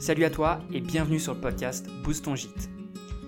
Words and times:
Salut 0.00 0.24
à 0.24 0.30
toi 0.30 0.60
et 0.72 0.80
bienvenue 0.80 1.20
sur 1.20 1.34
le 1.34 1.40
podcast 1.42 1.86
Boost 2.02 2.24
ton 2.24 2.34
gîte. 2.34 2.70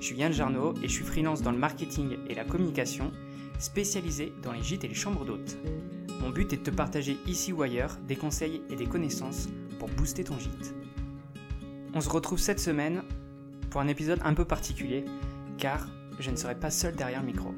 Je 0.01 0.07
suis 0.07 0.17
Yann 0.17 0.33
Jarno 0.33 0.73
et 0.83 0.89
je 0.89 0.93
suis 0.93 1.05
freelance 1.05 1.43
dans 1.43 1.53
le 1.53 1.59
marketing 1.59 2.17
et 2.31 2.35
la 2.35 2.47
communication, 2.47 3.13
spécialisé 3.59 4.33
dans 4.43 4.53
les 4.53 4.63
gîtes 4.63 4.83
et 4.83 4.89
les 4.89 4.95
chambres 4.95 5.27
d'hôtes. 5.27 5.59
Mon 6.23 6.31
but 6.31 6.51
est 6.55 6.57
de 6.57 6.63
te 6.63 6.71
partager 6.71 7.19
ici 7.27 7.53
ou 7.53 7.61
ailleurs 7.61 7.99
des 8.09 8.17
conseils 8.17 8.63
et 8.71 8.77
des 8.77 8.87
connaissances 8.87 9.51
pour 9.79 9.91
booster 9.91 10.25
ton 10.25 10.39
gîte. 10.39 10.75
On 11.93 12.01
se 12.01 12.09
retrouve 12.09 12.39
cette 12.39 12.59
semaine 12.59 13.03
pour 13.69 13.83
un 13.83 13.89
épisode 13.89 14.21
un 14.25 14.33
peu 14.33 14.47
particulier 14.47 15.05
car 15.59 15.87
je 16.21 16.31
ne 16.31 16.37
serai 16.37 16.59
pas 16.59 16.71
seul 16.71 16.97
derrière 16.97 17.21
le 17.21 17.27
micro. 17.27 17.55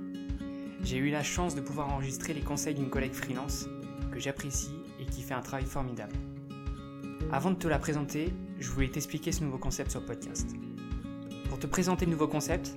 J'ai 0.82 0.96
eu 0.96 1.10
la 1.10 1.22
chance 1.22 1.54
de 1.54 1.60
pouvoir 1.60 1.88
enregistrer 1.92 2.34
les 2.34 2.42
conseils 2.42 2.74
d'une 2.74 2.90
collègue 2.90 3.14
freelance 3.14 3.68
que 4.10 4.18
j'apprécie 4.18 4.74
et 4.98 5.06
qui 5.06 5.22
fait 5.22 5.34
un 5.34 5.40
travail 5.40 5.66
formidable. 5.66 6.16
Avant 7.34 7.50
de 7.50 7.56
te 7.56 7.66
la 7.66 7.80
présenter, 7.80 8.32
je 8.60 8.70
voulais 8.70 8.86
t'expliquer 8.86 9.32
ce 9.32 9.42
nouveau 9.42 9.58
concept 9.58 9.90
sur 9.90 10.06
podcast. 10.06 10.54
Pour 11.48 11.58
te 11.58 11.66
présenter 11.66 12.04
le 12.04 12.12
nouveau 12.12 12.28
concept, 12.28 12.76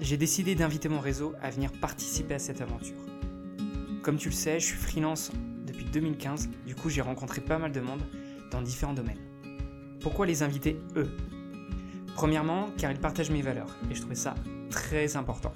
j'ai 0.00 0.18
décidé 0.18 0.54
d'inviter 0.54 0.90
mon 0.90 1.00
réseau 1.00 1.32
à 1.40 1.48
venir 1.48 1.72
participer 1.72 2.34
à 2.34 2.38
cette 2.38 2.60
aventure. 2.60 2.98
Comme 4.02 4.18
tu 4.18 4.28
le 4.28 4.34
sais, 4.34 4.60
je 4.60 4.66
suis 4.66 4.76
freelance 4.76 5.32
depuis 5.66 5.86
2015, 5.86 6.50
du 6.66 6.74
coup 6.74 6.90
j'ai 6.90 7.00
rencontré 7.00 7.40
pas 7.40 7.56
mal 7.56 7.72
de 7.72 7.80
monde 7.80 8.02
dans 8.50 8.60
différents 8.60 8.92
domaines. 8.92 9.16
Pourquoi 10.02 10.26
les 10.26 10.42
inviter 10.42 10.78
eux? 10.96 11.08
Premièrement, 12.14 12.68
car 12.76 12.92
ils 12.92 13.00
partagent 13.00 13.30
mes 13.30 13.40
valeurs, 13.40 13.74
et 13.90 13.94
je 13.94 14.00
trouvais 14.00 14.14
ça 14.14 14.34
très 14.68 15.16
important. 15.16 15.54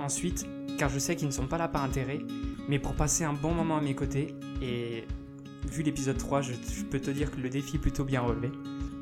Ensuite, 0.00 0.48
car 0.78 0.88
je 0.88 0.98
sais 0.98 1.14
qu'ils 1.14 1.28
ne 1.28 1.32
sont 1.32 1.46
pas 1.46 1.58
là 1.58 1.68
par 1.68 1.84
intérêt, 1.84 2.18
mais 2.68 2.80
pour 2.80 2.94
passer 2.94 3.22
un 3.22 3.34
bon 3.34 3.54
moment 3.54 3.76
à 3.76 3.80
mes 3.80 3.94
côtés, 3.94 4.34
et 4.60 5.04
vu 5.70 5.82
l'épisode 5.82 6.18
3, 6.18 6.42
je, 6.42 6.52
peux 6.90 7.00
te 7.00 7.10
dire 7.10 7.30
que 7.30 7.40
le 7.40 7.48
défi 7.48 7.76
est 7.76 7.78
plutôt 7.78 8.04
bien 8.04 8.20
relevé. 8.20 8.50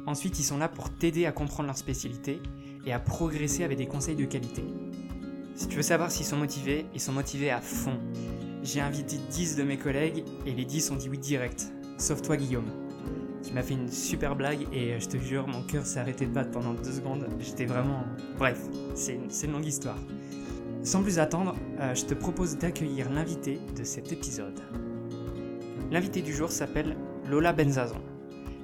Ensuite, 0.07 0.39
ils 0.39 0.45
sont 0.45 0.59
là 0.59 0.69
pour 0.69 0.91
t'aider 0.91 1.27
à 1.27 1.33
comprendre 1.33 1.67
leur 1.67 1.77
spécialité 1.77 2.41
et 2.87 2.93
à 2.93 2.99
progresser 2.99 3.65
avec 3.65 3.79
des 3.79 3.87
conseils 3.87 4.17
de 4.17 4.25
qualité. 4.25 4.65
Si 5.55 5.69
tu 5.69 5.77
veux 5.77 5.83
savoir 5.83 6.11
s'ils 6.11 6.27
sont 6.27 6.37
motivés, 6.37 6.87
ils 6.95 7.01
sont 7.01 7.13
motivés 7.13 7.51
à 7.51 7.61
fond. 7.61 7.99
J'ai 8.63 8.81
invité 8.81 9.17
10 9.31 9.57
de 9.57 9.63
mes 9.63 9.77
collègues 9.77 10.25
et 10.47 10.53
les 10.53 10.65
10 10.65 10.91
ont 10.91 10.97
dit 10.97 11.09
oui 11.09 11.19
direct, 11.19 11.71
sauf 11.99 12.23
toi 12.23 12.37
Guillaume, 12.37 12.71
qui 13.43 13.53
m'a 13.53 13.63
fait 13.63 13.75
une 13.75 13.91
super 13.91 14.37
blague 14.37 14.67
et 14.73 14.99
je 14.99 15.09
te 15.09 15.19
jure, 15.19 15.47
mon 15.49 15.63
cœur 15.63 15.85
s'est 15.85 15.99
arrêté 15.99 16.27
de 16.27 16.33
battre 16.33 16.51
pendant 16.51 16.75
deux 16.75 16.93
secondes. 16.93 17.27
J'étais 17.39 17.67
vraiment... 17.67 18.05
Bref, 18.39 18.59
c'est 18.95 19.15
une, 19.15 19.29
une 19.45 19.53
longue 19.53 19.67
histoire. 19.67 19.99
Sans 20.83 21.03
plus 21.03 21.19
attendre, 21.19 21.55
euh, 21.79 21.95
je 21.95 22.05
te 22.07 22.15
propose 22.15 22.57
d'accueillir 22.57 23.11
l'invité 23.11 23.61
de 23.77 23.85
cet 23.85 24.13
épisode. 24.13 24.59
L'invité 25.91 26.23
du 26.23 26.33
jour 26.33 26.53
s'appelle 26.53 26.97
Lola 27.27 27.53
Benzazon. 27.53 28.01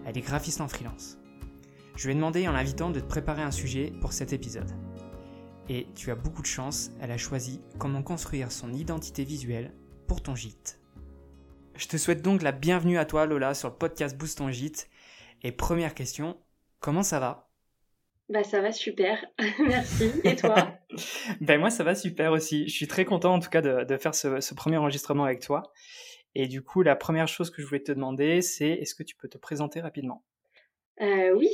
Elle 0.06 0.16
est 0.16 0.20
graphiste 0.20 0.60
en 0.60 0.68
freelance. 0.68 1.18
Je 1.96 2.06
lui 2.06 2.12
ai 2.12 2.14
demandé 2.14 2.46
en 2.46 2.52
l'invitant 2.52 2.90
de 2.90 3.00
te 3.00 3.06
préparer 3.06 3.42
un 3.42 3.50
sujet 3.50 3.92
pour 4.00 4.12
cet 4.12 4.32
épisode. 4.32 4.70
Et 5.68 5.88
tu 5.96 6.12
as 6.12 6.14
beaucoup 6.14 6.42
de 6.42 6.46
chance, 6.46 6.92
elle 7.00 7.10
a 7.10 7.18
choisi 7.18 7.60
comment 7.80 8.04
construire 8.04 8.52
son 8.52 8.72
identité 8.72 9.24
visuelle 9.24 9.72
pour 10.06 10.22
ton 10.22 10.36
gîte. 10.36 10.80
Je 11.74 11.88
te 11.88 11.96
souhaite 11.96 12.22
donc 12.22 12.42
la 12.42 12.52
bienvenue 12.52 12.96
à 12.96 13.04
toi 13.04 13.26
Lola 13.26 13.54
sur 13.54 13.70
le 13.70 13.74
podcast 13.74 14.16
Boost 14.16 14.38
ton 14.38 14.52
gîte. 14.52 14.88
Et 15.42 15.50
première 15.50 15.94
question, 15.94 16.38
comment 16.78 17.02
ça 17.02 17.18
va? 17.18 17.50
Bah 18.28 18.44
ça 18.44 18.60
va 18.60 18.70
super, 18.70 19.24
merci. 19.66 20.12
Et 20.22 20.36
toi? 20.36 20.54
Ben 21.40 21.58
moi 21.58 21.70
ça 21.70 21.82
va 21.82 21.96
super 21.96 22.30
aussi. 22.30 22.68
Je 22.68 22.74
suis 22.74 22.86
très 22.86 23.04
content 23.04 23.34
en 23.34 23.40
tout 23.40 23.50
cas 23.50 23.62
de, 23.62 23.84
de 23.84 23.96
faire 23.96 24.14
ce, 24.14 24.40
ce, 24.40 24.54
premier 24.54 24.76
enregistrement 24.76 25.24
avec 25.24 25.40
toi. 25.40 25.72
Et 26.38 26.48
du 26.48 26.60
coup 26.60 26.82
la 26.82 26.96
première 26.96 27.28
chose 27.28 27.48
que 27.48 27.62
je 27.62 27.66
voulais 27.66 27.82
te 27.82 27.92
demander 27.92 28.42
c'est 28.42 28.68
est-ce 28.68 28.94
que 28.94 29.02
tu 29.02 29.16
peux 29.16 29.26
te 29.26 29.38
présenter 29.38 29.80
rapidement? 29.80 30.22
Euh, 31.00 31.34
Oui. 31.34 31.50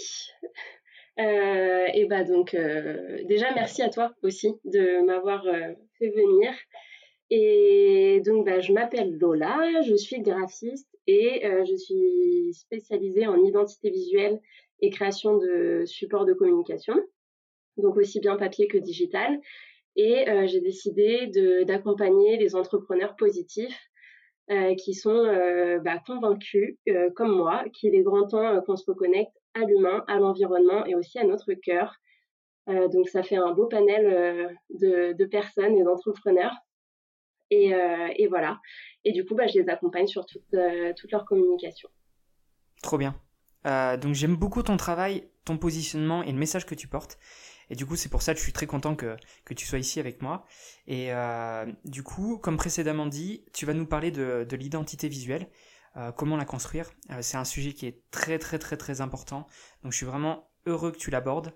Euh, 1.20 1.86
et 1.92 2.06
bah 2.06 2.24
donc 2.24 2.54
euh, 2.54 3.22
déjà 3.24 3.52
merci 3.54 3.82
à 3.82 3.90
toi 3.90 4.14
aussi 4.22 4.54
de 4.64 5.04
m'avoir 5.04 5.44
fait 5.98 6.08
venir. 6.08 6.52
Et 7.28 8.22
donc 8.24 8.46
bah, 8.46 8.60
je 8.60 8.72
m'appelle 8.72 9.18
Lola, 9.18 9.82
je 9.82 9.94
suis 9.94 10.20
graphiste 10.20 10.88
et 11.06 11.42
je 11.44 11.76
suis 11.76 12.54
spécialisée 12.54 13.26
en 13.26 13.36
identité 13.36 13.90
visuelle 13.90 14.40
et 14.80 14.88
création 14.88 15.36
de 15.36 15.84
supports 15.84 16.24
de 16.24 16.32
communication, 16.32 16.94
donc 17.76 17.96
aussi 17.98 18.18
bien 18.18 18.36
papier 18.36 18.66
que 18.66 18.78
digital. 18.78 19.38
Et 19.96 20.24
j'ai 20.46 20.60
décidé 20.60 21.30
d'accompagner 21.66 22.38
les 22.38 22.56
entrepreneurs 22.56 23.16
positifs 23.16 23.78
euh, 24.52 24.74
qui 24.74 24.92
sont 24.92 25.10
euh, 25.10 25.78
bah, 25.78 25.98
convaincus, 26.06 26.76
euh, 26.86 27.10
comme 27.16 27.34
moi, 27.34 27.64
qu'il 27.72 27.94
est 27.94 28.02
grand 28.02 28.26
temps 28.26 28.60
qu'on 28.62 28.76
se 28.76 28.84
reconnecte 28.86 29.32
à 29.54 29.60
l'humain, 29.60 30.04
à 30.08 30.18
l'environnement 30.18 30.84
et 30.84 30.94
aussi 30.94 31.18
à 31.18 31.24
notre 31.24 31.54
cœur. 31.54 31.94
donc 32.66 33.08
ça 33.08 33.22
fait 33.22 33.36
un 33.36 33.52
beau 33.52 33.66
panel 33.66 34.56
de, 34.70 35.24
personnes 35.24 35.76
et 35.76 35.84
d'entrepreneurs. 35.84 36.54
Et, 37.50 37.72
voilà. 38.28 38.60
Et 39.04 39.12
du 39.12 39.24
coup, 39.24 39.34
bah, 39.34 39.46
je 39.46 39.58
les 39.58 39.68
accompagne 39.68 40.06
sur 40.06 40.26
toute, 40.26 40.44
leur 40.52 41.24
communication. 41.24 41.88
Trop 42.82 42.98
bien. 42.98 43.14
Donc 43.64 44.14
j'aime 44.14 44.36
beaucoup 44.36 44.62
ton 44.62 44.76
travail, 44.76 45.28
ton 45.44 45.56
positionnement 45.56 46.22
et 46.22 46.32
le 46.32 46.38
message 46.38 46.66
que 46.66 46.74
tu 46.74 46.88
portes. 46.88 47.18
Et 47.72 47.74
du 47.74 47.86
coup, 47.86 47.96
c'est 47.96 48.10
pour 48.10 48.20
ça 48.20 48.34
que 48.34 48.38
je 48.38 48.44
suis 48.44 48.52
très 48.52 48.66
content 48.66 48.94
que, 48.94 49.16
que 49.46 49.54
tu 49.54 49.64
sois 49.64 49.78
ici 49.78 49.98
avec 49.98 50.20
moi. 50.20 50.44
Et 50.86 51.10
euh, 51.10 51.64
du 51.86 52.02
coup, 52.02 52.36
comme 52.36 52.58
précédemment 52.58 53.06
dit, 53.06 53.46
tu 53.54 53.64
vas 53.64 53.72
nous 53.72 53.86
parler 53.86 54.10
de, 54.10 54.46
de 54.46 54.56
l'identité 54.56 55.08
visuelle, 55.08 55.48
euh, 55.96 56.12
comment 56.12 56.36
la 56.36 56.44
construire. 56.44 56.92
Euh, 57.08 57.22
c'est 57.22 57.38
un 57.38 57.46
sujet 57.46 57.72
qui 57.72 57.86
est 57.86 58.02
très 58.10 58.38
très 58.38 58.58
très 58.58 58.76
très 58.76 59.00
important. 59.00 59.46
Donc 59.82 59.92
je 59.92 59.96
suis 59.96 60.04
vraiment 60.04 60.50
heureux 60.66 60.92
que 60.92 60.98
tu 60.98 61.10
l'abordes. 61.10 61.54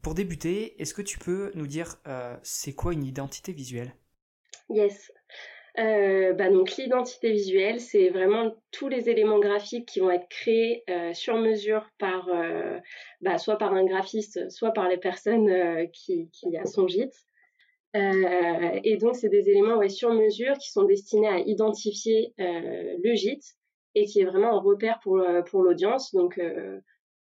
Pour 0.00 0.14
débuter, 0.14 0.80
est-ce 0.80 0.94
que 0.94 1.02
tu 1.02 1.18
peux 1.18 1.52
nous 1.54 1.66
dire 1.66 1.98
c'est 2.42 2.72
quoi 2.72 2.94
une 2.94 3.04
identité 3.04 3.52
visuelle? 3.52 3.94
Yes. 4.70 5.12
Euh, 5.76 6.32
bah 6.34 6.50
donc 6.50 6.76
l'identité 6.76 7.32
visuelle, 7.32 7.80
c'est 7.80 8.08
vraiment 8.08 8.54
tous 8.70 8.86
les 8.88 9.10
éléments 9.10 9.40
graphiques 9.40 9.88
qui 9.88 9.98
vont 9.98 10.10
être 10.10 10.28
créés 10.28 10.84
euh, 10.88 11.12
sur 11.14 11.36
mesure 11.36 11.88
par, 11.98 12.28
euh, 12.28 12.78
bah, 13.20 13.38
soit 13.38 13.58
par 13.58 13.74
un 13.74 13.84
graphiste, 13.84 14.48
soit 14.50 14.70
par 14.70 14.88
les 14.88 14.98
personnes 14.98 15.88
qui, 15.92 16.30
qui 16.30 16.56
a 16.56 16.64
son 16.64 16.86
gîte. 16.86 17.14
Et 17.94 18.96
donc 18.96 19.14
c'est 19.14 19.28
des 19.28 19.48
éléments 19.48 19.76
ouais, 19.76 19.88
sur 19.88 20.12
mesure 20.12 20.54
qui 20.58 20.70
sont 20.70 20.82
destinés 20.82 21.28
à 21.28 21.38
identifier 21.38 22.34
le 22.38 23.14
gîte 23.14 23.54
et 23.94 24.04
qui 24.06 24.20
est 24.20 24.24
vraiment 24.24 24.56
un 24.56 24.60
repère 24.60 24.98
pour, 25.00 25.24
pour 25.48 25.62
l'audience. 25.62 26.12
Donc 26.12 26.40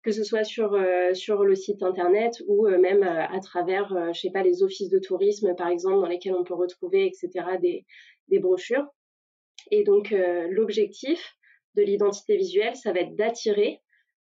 que 0.03 0.12
ce 0.12 0.24
soit 0.24 0.44
sur 0.44 0.78
sur 1.13 1.46
le 1.46 1.56
site 1.56 1.84
internet 1.84 2.44
ou 2.47 2.68
même 2.68 3.03
à 3.03 3.40
travers, 3.40 4.13
je 4.13 4.19
sais 4.19 4.30
pas, 4.30 4.44
les 4.44 4.62
offices 4.62 4.90
de 4.90 5.00
tourisme 5.00 5.56
par 5.56 5.69
exemple 5.69 6.02
dans 6.02 6.07
lesquels 6.07 6.36
on 6.36 6.44
peut 6.44 6.53
retrouver 6.53 7.06
etc 7.06 7.46
des 7.62 7.86
des 8.28 8.40
brochures. 8.40 8.88
Et 9.72 9.84
donc 9.84 10.12
euh, 10.12 10.48
l'objectif 10.50 11.36
de 11.76 11.84
l'identité 11.84 12.38
visuelle, 12.38 12.76
ça 12.76 12.92
va 12.92 13.02
être 13.02 13.16
d'attirer 13.16 13.82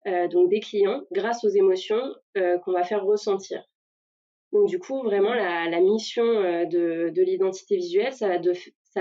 euh, 0.06 0.28
donc 0.28 0.50
des 0.50 0.60
clients 0.60 1.02
grâce 1.12 1.44
aux 1.44 1.48
émotions 1.48 2.02
euh, 2.36 2.58
qu'on 2.58 2.72
va 2.72 2.84
faire 2.84 3.04
ressentir. 3.04 3.64
Donc 4.52 4.68
du 4.68 4.78
coup, 4.78 5.02
vraiment 5.02 5.32
la, 5.32 5.80
mission 5.80 6.24
de, 6.24 7.10
de 7.10 7.22
l'identité 7.22 7.76
visuelle, 7.76 8.12
ça 8.12 8.26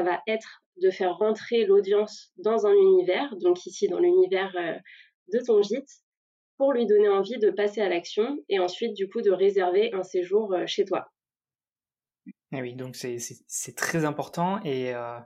va, 0.03 0.21
être 0.27 0.61
de 0.77 0.91
faire 0.91 1.17
rentrer 1.17 1.65
l'audience 1.65 2.31
dans 2.37 2.67
un 2.67 2.73
univers, 2.73 3.35
donc 3.37 3.65
ici 3.65 3.87
dans 3.87 3.97
l'univers 3.97 4.55
de 5.33 5.39
ton 5.39 5.63
gîte, 5.63 5.89
pour 6.57 6.71
lui 6.71 6.85
donner 6.85 7.09
envie 7.09 7.39
de 7.39 7.49
passer 7.49 7.81
à 7.81 7.89
l'action 7.89 8.37
et 8.47 8.59
ensuite 8.59 8.93
du 8.93 9.09
coup 9.09 9.23
de 9.23 9.31
réserver 9.31 9.91
un 9.91 10.03
séjour 10.03 10.55
chez 10.67 10.85
toi. 10.85 11.09
Et 12.51 12.61
oui, 12.61 12.73
donc 12.73 12.95
c'est 12.95 13.75
très 13.75 14.05
important 14.05 14.59
et, 14.63 14.95
euh, 14.95 15.19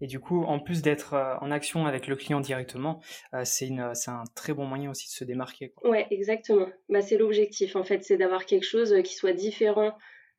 et 0.00 0.06
du 0.08 0.18
coup, 0.18 0.42
en 0.42 0.58
plus 0.58 0.82
d'être 0.82 1.14
euh, 1.14 1.36
en 1.40 1.52
action 1.52 1.86
avec 1.86 2.08
le 2.08 2.16
client 2.16 2.40
directement, 2.40 3.00
euh, 3.32 3.42
c'est 3.44 3.70
un 3.70 4.24
très 4.34 4.52
bon 4.52 4.64
moyen 4.64 4.90
aussi 4.90 5.06
de 5.06 5.12
se 5.12 5.24
démarquer. 5.24 5.70
Quoi. 5.70 5.90
Ouais, 5.90 6.06
exactement. 6.10 6.68
Bah, 6.88 7.00
c'est 7.00 7.16
l'objectif 7.16 7.76
en 7.76 7.84
fait, 7.84 8.02
c'est 8.02 8.16
d'avoir 8.16 8.44
quelque 8.44 8.66
chose 8.66 8.94
qui 9.04 9.14
soit 9.14 9.32
différent 9.32 9.92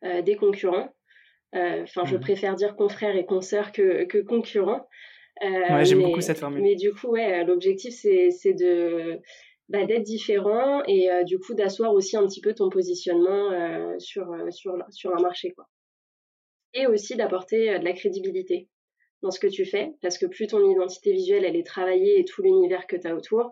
euh, 0.03 0.21
des 0.21 0.35
concurrents. 0.35 0.93
Enfin, 1.53 2.03
mmh. 2.03 2.07
je 2.07 2.17
préfère 2.17 2.55
dire 2.55 2.75
confrères 2.75 3.15
et 3.15 3.25
consoeurs 3.25 3.71
que, 3.71 4.03
que 4.03 4.17
concurrents. 4.17 4.89
ouais, 5.41 5.85
j'aime 5.85 6.01
beaucoup 6.01 6.19
cette 6.19 6.39
formule. 6.39 6.61
Mais 6.61 6.75
du 6.75 6.91
coup, 6.91 7.11
ouais, 7.11 7.45
l'objectif 7.45 7.93
c'est 7.93 8.53
de 8.53 9.21
bah, 9.69 9.85
d'être 9.85 10.03
différent 10.03 10.83
et 10.85 11.09
euh, 11.09 11.23
du 11.23 11.39
coup 11.39 11.55
d'asseoir 11.55 11.91
aussi 11.93 12.17
un 12.17 12.27
petit 12.27 12.41
peu 12.41 12.53
ton 12.53 12.69
positionnement 12.69 13.51
euh, 13.51 13.95
sur, 13.97 14.27
sur, 14.51 14.77
sur 14.89 15.15
un 15.17 15.21
marché. 15.21 15.53
Quoi 15.53 15.65
et 16.75 16.85
aussi 16.85 17.15
d'apporter 17.15 17.71
euh, 17.71 17.79
de 17.79 17.85
la 17.85 17.93
crédibilité 17.93 18.67
dans 19.23 19.31
ce 19.31 19.39
que 19.39 19.47
tu 19.47 19.65
fais, 19.65 19.93
parce 20.01 20.17
que 20.19 20.27
plus 20.27 20.47
ton 20.47 20.69
identité 20.69 21.11
visuelle 21.13 21.45
elle 21.45 21.55
est 21.55 21.65
travaillée 21.65 22.19
et 22.19 22.25
tout 22.25 22.43
l'univers 22.43 22.85
que 22.85 22.95
tu 22.95 23.07
as 23.07 23.15
autour, 23.15 23.51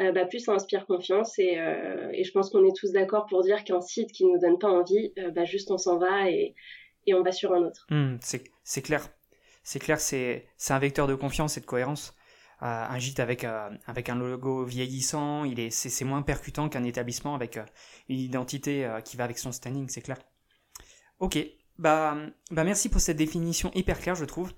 euh, 0.00 0.10
bah, 0.10 0.24
plus 0.24 0.40
ça 0.40 0.52
inspire 0.52 0.86
confiance 0.86 1.38
et, 1.38 1.58
euh, 1.58 2.10
et 2.12 2.24
je 2.24 2.32
pense 2.32 2.50
qu'on 2.50 2.66
est 2.66 2.74
tous 2.74 2.90
d'accord 2.92 3.26
pour 3.26 3.42
dire 3.42 3.62
qu'un 3.62 3.82
site 3.82 4.10
qui 4.10 4.24
nous 4.24 4.38
donne 4.38 4.58
pas 4.58 4.70
envie, 4.70 5.12
bah, 5.34 5.44
juste 5.44 5.70
on 5.70 5.78
s'en 5.78 5.98
va 5.98 6.28
et, 6.30 6.54
et 7.06 7.14
on 7.14 7.22
va 7.22 7.30
sur 7.30 7.52
un 7.52 7.62
autre. 7.62 7.86
Mmh, 7.90 8.16
c'est 8.64 8.82
clair, 8.82 9.06
c'est 9.62 9.78
clair, 9.78 10.00
c'est 10.00 10.46
un 10.70 10.78
vecteur 10.78 11.06
de 11.06 11.14
confiance 11.14 11.58
et 11.58 11.60
de 11.60 11.66
cohérence. 11.66 12.16
un 12.60 12.98
gîte 12.98 13.20
avec, 13.20 13.44
avec 13.86 14.08
un 14.08 14.16
logo 14.16 14.64
vieillissant, 14.64 15.44
il 15.44 15.60
est, 15.60 15.70
c'est, 15.70 16.04
moins 16.04 16.22
percutant 16.22 16.68
qu'un 16.68 16.84
établissement 16.84 17.34
avec 17.34 17.58
une 18.08 18.18
identité 18.18 18.88
qui 19.04 19.16
va 19.16 19.24
avec 19.24 19.38
son 19.38 19.52
standing, 19.52 19.88
c'est 19.88 20.02
clair. 20.02 20.18
Ok, 21.20 21.38
bah, 21.82 22.16
bah 22.50 22.64
merci 22.64 22.88
pour 22.88 23.00
cette 23.00 23.16
définition 23.16 23.70
hyper 23.74 23.98
claire, 23.98 24.14
je 24.14 24.24
trouve. 24.24 24.52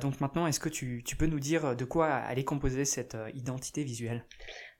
donc 0.00 0.20
maintenant, 0.20 0.46
est-ce 0.46 0.60
que 0.60 0.68
tu, 0.68 1.02
peux 1.18 1.26
nous 1.26 1.40
dire 1.40 1.76
de 1.76 1.84
quoi 1.84 2.22
elle 2.30 2.38
est 2.38 2.44
composée 2.44 2.84
cette 2.84 3.16
identité 3.34 3.84
visuelle? 3.84 4.24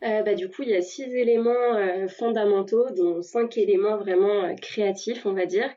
Bah, 0.00 0.34
Du 0.34 0.48
coup, 0.48 0.62
il 0.62 0.70
y 0.70 0.76
a 0.76 0.82
six 0.82 1.04
éléments 1.04 2.08
fondamentaux, 2.08 2.86
dont 2.96 3.22
cinq 3.22 3.56
éléments 3.56 3.96
vraiment 3.96 4.54
créatifs, 4.56 5.24
on 5.24 5.32
va 5.32 5.46
dire. 5.46 5.70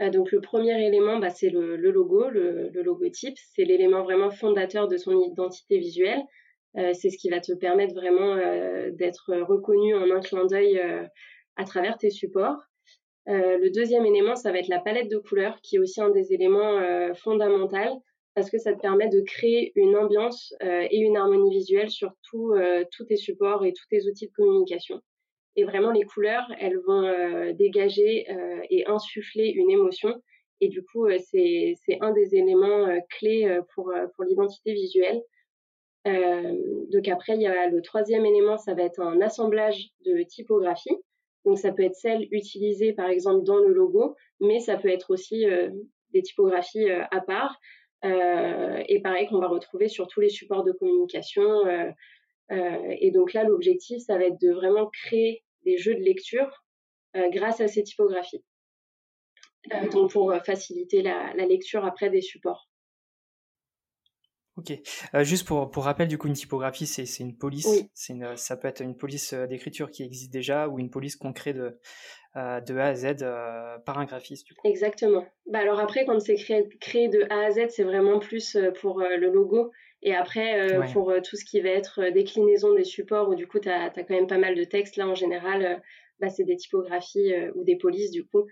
Euh, 0.00 0.10
donc 0.10 0.32
le 0.32 0.40
premier 0.40 0.86
élément, 0.86 1.18
bah, 1.18 1.30
c'est 1.30 1.50
le, 1.50 1.76
logo, 1.76 2.28
le, 2.28 2.70
logotype. 2.82 3.36
C'est 3.54 3.64
l'élément 3.64 4.02
vraiment 4.02 4.30
fondateur 4.30 4.88
de 4.88 4.96
son 4.96 5.20
identité 5.20 5.78
visuelle. 5.78 6.22
Euh, 6.76 6.92
c'est 6.92 7.10
ce 7.10 7.18
qui 7.18 7.30
va 7.30 7.40
te 7.40 7.52
permettre 7.52 7.94
vraiment 7.94 8.34
euh, 8.34 8.90
d'être 8.90 9.32
reconnu 9.32 9.94
en 9.94 10.10
un 10.10 10.20
clin 10.20 10.44
d'œil 10.46 10.80
à 11.56 11.64
travers 11.64 11.98
tes 11.98 12.10
supports. 12.10 12.58
Le 13.26 13.68
deuxième 13.70 14.06
élément, 14.06 14.36
ça 14.36 14.52
va 14.52 14.58
être 14.58 14.68
la 14.68 14.80
palette 14.80 15.10
de 15.10 15.18
couleurs, 15.18 15.60
qui 15.62 15.76
est 15.76 15.78
aussi 15.78 16.00
un 16.00 16.10
des 16.10 16.32
éléments 16.32 16.80
fondamentaux 17.14 18.02
parce 18.34 18.50
que 18.50 18.58
ça 18.58 18.74
te 18.74 18.80
permet 18.80 19.08
de 19.08 19.20
créer 19.20 19.72
une 19.76 19.96
ambiance 19.96 20.54
et 20.60 20.98
une 20.98 21.16
harmonie 21.16 21.50
visuelle 21.50 21.90
sur 21.90 22.12
tous 22.22 22.54
tes 23.08 23.16
supports 23.16 23.64
et 23.64 23.72
tous 23.72 23.86
tes 23.88 24.06
outils 24.06 24.26
de 24.26 24.32
communication. 24.32 25.00
Et 25.56 25.64
vraiment, 25.64 25.92
les 25.92 26.02
couleurs, 26.02 26.46
elles 26.58 26.78
vont 26.78 27.04
euh, 27.04 27.52
dégager 27.52 28.26
euh, 28.30 28.60
et 28.70 28.86
insuffler 28.86 29.50
une 29.50 29.70
émotion. 29.70 30.20
Et 30.60 30.68
du 30.68 30.82
coup, 30.84 31.06
euh, 31.06 31.18
c'est 31.30 31.76
un 32.00 32.12
des 32.12 32.34
éléments 32.34 32.88
clés 33.10 33.60
pour, 33.74 33.92
pour 34.14 34.24
l'identité 34.24 34.72
visuelle. 34.72 35.22
donc 36.04 37.08
après, 37.08 37.34
il 37.34 37.42
y 37.42 37.46
a 37.46 37.68
le 37.68 37.82
troisième 37.82 38.26
élément, 38.26 38.58
ça 38.58 38.74
va 38.74 38.82
être 38.82 39.00
un 39.00 39.20
assemblage 39.20 39.90
de 40.04 40.22
typographie. 40.22 40.96
Donc 41.44 41.58
ça 41.58 41.72
peut 41.72 41.82
être 41.82 41.96
celle 41.96 42.26
utilisée 42.30 42.92
par 42.92 43.08
exemple 43.08 43.44
dans 43.44 43.58
le 43.58 43.72
logo, 43.72 44.16
mais 44.40 44.60
ça 44.60 44.76
peut 44.76 44.88
être 44.88 45.12
aussi 45.12 45.44
des 46.10 46.22
typographies 46.22 46.88
à 46.90 47.20
part. 47.20 47.58
et 48.02 49.00
pareil 49.02 49.26
qu'on 49.28 49.38
va 49.38 49.48
retrouver 49.48 49.88
sur 49.88 50.08
tous 50.08 50.20
les 50.20 50.30
supports 50.30 50.64
de 50.64 50.72
communication. 50.72 51.46
et 52.50 53.10
donc 53.10 53.34
là, 53.34 53.44
l'objectif, 53.44 54.02
ça 54.02 54.16
va 54.16 54.24
être 54.24 54.40
de 54.40 54.52
vraiment 54.52 54.86
créer 54.86 55.44
des 55.64 55.76
jeux 55.76 55.94
de 55.94 56.00
lecture 56.00 56.64
euh, 57.16 57.28
grâce 57.30 57.60
à 57.60 57.68
ces 57.68 57.82
typographies. 57.82 58.44
Euh, 59.72 59.88
donc 59.90 60.10
pour 60.10 60.32
euh, 60.32 60.40
faciliter 60.40 61.02
la, 61.02 61.32
lecture 61.34 61.84
après 61.84 62.10
des 62.10 62.20
supports. 62.20 62.68
Ok. 64.56 64.72
juste 65.22 65.46
pour, 65.46 65.70
pour 65.70 65.84
rappel, 65.84 66.06
du 66.06 66.16
coup, 66.16 66.28
une 66.28 66.34
typographie, 66.34 66.86
c'est 66.86 67.04
une 67.20 67.36
police. 67.36 67.84
Une, 68.08 68.36
ça 68.36 68.56
peut 68.56 68.68
être 68.68 68.82
une 68.82 68.96
police 68.96 69.34
d'écriture 69.34 69.90
qui 69.90 70.04
existe 70.04 70.32
déjà 70.32 70.68
ou 70.68 70.78
une 70.78 70.90
police 70.90 71.16
qu'on 71.16 71.32
crée 71.32 71.52
de, 71.52 71.78
de 72.36 72.78
A 72.78 72.86
à 72.86 72.94
Z 72.94 73.16
par 73.84 73.98
un 73.98 74.04
graphiste. 74.04 74.46
Exactement. 74.64 75.26
Bah 75.50 75.58
alors 75.58 75.80
après, 75.80 76.04
quand 76.04 76.20
c'est 76.20 76.36
créé, 76.36 76.68
créé, 76.80 77.08
de 77.08 77.26
A 77.30 77.46
à 77.46 77.50
Z, 77.50 77.70
c'est 77.70 77.82
vraiment 77.82 78.20
plus 78.20 78.56
pour 78.80 79.00
le 79.00 79.28
logo. 79.28 79.72
Et 80.04 80.14
après, 80.14 80.60
euh, 80.60 80.82
pour 80.92 81.10
euh, 81.10 81.20
tout 81.20 81.36
ce 81.36 81.46
qui 81.46 81.60
va 81.60 81.70
être 81.70 82.02
euh, 82.02 82.10
déclinaison 82.10 82.74
des 82.74 82.84
supports, 82.84 83.30
où 83.30 83.34
du 83.34 83.46
coup, 83.46 83.58
tu 83.58 83.70
as, 83.70 83.88
quand 83.88 84.10
même 84.10 84.26
pas 84.26 84.38
mal 84.38 84.54
de 84.54 84.62
textes, 84.62 84.96
là, 84.96 85.08
en 85.08 85.14
général, 85.14 85.82
bah, 86.20 86.28
c'est 86.28 86.44
des 86.44 86.56
typographies 86.56 87.32
ou 87.54 87.64
des 87.64 87.76
polices, 87.76 88.10
du 88.10 88.24
coup, 88.24 88.46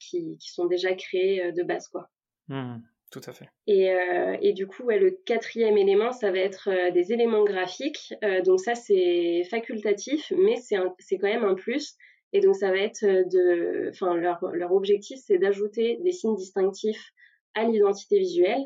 qui, 0.00 0.38
qui, 0.38 0.50
sont 0.50 0.66
déjà 0.66 0.94
créées 0.94 1.52
de 1.52 1.62
base, 1.62 1.88
quoi. 1.88 2.08
Mmh, 2.48 2.78
tout 3.10 3.20
à 3.26 3.32
fait. 3.32 3.48
Et, 3.66 3.92
et 4.40 4.52
du 4.52 4.66
coup, 4.66 4.88
le 4.88 5.10
quatrième 5.10 5.76
élément, 5.76 6.12
ça 6.12 6.30
va 6.30 6.38
être 6.38 6.70
des 6.92 7.12
éléments 7.12 7.44
graphiques. 7.44 8.14
donc 8.44 8.60
ça, 8.60 8.74
c'est 8.74 9.42
facultatif, 9.50 10.32
mais 10.36 10.56
c'est 10.56 11.18
quand 11.18 11.28
même 11.28 11.44
un 11.44 11.54
plus. 11.54 11.96
Et 12.32 12.40
donc 12.40 12.54
ça 12.54 12.70
va 12.70 12.78
être 12.78 13.04
de, 13.04 13.88
enfin 13.90 14.14
leur, 14.14 14.38
leur 14.52 14.72
objectif, 14.72 15.18
c'est 15.26 15.38
d'ajouter 15.38 15.98
des 16.04 16.12
signes 16.12 16.36
distinctifs 16.36 17.10
à 17.54 17.64
l'identité 17.64 18.20
visuelle. 18.20 18.64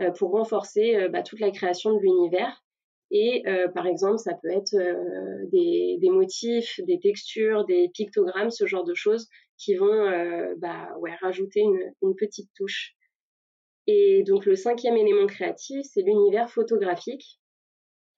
Euh, 0.00 0.10
pour 0.10 0.32
renforcer 0.32 0.96
euh, 0.96 1.08
bah, 1.08 1.22
toute 1.22 1.38
la 1.38 1.52
création 1.52 1.94
de 1.94 2.00
l'univers. 2.00 2.64
Et 3.12 3.44
euh, 3.46 3.68
par 3.68 3.86
exemple, 3.86 4.18
ça 4.18 4.34
peut 4.34 4.50
être 4.50 4.74
des, 5.52 5.98
des, 6.00 6.10
motifs, 6.10 6.80
des 6.84 6.98
textures, 6.98 7.64
des 7.64 7.88
pictogrammes, 7.94 8.50
ce 8.50 8.66
genre 8.66 8.82
de 8.82 8.94
choses 8.94 9.28
qui 9.56 9.76
vont 9.76 10.10
bah, 10.56 10.88
ouais, 10.98 11.14
rajouter 11.20 11.60
une, 11.60 11.78
une, 12.02 12.16
petite 12.16 12.50
touche. 12.56 12.96
Et 13.86 14.22
donc 14.22 14.46
le 14.46 14.56
cinquième 14.56 14.96
élément 14.96 15.26
créatif, 15.26 15.84
c'est 15.84 16.02
l'univers 16.02 16.50
photographique. 16.50 17.38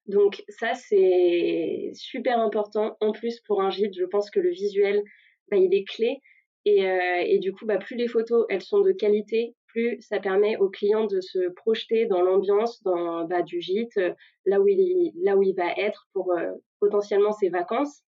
Donc 0.06 0.44
ça, 0.48 0.74
c'est 0.74 1.90
super 1.94 2.38
important. 2.38 2.96
En 3.00 3.12
plus, 3.12 3.40
pour 3.40 3.60
un 3.60 3.70
gîte, 3.70 3.94
je 3.96 4.04
pense 4.04 4.30
que 4.30 4.38
le 4.38 4.50
visuel, 4.50 5.02
bah, 5.50 5.56
il 5.56 5.74
est 5.74 5.84
clé. 5.84 6.20
Et, 6.64 6.88
euh, 6.88 7.22
et, 7.24 7.38
du 7.38 7.52
coup, 7.52 7.64
bah, 7.66 7.78
plus 7.78 7.96
les 7.96 8.08
photos, 8.08 8.44
elles 8.48 8.62
sont 8.62 8.80
de 8.80 8.92
qualité, 8.92 9.54
plus 9.68 10.00
ça 10.00 10.18
permet 10.18 10.56
au 10.56 10.68
client 10.68 11.06
de 11.06 11.20
se 11.20 11.50
projeter 11.50 12.06
dans 12.06 12.22
l'ambiance 12.22 12.82
dans, 12.82 13.24
bah, 13.24 13.42
du 13.42 13.60
gîte, 13.60 13.96
euh, 13.98 14.12
là 14.44 14.60
où, 14.60 14.66
il, 14.66 15.12
là 15.22 15.36
où 15.36 15.42
il 15.42 15.54
va 15.54 15.70
être 15.76 16.08
pour 16.12 16.32
euh, 16.32 16.50
potentiellement 16.80 17.32
ses 17.32 17.50
vacances, 17.50 18.02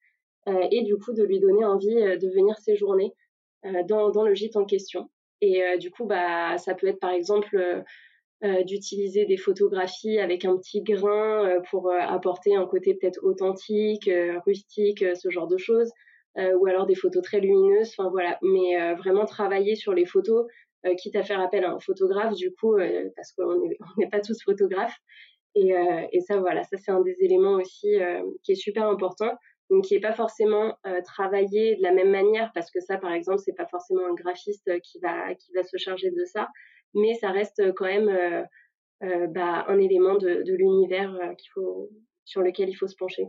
euh, 0.48 0.66
et 0.72 0.82
du 0.82 0.96
coup 0.96 1.12
de 1.12 1.22
lui 1.22 1.38
donner 1.40 1.64
envie 1.64 1.94
de 1.94 2.28
venir 2.28 2.56
séjourner 2.58 3.12
dans, 3.86 4.10
dans, 4.10 4.22
le 4.22 4.34
gîte 4.34 4.56
en 4.56 4.64
question. 4.64 5.10
Et 5.40 5.62
du 5.78 5.90
coup, 5.90 6.04
bah, 6.04 6.58
ça 6.58 6.74
peut 6.74 6.88
être 6.88 7.00
par 7.00 7.10
exemple 7.10 7.84
d'utiliser 8.66 9.24
des 9.24 9.36
photographies 9.36 10.18
avec 10.18 10.44
un 10.44 10.56
petit 10.56 10.82
grain 10.82 11.60
pour 11.70 11.92
apporter 11.92 12.56
un 12.56 12.66
côté 12.66 12.94
peut-être 12.94 13.20
authentique, 13.22 14.10
rustique, 14.46 15.04
ce 15.14 15.30
genre 15.30 15.46
de 15.46 15.58
choses. 15.58 15.90
ou 16.36 16.66
alors 16.66 16.86
des 16.86 16.94
photos 16.94 17.22
très 17.22 17.40
lumineuses, 17.40 17.94
enfin 17.96 18.10
voilà, 18.10 18.38
mais 18.42 18.94
vraiment 18.94 19.26
travailler 19.26 19.76
sur 19.76 19.92
les 19.92 20.06
photos 20.06 20.46
euh, 20.86 20.94
quitte 20.94 21.16
à 21.16 21.24
faire 21.24 21.40
appel 21.40 21.64
à 21.64 21.72
un 21.72 21.80
photographe, 21.80 22.34
du 22.34 22.54
coup, 22.54 22.76
euh, 22.76 23.10
parce 23.16 23.32
qu'on 23.32 23.68
n'est 23.96 24.08
pas 24.08 24.20
tous 24.20 24.42
photographes. 24.42 24.96
Et, 25.54 25.76
euh, 25.76 26.06
et, 26.12 26.20
ça, 26.20 26.38
voilà, 26.38 26.62
ça 26.62 26.76
c'est 26.76 26.92
un 26.92 27.00
des 27.00 27.16
éléments 27.20 27.54
aussi 27.54 27.96
qui 28.42 28.52
est 28.52 28.56
super 28.56 28.86
important. 28.86 29.32
Donc, 29.70 29.84
qui 29.84 29.94
n'est 29.94 30.00
pas 30.00 30.14
forcément 30.14 30.78
travaillé 31.04 31.76
de 31.76 31.82
la 31.82 31.92
même 31.92 32.10
manière, 32.10 32.50
parce 32.54 32.70
que 32.70 32.80
ça, 32.80 32.96
par 32.96 33.12
exemple, 33.12 33.38
c'est 33.38 33.54
pas 33.54 33.66
forcément 33.66 34.06
un 34.06 34.14
graphiste 34.14 34.80
qui 34.80 34.98
va, 35.00 35.34
qui 35.34 35.52
va 35.52 35.62
se 35.62 35.76
charger 35.76 36.10
de 36.10 36.24
ça, 36.24 36.48
mais 36.94 37.14
ça 37.14 37.30
reste 37.30 37.74
quand 37.74 37.86
même 37.86 38.46
bah, 39.00 39.64
un 39.68 39.78
élément 39.78 40.14
de, 40.14 40.42
de 40.42 40.54
l'univers 40.54 41.12
qu'il 41.36 41.50
faut, 41.52 41.90
sur 42.24 42.40
lequel 42.42 42.68
il 42.68 42.74
faut 42.74 42.88
se 42.88 42.96
pencher. 42.96 43.26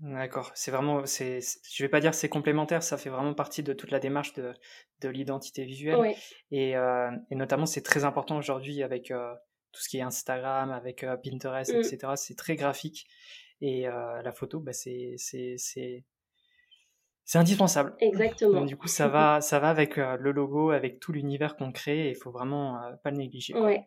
D'accord, 0.00 0.52
c'est 0.54 0.70
vraiment, 0.70 1.04
c'est, 1.06 1.40
je 1.72 1.82
vais 1.82 1.88
pas 1.88 1.98
dire 1.98 2.14
c'est 2.14 2.28
complémentaire, 2.28 2.84
ça 2.84 2.96
fait 2.96 3.10
vraiment 3.10 3.34
partie 3.34 3.64
de 3.64 3.72
toute 3.72 3.90
la 3.90 3.98
démarche 3.98 4.32
de, 4.34 4.54
de 5.00 5.08
l'identité 5.08 5.64
visuelle. 5.64 6.14
Et, 6.52 6.76
euh, 6.76 7.10
et, 7.32 7.34
notamment, 7.34 7.66
c'est 7.66 7.82
très 7.82 8.04
important 8.04 8.36
aujourd'hui 8.36 8.84
avec 8.84 9.10
euh, 9.10 9.34
tout 9.72 9.80
ce 9.82 9.88
qui 9.88 9.98
est 9.98 10.02
Instagram, 10.02 10.70
avec 10.70 11.02
euh, 11.02 11.16
Pinterest, 11.16 11.74
mm. 11.74 11.78
etc. 11.80 12.12
C'est 12.14 12.36
très 12.36 12.54
graphique. 12.54 13.08
Et 13.60 13.82
la 13.82 14.32
photo, 14.32 14.60
bah, 14.60 14.72
c'est, 14.72 15.14
c'est, 15.16 15.54
c'est, 15.56 16.04
c'est 17.24 17.38
indispensable. 17.38 17.96
Exactement. 18.00 18.60
Donc, 18.60 18.68
du 18.68 18.76
coup, 18.76 18.88
ça 18.88 19.08
va, 19.08 19.40
ça 19.40 19.58
va 19.58 19.68
avec 19.68 19.96
le 19.96 20.30
logo, 20.30 20.70
avec 20.70 21.00
tout 21.00 21.12
l'univers 21.12 21.56
qu'on 21.56 21.72
crée, 21.72 22.06
et 22.06 22.10
il 22.10 22.16
faut 22.16 22.30
vraiment 22.30 22.80
pas 23.02 23.10
le 23.10 23.16
négliger. 23.16 23.54
Ouais. 23.54 23.84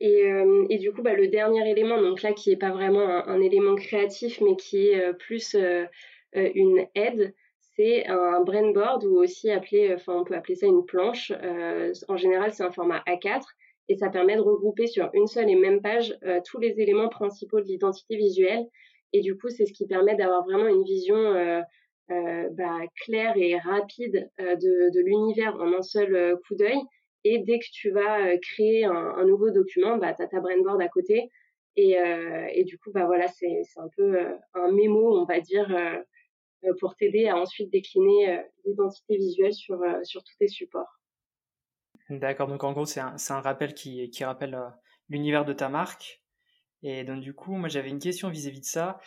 Et, 0.00 0.24
euh, 0.24 0.66
et, 0.70 0.78
du 0.78 0.92
coup, 0.92 1.02
bah, 1.02 1.14
le 1.14 1.28
dernier 1.28 1.68
élément, 1.70 2.00
donc 2.00 2.22
là, 2.22 2.32
qui 2.32 2.50
n'est 2.50 2.56
pas 2.56 2.70
vraiment 2.70 3.08
un, 3.08 3.40
élément 3.40 3.74
créatif, 3.74 4.40
mais 4.40 4.56
qui 4.56 4.88
est 4.88 5.00
euh, 5.00 5.12
plus 5.12 5.54
euh, 5.54 5.86
une 6.32 6.86
aide, 6.94 7.34
c'est 7.76 8.06
un 8.06 8.40
brainboard 8.42 9.04
ou 9.04 9.16
aussi 9.16 9.50
appelé, 9.50 9.92
enfin, 9.94 10.14
on 10.14 10.24
peut 10.24 10.34
appeler 10.34 10.56
ça 10.56 10.66
une 10.66 10.84
planche. 10.84 11.32
en 12.08 12.16
général, 12.16 12.52
c'est 12.52 12.62
un 12.62 12.70
format 12.70 13.02
A4 13.06 13.42
et 13.88 13.96
ça 13.96 14.08
permet 14.08 14.36
de 14.36 14.40
regrouper 14.40 14.86
sur 14.86 15.10
une 15.12 15.26
seule 15.26 15.50
et 15.50 15.56
même 15.56 15.82
page 15.82 16.16
tous 16.46 16.58
les 16.58 16.80
éléments 16.80 17.08
principaux 17.08 17.60
de 17.60 17.66
l'identité 17.66 18.16
visuelle. 18.16 18.64
Et 19.12 19.20
du 19.20 19.36
coup, 19.36 19.48
c'est 19.50 19.66
ce 19.66 19.72
qui 19.72 19.86
permet 19.86 20.16
d'avoir 20.16 20.44
vraiment 20.44 20.68
une 20.68 20.84
vision 20.84 21.62
bah, 22.08 22.80
claire 23.04 23.34
et 23.36 23.58
rapide 23.58 24.30
de, 24.38 24.90
de 24.90 25.00
l'univers 25.04 25.54
en 25.56 25.72
un 25.72 25.82
seul 25.82 26.38
coup 26.46 26.54
d'œil 26.54 26.80
et 27.24 27.38
dès 27.38 27.58
que 27.58 27.66
tu 27.72 27.90
vas 27.90 28.26
euh, 28.26 28.38
créer 28.38 28.84
un, 28.84 29.24
nouveau 29.24 29.50
document, 29.50 29.96
bah, 29.96 30.12
tu 30.14 30.22
as 30.22 30.28
ta 30.28 30.40
brainboard 30.40 30.80
à 30.80 30.88
côté. 30.88 31.30
Et, 31.76 31.98
euh, 31.98 32.64
du 32.64 32.78
coup, 32.78 32.92
bah, 32.92 33.06
voilà, 33.06 33.26
c'est 33.28 33.62
un 33.76 33.88
peu 33.96 34.18
euh, 34.18 34.36
un 34.52 34.70
mémo, 34.70 35.18
on 35.18 35.24
va 35.24 35.40
dire, 35.40 35.68
pour 36.80 36.94
t'aider 36.96 37.28
à 37.28 37.36
ensuite 37.36 37.70
décliner 37.70 38.42
l'identité 38.64 39.16
visuelle 39.16 39.54
sur, 39.54 39.78
sur 40.02 40.22
tous 40.22 40.36
tes 40.38 40.48
supports. 40.48 41.00
D'accord, 42.10 42.48
donc 42.48 42.64
en 42.64 42.72
gros, 42.72 42.84
c'est 42.84 43.00
un, 43.00 43.16
un, 43.30 43.40
rappel 43.40 43.74
qui, 43.74 44.10
qui 44.10 44.24
rappelle 44.24 44.58
l'univers 45.08 45.44
de 45.44 45.52
ta 45.52 45.68
marque. 45.68 46.20
Et 46.82 47.02
donc 47.02 47.20
du 47.20 47.34
coup, 47.34 47.54
moi 47.54 47.70
j'avais 47.70 47.88
une 47.88 47.98
question 47.98 48.28
vis-à-vis 48.28 48.60
de 48.60 48.66
ça. 48.66 49.00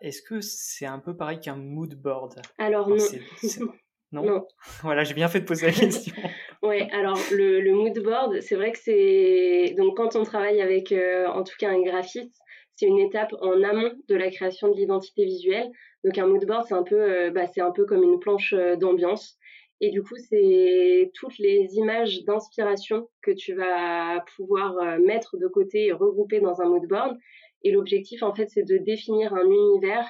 Est-ce 0.00 0.22
que 0.22 0.40
c'est 0.40 0.86
un 0.86 1.00
peu 1.00 1.16
pareil 1.16 1.40
qu'un 1.40 1.56
mood 1.56 1.92
board? 1.96 2.40
Alors 2.56 2.88
non. 4.12 4.22
non. 4.22 4.46
voilà, 4.82 5.02
j'ai 5.02 5.14
bien 5.14 5.26
fait 5.26 5.40
de 5.40 5.44
poser 5.44 5.66
la 5.66 5.72
question. 5.72 6.14
Ouais, 6.62 6.88
alors 6.92 7.18
le, 7.32 7.60
le 7.60 7.74
mood 7.74 7.98
board, 8.00 8.40
c'est 8.40 8.54
vrai 8.54 8.70
que 8.70 8.78
c'est 8.78 9.74
donc 9.76 9.96
quand 9.96 10.14
on 10.14 10.22
travaille 10.22 10.62
avec 10.62 10.92
en 10.92 11.42
tout 11.42 11.56
cas 11.58 11.70
un 11.70 11.82
graphiste, 11.82 12.38
c'est 12.76 12.86
une 12.86 13.00
étape 13.00 13.34
en 13.40 13.60
amont 13.64 13.92
de 14.08 14.14
la 14.14 14.30
création 14.30 14.68
de 14.68 14.76
l'identité 14.76 15.24
visuelle. 15.24 15.70
Donc 16.04 16.16
un 16.16 16.26
mood 16.26 16.46
board, 16.46 16.64
c'est 16.68 16.74
un 16.74 16.84
peu, 16.84 17.30
bah, 17.30 17.46
c'est 17.52 17.60
un 17.60 17.72
peu 17.72 17.86
comme 17.86 18.04
une 18.04 18.20
planche 18.20 18.54
d'ambiance. 18.78 19.36
Et 19.80 19.90
du 19.90 20.02
coup, 20.02 20.16
c'est 20.16 21.10
toutes 21.14 21.38
les 21.38 21.74
images 21.74 22.24
d'inspiration 22.24 23.08
que 23.22 23.32
tu 23.32 23.54
vas 23.54 24.24
pouvoir 24.36 24.76
euh, 24.78 24.98
mettre 24.98 25.36
de 25.36 25.46
côté 25.48 25.86
et 25.86 25.92
regrouper 25.92 26.40
dans 26.40 26.60
un 26.62 26.68
mood 26.68 26.86
board. 26.86 27.18
Et 27.62 27.70
l'objectif, 27.70 28.22
en 28.22 28.34
fait, 28.34 28.48
c'est 28.48 28.62
de 28.62 28.78
définir 28.78 29.34
un 29.34 29.44
univers 29.44 30.08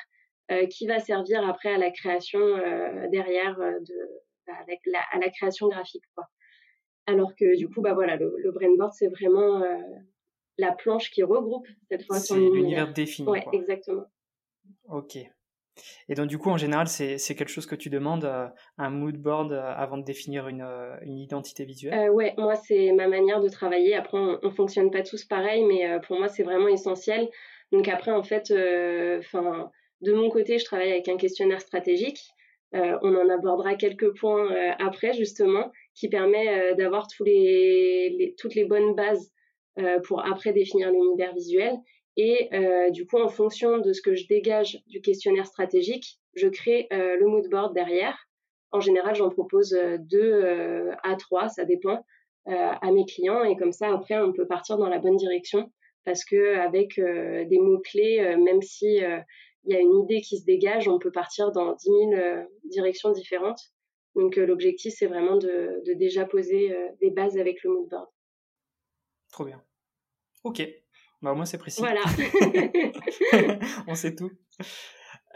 euh, 0.50 0.66
qui 0.66 0.87
va 0.87 0.99
servir 0.99 1.49
après 1.49 1.73
à 1.73 1.78
la 1.78 1.90
création 1.90 2.40
euh, 2.40 3.09
derrière 3.11 3.56
de, 3.56 3.94
bah, 4.47 4.52
la, 4.87 5.00
à 5.12 5.18
la 5.18 5.30
création 5.30 5.68
graphique. 5.68 6.04
Quoi. 6.14 6.26
Alors 7.06 7.35
que 7.35 7.56
du 7.56 7.68
coup, 7.68 7.80
bah 7.80 7.94
voilà, 7.94 8.16
le, 8.16 8.35
le 8.38 8.50
brainboard, 8.50 8.92
c'est 8.92 9.09
vraiment 9.09 9.62
la 10.59 10.73
planche 10.73 11.11
qui 11.11 11.23
regroupe 11.23 11.66
cette 11.90 12.04
fois 12.04 12.18
son 12.18 12.37
univers. 12.37 12.54
l'univers 12.54 12.92
défini. 12.92 13.28
Ouais, 13.28 13.44
exactement. 13.52 14.04
Ok. 14.88 15.18
Et 16.08 16.14
donc, 16.14 16.28
du 16.28 16.38
coup, 16.38 16.50
en 16.50 16.56
général, 16.56 16.86
c'est 16.86 17.18
quelque 17.34 17.48
chose 17.48 17.66
que 17.66 17.74
tu 17.74 17.90
demandes, 17.90 18.24
euh, 18.24 18.46
un 18.78 18.90
mood 18.90 19.16
board, 19.16 19.52
euh, 19.52 19.62
avant 19.62 19.98
de 19.98 20.04
définir 20.04 20.48
une, 20.48 20.62
euh, 20.62 20.96
une 21.02 21.18
identité 21.18 21.64
visuelle? 21.64 22.10
Ouais, 22.10 22.34
moi, 22.38 22.54
c'est 22.54 22.92
ma 22.92 23.08
manière 23.08 23.40
de 23.40 23.48
travailler. 23.48 23.94
Après, 23.94 24.18
on 24.18 24.38
ne 24.42 24.50
fonctionne 24.50 24.90
pas 24.90 25.02
tous 25.02 25.24
pareil, 25.24 25.64
mais 25.64 25.98
pour 26.06 26.18
moi, 26.18 26.28
c'est 26.28 26.42
vraiment 26.42 26.68
essentiel. 26.68 27.28
Donc, 27.72 27.88
après, 27.88 28.12
en 28.12 28.22
fait, 28.22 28.52
de 28.52 30.12
mon 30.12 30.30
côté, 30.30 30.58
je 30.58 30.64
travaille 30.64 30.92
avec 30.92 31.08
un 31.08 31.16
questionnaire 31.16 31.60
stratégique. 31.60 32.20
on 32.72 33.14
en 33.14 33.28
abordera 33.28 33.74
quelques 33.74 34.18
points 34.18 34.48
après, 34.78 35.12
justement, 35.12 35.72
qui 35.94 36.08
permet 36.08 36.74
d'avoir 36.74 37.08
les, 37.20 38.34
toutes 38.38 38.54
les 38.54 38.64
bonnes 38.64 38.94
bases 38.94 39.32
pour 40.04 40.24
après 40.24 40.52
définir 40.52 40.90
l'univers 40.90 41.34
visuel. 41.34 41.74
Et 42.16 42.49
euh, 42.52 42.90
du 42.90 43.06
coup, 43.06 43.18
en 43.18 43.28
fonction 43.28 43.78
de 43.78 43.92
ce 43.92 44.00
que 44.00 44.14
je 44.14 44.26
dégage 44.28 44.83
du 44.87 45.00
questionnaire 45.00 45.47
stratégique, 45.47 46.21
je 46.35 46.49
crée 46.49 46.87
euh, 46.92 47.16
le 47.16 47.26
mood 47.26 47.49
board 47.50 47.75
derrière. 47.75 48.16
En 48.71 48.80
général, 48.80 49.14
j'en 49.14 49.30
propose 49.30 49.75
euh, 49.75 49.99
deux 49.99 50.90
à 51.02 51.16
trois, 51.16 51.49
ça 51.49 51.64
dépend, 51.64 52.04
à 52.47 52.92
mes 52.92 53.06
clients. 53.06 53.42
Et 53.44 53.56
comme 53.56 53.73
ça, 53.73 53.92
après, 53.92 54.18
on 54.18 54.33
peut 54.33 54.47
partir 54.47 54.76
dans 54.76 54.88
la 54.88 54.99
bonne 54.99 55.16
direction. 55.16 55.73
Parce 56.04 56.25
que 56.25 56.59
avec 56.59 57.00
des 57.00 57.59
mots-clés, 57.59 58.37
même 58.37 58.61
si 58.61 58.97
il 58.97 59.73
y 59.73 59.75
a 59.75 59.80
une 59.80 60.00
idée 60.00 60.21
qui 60.21 60.37
se 60.38 60.44
dégage, 60.44 60.87
on 60.87 60.99
peut 60.99 61.11
partir 61.11 61.50
dans 61.52 61.73
10 61.73 61.85
000 61.85 62.11
directions 62.64 63.12
différentes. 63.12 63.73
Donc 64.14 64.37
l'objectif, 64.37 64.92
c'est 64.94 65.06
vraiment 65.06 65.38
de, 65.38 65.83
de, 65.87 65.94
déjà 65.94 66.26
poser 66.26 66.76
des 67.00 67.11
bases 67.11 67.38
avec 67.38 67.62
le 67.62 67.71
mood 67.71 67.88
board. 67.88 68.09
Trop 69.33 69.47
bien. 69.47 69.64
Ok. 70.44 70.62
Bah, 71.24 71.32
au 71.32 71.36
moins, 71.36 71.46
c'est 71.46 71.56
précis. 71.56 71.80
Voilà. 71.80 72.02
On 73.88 73.94
sait 73.94 74.14
tout. 74.14 74.30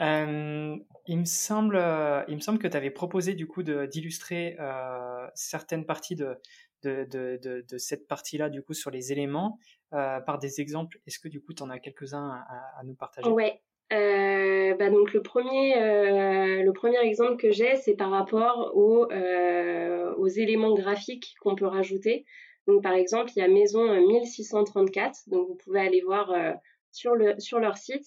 Euh, 0.00 0.76
il, 1.06 1.18
me 1.18 1.24
semble, 1.24 1.76
euh, 1.76 2.22
il 2.28 2.34
me 2.34 2.40
semble 2.40 2.58
que 2.58 2.68
tu 2.68 2.76
avais 2.76 2.90
proposé 2.90 3.32
du 3.32 3.46
coup 3.46 3.62
d'illustrer 3.62 4.54
euh, 4.60 5.26
certaines 5.34 5.86
parties 5.86 6.14
de, 6.14 6.36
de, 6.82 7.06
de, 7.10 7.64
de, 7.66 7.78
cette 7.78 8.06
partie-là 8.06 8.50
du 8.50 8.62
coup 8.62 8.74
sur 8.74 8.90
les 8.90 9.12
éléments 9.12 9.58
par 9.90 10.38
des 10.38 10.60
exemples. 10.60 10.98
Est-ce 11.06 11.18
que 11.18 11.28
du 11.28 11.40
coup 11.40 11.54
tu 11.54 11.62
en 11.62 11.70
as 11.70 11.78
quelques-uns 11.78 12.28
à, 12.28 12.80
à, 12.80 12.84
nous 12.84 12.94
partager? 12.94 13.30
Ouais. 13.30 13.62
bah 13.90 14.90
donc 14.90 15.14
le 15.14 15.22
premier, 15.22 15.74
le 15.74 16.72
premier 16.72 16.98
exemple 16.98 17.38
que 17.38 17.50
j'ai, 17.50 17.76
c'est 17.76 17.96
par 17.96 18.10
rapport 18.10 18.72
aux, 18.76 19.06
aux 19.06 20.28
éléments 20.28 20.74
graphiques 20.74 21.34
qu'on 21.40 21.56
peut 21.56 21.66
rajouter. 21.66 22.26
Donc, 22.68 22.82
par 22.82 22.92
exemple, 22.92 23.32
il 23.34 23.38
y 23.38 23.42
a 23.42 23.48
Maison 23.48 23.82
1634. 24.06 25.20
Euh, 25.26 25.30
donc, 25.30 25.48
vous 25.48 25.54
pouvez 25.54 25.80
aller 25.80 26.02
voir 26.02 26.30
euh, 26.30 26.52
sur, 26.92 27.14
le, 27.14 27.34
sur 27.38 27.58
leur 27.60 27.78
site. 27.78 28.06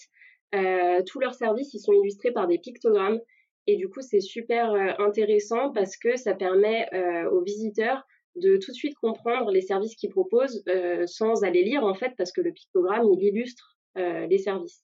Euh, 0.53 1.01
tous 1.03 1.19
leurs 1.19 1.33
services, 1.33 1.73
ils 1.73 1.79
sont 1.79 1.93
illustrés 1.93 2.31
par 2.31 2.47
des 2.47 2.59
pictogrammes. 2.59 3.19
Et 3.65 3.75
du 3.75 3.89
coup, 3.89 4.01
c'est 4.01 4.19
super 4.19 4.73
intéressant 4.99 5.71
parce 5.71 5.97
que 5.97 6.15
ça 6.15 6.33
permet 6.33 6.89
aux 7.31 7.41
visiteurs 7.41 8.03
de 8.35 8.57
tout 8.57 8.71
de 8.71 8.75
suite 8.75 8.95
comprendre 8.95 9.51
les 9.51 9.61
services 9.61 9.95
qu'ils 9.95 10.09
proposent 10.09 10.63
sans 11.05 11.43
aller 11.43 11.61
lire, 11.61 11.83
en 11.83 11.93
fait, 11.93 12.11
parce 12.17 12.31
que 12.31 12.41
le 12.41 12.51
pictogramme, 12.51 13.07
il 13.13 13.23
illustre 13.23 13.77
les 13.95 14.39
services. 14.39 14.83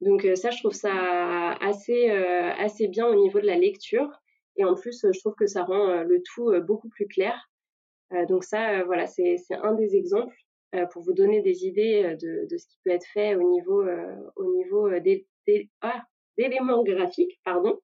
Donc 0.00 0.26
ça, 0.34 0.50
je 0.50 0.58
trouve 0.58 0.72
ça 0.72 1.52
assez, 1.60 2.10
assez 2.10 2.88
bien 2.88 3.06
au 3.06 3.14
niveau 3.14 3.40
de 3.40 3.46
la 3.46 3.56
lecture. 3.56 4.10
Et 4.56 4.64
en 4.64 4.74
plus, 4.74 5.06
je 5.08 5.18
trouve 5.20 5.36
que 5.36 5.46
ça 5.46 5.62
rend 5.62 6.02
le 6.02 6.20
tout 6.34 6.52
beaucoup 6.66 6.88
plus 6.88 7.06
clair. 7.06 7.51
Euh, 8.12 8.26
donc 8.26 8.44
ça, 8.44 8.80
euh, 8.80 8.84
voilà, 8.84 9.06
c'est 9.06 9.38
un 9.62 9.72
des 9.72 9.96
exemples 9.96 10.34
euh, 10.74 10.86
pour 10.86 11.02
vous 11.02 11.12
donner 11.12 11.40
des 11.42 11.66
idées 11.66 12.16
de, 12.20 12.46
de, 12.48 12.56
ce 12.56 12.66
qui 12.66 12.78
peut 12.84 12.90
être 12.90 13.06
fait 13.12 13.34
au 13.34 13.42
niveau, 13.50 13.84
au 14.36 14.52
niveau 14.54 14.88
ah, 15.80 16.02
d'éléments 16.38 16.82
graphiques, 16.82 17.40
pardon. 17.44 17.78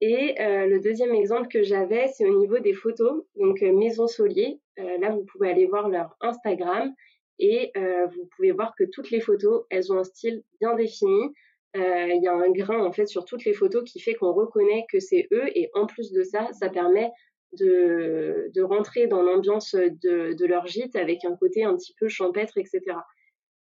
Et 0.00 0.34
le 0.38 0.80
deuxième 0.80 1.14
exemple 1.14 1.48
que 1.48 1.62
j'avais, 1.62 2.08
c'est 2.08 2.26
au 2.26 2.38
niveau 2.38 2.58
des 2.58 2.74
photos. 2.74 3.24
Donc 3.36 3.62
Maison 3.62 4.06
Solier, 4.06 4.60
là 4.76 5.10
vous 5.10 5.24
pouvez 5.24 5.50
aller 5.50 5.66
voir 5.66 5.88
leur 5.88 6.14
Instagram 6.20 6.92
et 7.38 7.72
vous 7.76 8.28
pouvez 8.36 8.50
voir 8.50 8.74
que 8.76 8.84
toutes 8.84 9.10
les 9.10 9.20
photos, 9.20 9.64
elles 9.70 9.92
ont 9.92 9.98
un 9.98 10.04
style 10.04 10.42
bien 10.60 10.74
défini. 10.74 11.32
Il 11.74 12.20
y 12.22 12.26
a 12.26 12.34
un 12.34 12.50
grain 12.50 12.84
en 12.84 12.92
fait 12.92 13.06
sur 13.06 13.24
toutes 13.24 13.44
les 13.44 13.54
photos 13.54 13.84
qui 13.84 14.00
fait 14.00 14.14
qu'on 14.14 14.32
reconnaît 14.32 14.84
que 14.90 14.98
c'est 14.98 15.26
eux 15.32 15.46
et 15.56 15.70
en 15.74 15.86
plus 15.86 16.12
de 16.12 16.22
ça, 16.22 16.48
ça 16.52 16.68
permet 16.68 17.10
de, 17.58 18.50
de 18.54 18.62
rentrer 18.62 19.06
dans 19.06 19.22
l'ambiance 19.22 19.74
de, 19.74 20.34
de, 20.34 20.46
leur 20.46 20.66
gîte 20.66 20.96
avec 20.96 21.24
un 21.24 21.36
côté 21.36 21.64
un 21.64 21.76
petit 21.76 21.94
peu 21.98 22.08
champêtre, 22.08 22.58
etc. 22.58 22.80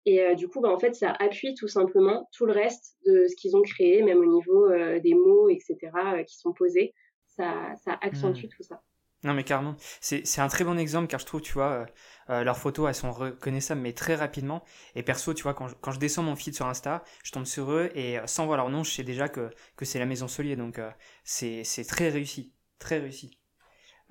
Et 0.09 0.23
euh, 0.23 0.35
du 0.35 0.49
coup, 0.49 0.63
bah, 0.63 0.71
en 0.71 0.79
fait, 0.79 0.95
ça 0.95 1.13
appuie 1.19 1.55
tout 1.55 1.69
simplement 1.69 2.31
tout 2.33 2.47
le 2.47 2.53
reste 2.53 2.97
de 3.07 3.27
ce 3.29 3.37
qu'ils 3.37 3.55
ont 3.57 3.63
créé, 3.63 4.03
même 4.03 4.21
au 4.21 4.25
niveau 4.25 4.65
euh, 4.71 4.99
des 5.01 5.13
mots, 5.13 5.51
etc., 5.51 5.77
euh, 5.95 6.23
qui 6.23 6.39
sont 6.39 6.55
posés. 6.55 6.95
Ça, 7.27 7.75
ça 7.85 7.99
accentue 8.01 8.47
hmm. 8.47 8.49
tout 8.57 8.63
ça. 8.63 8.83
Non, 9.25 9.35
mais 9.35 9.45
carrément. 9.45 9.75
C'est 10.01 10.41
un 10.41 10.47
très 10.47 10.65
bon 10.65 10.79
exemple 10.79 11.09
car 11.09 11.19
je 11.19 11.27
trouve, 11.27 11.43
tu 11.43 11.53
vois, 11.53 11.87
leurs 12.29 12.57
photos, 12.57 12.87
elles 12.87 12.95
sont 12.95 13.11
reconnaissables, 13.11 13.81
mais 13.81 13.93
très 13.93 14.15
rapidement. 14.15 14.63
Et 14.95 15.03
perso, 15.03 15.35
tu 15.35 15.43
vois, 15.43 15.55
quand 15.55 15.67
je, 15.67 15.75
quand 15.81 15.91
je 15.91 15.99
descends 15.99 16.23
mon 16.23 16.37
feed 16.37 16.55
sur 16.55 16.67
Insta, 16.67 17.03
je 17.25 17.33
tombe 17.33 17.45
sur 17.45 17.73
eux 17.73 17.91
et 17.97 18.19
sans 18.27 18.47
voir 18.47 18.59
leur 18.59 18.71
nom, 18.71 18.85
je 18.85 18.93
sais 18.93 19.03
déjà 19.03 19.29
que, 19.29 19.51
que 19.77 19.85
c'est 19.85 19.99
la 19.99 20.07
maison 20.07 20.29
Solier. 20.29 20.55
Donc, 20.55 20.81
c'est 21.25 21.65
très 21.89 22.11
réussi. 22.11 22.55
Très 22.79 22.99
réussi. 22.99 23.38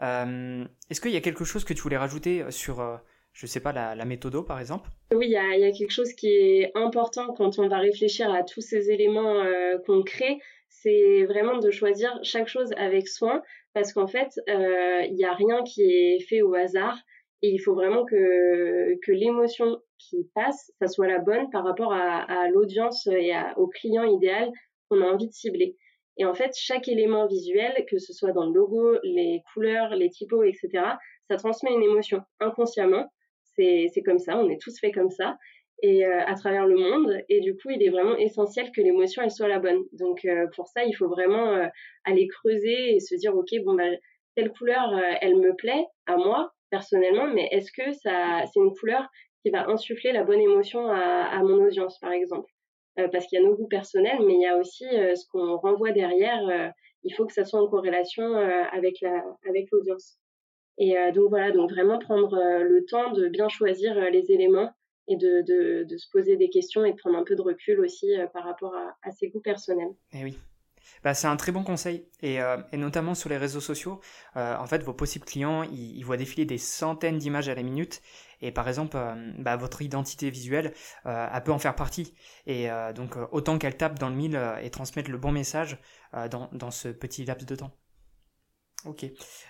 Euh, 0.01 0.65
est-ce 0.89 1.01
qu'il 1.01 1.11
y 1.11 1.17
a 1.17 1.21
quelque 1.21 1.43
chose 1.43 1.63
que 1.63 1.73
tu 1.73 1.81
voulais 1.81 1.97
rajouter 1.97 2.43
euh, 2.43 2.51
sur, 2.51 2.79
euh, 2.79 2.97
je 3.33 3.45
sais 3.47 3.59
pas, 3.59 3.71
la, 3.71 3.95
la 3.95 4.05
méthodo 4.05 4.43
par 4.43 4.59
exemple? 4.59 4.89
Oui, 5.13 5.27
il 5.27 5.31
y, 5.31 5.37
a, 5.37 5.71
quelque 5.71 5.91
chose 5.91 6.13
qui 6.13 6.29
est 6.29 6.71
important 6.75 7.33
quand 7.33 7.59
on 7.59 7.67
va 7.67 7.79
réfléchir 7.79 8.31
à 8.31 8.43
tous 8.43 8.61
ces 8.61 8.91
éléments 8.91 9.41
euh, 9.41 9.77
qu'on 9.85 10.03
crée, 10.03 10.39
c'est 10.69 11.25
vraiment 11.25 11.57
de 11.57 11.71
choisir 11.71 12.19
chaque 12.23 12.47
chose 12.47 12.71
avec 12.77 13.07
soin 13.07 13.41
parce 13.73 13.93
qu'en 13.93 14.07
fait, 14.07 14.39
il 14.47 15.13
n'y 15.13 15.25
a 15.25 15.33
rien 15.33 15.63
qui 15.63 15.83
est 15.83 16.19
fait 16.27 16.41
au 16.41 16.55
hasard 16.55 16.97
et 17.41 17.49
il 17.49 17.59
faut 17.59 17.75
vraiment 17.75 18.05
que, 18.05 18.97
l'émotion 19.07 19.81
qui 19.97 20.29
passe, 20.33 20.71
ça 20.79 20.87
soit 20.87 21.07
la 21.07 21.19
bonne 21.19 21.49
par 21.51 21.63
rapport 21.63 21.93
à, 21.93 22.47
l'audience 22.49 23.07
et 23.07 23.33
au 23.55 23.67
client 23.67 24.03
idéal 24.03 24.51
qu'on 24.89 25.01
a 25.01 25.05
envie 25.05 25.27
de 25.27 25.33
cibler. 25.33 25.77
Et 26.17 26.25
en 26.25 26.33
fait, 26.33 26.51
chaque 26.57 26.87
élément 26.87 27.27
visuel, 27.27 27.85
que 27.89 27.99
ce 27.99 28.13
soit 28.13 28.31
dans 28.31 28.45
le 28.45 28.53
logo, 28.53 28.97
les 29.03 29.41
couleurs, 29.53 29.95
les 29.95 30.09
typos, 30.09 30.43
etc., 30.43 30.69
ça 31.29 31.37
transmet 31.37 31.71
une 31.71 31.83
émotion 31.83 32.21
inconsciemment. 32.39 33.05
C'est 33.55 34.03
comme 34.05 34.19
ça, 34.19 34.37
on 34.37 34.49
est 34.49 34.61
tous 34.61 34.79
faits 34.79 34.93
comme 34.93 35.09
ça, 35.09 35.35
et 35.81 36.05
euh, 36.05 36.21
à 36.25 36.35
travers 36.35 36.65
le 36.67 36.75
monde. 36.77 37.21
Et 37.29 37.39
du 37.41 37.55
coup, 37.55 37.69
il 37.71 37.81
est 37.83 37.89
vraiment 37.89 38.15
essentiel 38.17 38.71
que 38.71 38.81
l'émotion, 38.81 39.23
elle 39.23 39.31
soit 39.31 39.47
la 39.47 39.59
bonne. 39.59 39.83
Donc 39.93 40.25
euh, 40.25 40.47
pour 40.55 40.67
ça, 40.67 40.83
il 40.85 40.93
faut 40.93 41.07
vraiment 41.07 41.53
euh, 41.53 41.67
aller 42.03 42.27
creuser 42.27 42.95
et 42.95 42.99
se 42.99 43.15
dire, 43.15 43.35
ok, 43.35 43.49
bon, 43.65 43.73
bah, 43.73 43.89
telle 44.35 44.51
couleur, 44.51 44.93
elle 45.21 45.37
me 45.37 45.55
plaît 45.55 45.85
à 46.05 46.17
moi 46.17 46.51
personnellement, 46.69 47.27
mais 47.27 47.47
est-ce 47.51 47.71
que 47.71 47.91
ça, 47.93 48.43
c'est 48.53 48.59
une 48.59 48.73
couleur 48.75 49.07
qui 49.43 49.49
va 49.49 49.67
insuffler 49.67 50.11
la 50.11 50.23
bonne 50.23 50.41
émotion 50.41 50.87
à, 50.89 51.23
à 51.25 51.39
mon 51.41 51.65
audience, 51.65 51.97
par 51.99 52.11
exemple? 52.11 52.51
euh, 52.51 52.56
parce 53.11 53.27
qu'il 53.27 53.39
y 53.39 53.43
a 53.43 53.45
nos 53.45 53.55
goûts 53.55 53.67
personnels, 53.67 54.19
mais 54.25 54.33
il 54.33 54.41
y 54.41 54.47
a 54.47 54.57
aussi 54.57 54.85
euh, 54.87 55.15
ce 55.15 55.25
qu'on 55.27 55.57
renvoie 55.57 55.91
derrière. 55.91 56.47
Euh, 56.47 56.69
il 57.03 57.13
faut 57.13 57.25
que 57.25 57.33
ça 57.33 57.45
soit 57.45 57.61
en 57.61 57.67
corrélation 57.67 58.35
avec 58.35 58.99
la 59.01 59.23
avec 59.47 59.67
l'audience. 59.71 60.17
Et 60.77 60.95
donc 61.13 61.29
voilà, 61.29 61.51
donc 61.51 61.71
vraiment 61.71 61.99
prendre 61.99 62.37
le 62.63 62.85
temps 62.85 63.11
de 63.13 63.29
bien 63.29 63.47
choisir 63.49 63.95
les 64.11 64.31
éléments 64.31 64.71
et 65.07 65.15
de, 65.15 65.41
de, 65.41 65.83
de, 65.83 65.97
se 65.97 66.09
poser 66.11 66.35
des 66.35 66.49
questions 66.49 66.83
et 66.83 66.91
de 66.91 66.97
prendre 66.97 67.17
un 67.17 67.23
peu 67.23 67.35
de 67.35 67.41
recul 67.41 67.79
aussi 67.79 68.07
par 68.33 68.43
rapport 68.43 68.75
à, 68.75 68.97
à, 69.03 69.11
ses 69.11 69.29
goûts 69.29 69.41
personnels. 69.41 69.93
Et 70.11 70.17
eh 70.19 70.23
oui. 70.23 70.37
Bah, 71.03 71.13
c'est 71.13 71.27
un 71.27 71.35
très 71.35 71.51
bon 71.51 71.63
conseil 71.63 72.07
et, 72.21 72.41
euh, 72.41 72.57
et 72.71 72.77
notamment 72.77 73.15
sur 73.15 73.29
les 73.29 73.37
réseaux 73.37 73.61
sociaux. 73.61 73.99
Euh, 74.35 74.55
en 74.57 74.65
fait, 74.65 74.83
vos 74.83 74.93
possibles 74.93 75.25
clients, 75.25 75.63
ils, 75.63 75.97
ils, 75.97 76.03
voient 76.03 76.17
défiler 76.17 76.45
des 76.45 76.57
centaines 76.57 77.17
d'images 77.17 77.49
à 77.49 77.55
la 77.55 77.63
minute 77.63 78.01
et 78.41 78.51
par 78.51 78.67
exemple, 78.67 78.97
euh, 78.97 79.31
bah, 79.39 79.55
votre 79.55 79.81
identité 79.81 80.29
visuelle, 80.29 80.73
elle 81.05 81.43
peut 81.43 81.51
en 81.51 81.59
faire 81.59 81.75
partie. 81.75 82.13
Et 82.45 82.67
donc, 82.95 83.15
autant 83.31 83.57
qu'elle 83.57 83.77
tape 83.77 83.99
dans 83.99 84.09
le 84.09 84.15
mille 84.15 84.39
et 84.61 84.69
transmette 84.69 85.07
le 85.07 85.17
bon 85.17 85.31
message 85.31 85.79
dans, 86.29 86.49
dans 86.51 86.71
ce 86.71 86.89
petit 86.89 87.25
laps 87.25 87.45
de 87.45 87.55
temps. 87.55 87.71
Ok. 88.85 89.05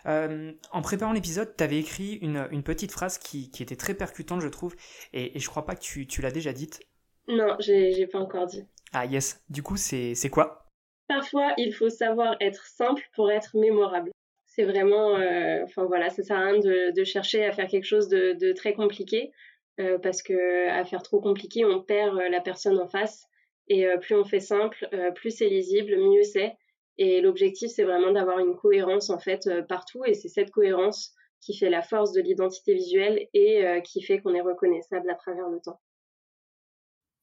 Euh, 0.05 0.53
en 0.71 0.81
préparant 0.81 1.13
l'épisode, 1.13 1.53
tu 1.57 1.63
avais 1.63 1.79
écrit 1.79 2.13
une, 2.15 2.47
une, 2.51 2.63
petite 2.63 2.91
phrase 2.91 3.17
qui, 3.17 3.51
qui, 3.51 3.61
était 3.61 3.75
très 3.75 3.93
percutante, 3.93 4.41
je 4.41 4.47
trouve, 4.47 4.75
et, 5.13 5.35
et 5.35 5.39
je 5.39 5.49
crois 5.49 5.65
pas 5.65 5.75
que 5.75 5.81
tu, 5.81 6.07
tu 6.07 6.21
l'as 6.21 6.31
déjà 6.31 6.53
dite. 6.53 6.79
Non, 7.27 7.55
j'ai 7.59 8.07
pas 8.07 8.19
encore 8.19 8.47
dit. 8.47 8.65
Ah 8.93 9.05
yes. 9.05 9.43
Du 9.49 9.63
coup, 9.63 9.75
c'est 9.75 10.29
quoi? 10.31 10.66
Parfois, 11.07 11.53
il 11.57 11.73
faut 11.73 11.89
savoir 11.89 12.35
être 12.41 12.65
simple 12.65 13.03
pour 13.15 13.31
être 13.31 13.55
mémorable. 13.57 14.11
C'est 14.45 14.63
vraiment, 14.63 15.15
euh, 15.15 15.63
enfin 15.63 15.85
voilà, 15.85 16.09
ça 16.09 16.23
sert 16.23 16.37
à 16.37 16.45
rien 16.45 16.59
de, 16.59 16.91
de, 16.91 17.03
chercher 17.03 17.45
à 17.45 17.51
faire 17.51 17.67
quelque 17.67 17.85
chose 17.85 18.07
de, 18.07 18.33
de 18.33 18.51
très 18.53 18.73
compliqué, 18.73 19.31
euh, 19.79 19.97
parce 19.99 20.21
que 20.21 20.67
à 20.69 20.83
faire 20.83 21.03
trop 21.03 21.21
compliqué, 21.21 21.63
on 21.63 21.81
perd 21.81 22.17
la 22.17 22.41
personne 22.41 22.79
en 22.79 22.87
face. 22.87 23.25
Et 23.69 23.85
plus 24.01 24.15
on 24.15 24.23
fait 24.23 24.39
simple, 24.39 24.87
plus 25.15 25.29
c'est 25.29 25.49
lisible, 25.49 25.97
mieux 25.97 26.23
c'est. 26.23 26.55
Et 26.97 27.21
l'objectif, 27.21 27.69
c'est 27.69 27.83
vraiment 27.83 28.11
d'avoir 28.11 28.39
une 28.39 28.55
cohérence 28.55 29.09
en 29.09 29.19
fait 29.19 29.47
euh, 29.47 29.61
partout. 29.61 30.03
Et 30.05 30.13
c'est 30.13 30.29
cette 30.29 30.51
cohérence 30.51 31.13
qui 31.41 31.55
fait 31.55 31.69
la 31.69 31.83
force 31.83 32.11
de 32.11 32.21
l'identité 32.21 32.73
visuelle 32.73 33.27
et 33.33 33.65
euh, 33.65 33.81
qui 33.81 34.01
fait 34.01 34.19
qu'on 34.19 34.33
est 34.33 34.41
reconnaissable 34.41 35.09
à 35.09 35.15
travers 35.15 35.49
le 35.49 35.59
temps. 35.59 35.79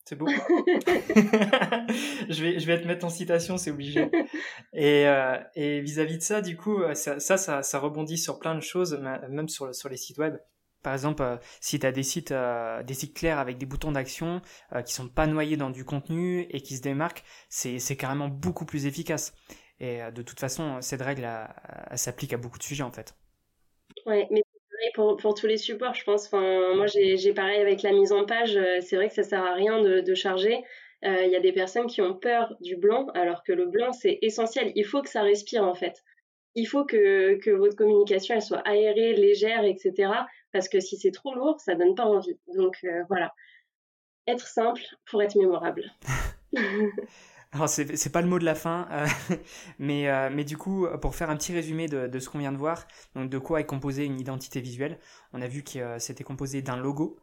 C'est 0.05 0.17
beau. 0.17 0.27
je, 2.29 2.43
vais, 2.43 2.59
je 2.59 2.67
vais 2.67 2.81
te 2.81 2.87
mettre 2.87 3.07
en 3.07 3.09
citation, 3.09 3.57
c'est 3.57 3.71
obligé. 3.71 4.11
Et, 4.75 5.07
euh, 5.07 5.39
et 5.55 5.81
vis-à-vis 5.81 6.19
de 6.19 6.23
ça, 6.23 6.43
du 6.43 6.57
coup, 6.57 6.83
ça, 6.95 7.21
ça, 7.21 7.63
ça, 7.63 7.79
rebondit 7.79 8.19
sur 8.19 8.39
plein 8.39 8.55
de 8.55 8.61
choses, 8.61 9.01
même 9.31 9.49
sur, 9.49 9.75
sur 9.75 9.89
les 9.89 9.97
sites 9.97 10.19
web. 10.19 10.37
Par 10.83 10.93
exemple, 10.93 11.39
si 11.61 11.79
tu 11.79 11.87
as 11.87 11.93
des 11.93 12.03
sites, 12.03 12.35
des 12.35 12.95
sites 12.95 13.15
clairs 13.15 13.39
avec 13.39 13.57
des 13.57 13.67
boutons 13.67 13.93
d'action 13.93 14.43
qui 14.85 14.93
sont 14.93 15.09
pas 15.09 15.27
noyés 15.27 15.57
dans 15.57 15.71
du 15.71 15.85
contenu 15.85 16.43
et 16.51 16.61
qui 16.61 16.77
se 16.77 16.83
démarquent, 16.83 17.25
c'est 17.49 17.97
carrément 17.97 18.29
beaucoup 18.29 18.67
plus 18.67 18.85
efficace. 18.87 19.33
Et 19.81 20.03
euh, 20.03 20.11
de 20.11 20.23
toute 20.23 20.41
façon, 20.41 20.81
cette 20.81 21.03
règle, 21.03 21.29
s'applique 21.95 22.33
à 22.33 22.37
beaucoup 22.37 22.59
de 22.59 22.63
sujets 22.63 22.83
en 22.83 22.93
fait. 22.93 23.15
Ouais, 24.07 24.27
mais 24.31 24.44
pour, 24.95 25.17
pour 25.17 25.35
tous 25.35 25.47
les 25.47 25.59
supports, 25.59 25.95
je 25.95 26.05
pense. 26.05 26.27
Enfin, 26.27 26.75
moi, 26.75 26.87
j'ai 26.87 27.35
pareil 27.35 27.61
avec 27.61 27.83
la 27.83 27.93
mise 27.93 28.13
en 28.13 28.25
page. 28.25 28.57
Euh, 28.57 28.79
c'est 28.81 28.97
vrai 28.97 29.09
que 29.09 29.15
ça 29.15 29.25
sert 29.25 29.43
à 29.43 29.53
rien 29.53 29.83
de, 29.83 30.01
de 30.01 30.15
charger. 30.15 30.65
Euh, 31.05 31.25
il 31.25 31.31
y 31.31 31.37
a 31.37 31.41
des 31.41 31.53
personnes 31.53 31.87
qui 31.87 32.01
ont 32.01 32.15
peur 32.15 32.55
du 32.61 32.77
blanc, 32.77 33.09
alors 33.15 33.43
que 33.43 33.53
le 33.53 33.67
blanc, 33.67 33.93
c'est 33.93 34.19
essentiel. 34.23 34.73
Il 34.75 34.87
faut 34.87 35.03
que 35.03 35.11
ça 35.11 35.23
respire 35.23 35.65
en 35.65 35.75
fait. 35.75 36.03
Il 36.55 36.67
faut 36.67 36.85
que, 36.85 37.35
que 37.41 37.51
votre 37.51 37.77
communication 37.77 38.37
elle 38.37 38.43
soit 38.43 38.61
aérée, 38.67 39.13
légère, 39.13 39.65
etc. 39.65 40.13
Parce 40.53 40.69
que 40.69 40.81
si 40.81 40.97
c'est 40.97 41.11
trop 41.11 41.35
lourd, 41.35 41.61
ça 41.61 41.75
donne 41.75 41.95
pas 41.95 42.07
envie. 42.07 42.39
Donc 42.57 42.79
voilà, 43.09 43.35
être 44.27 44.47
simple 44.47 44.83
pour 45.05 45.21
être 45.21 45.37
mémorable. 45.37 45.93
Alors 47.55 47.69
c'est 47.69 48.11
pas 48.11 48.21
le 48.21 48.27
mot 48.27 48.41
de 48.41 48.45
la 48.45 48.57
fin, 48.57 48.89
euh, 48.91 49.07
mais, 49.79 50.09
euh, 50.09 50.29
mais 50.33 50.43
du 50.43 50.57
coup, 50.57 50.89
pour 51.01 51.15
faire 51.15 51.31
un 51.31 51.37
petit 51.37 51.53
résumé 51.53 51.87
de, 51.87 52.19
ce 52.19 52.29
qu'on 52.29 52.41
vient 52.41 52.51
de 52.51 52.57
voir, 52.57 52.85
donc 53.15 53.31
de 53.31 53.39
quoi 53.39 53.61
est 53.61 53.65
composée 53.65 54.05
une 54.05 54.19
identité 54.19 54.61
visuelle, 54.61 54.99
on 55.33 55.41
a 55.41 55.47
vu 55.47 55.63
que 55.63 55.79
euh, 55.79 55.99
c'était 56.01 56.25
composé 56.25 56.63
d'un 56.63 56.77
logo, 56.77 57.21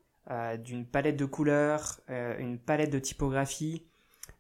d'une 0.59 0.85
palette 0.85 1.17
de 1.17 1.25
couleurs, 1.25 1.99
une 2.07 2.57
palette 2.57 2.91
de 2.91 2.99
typographie, 2.99 3.85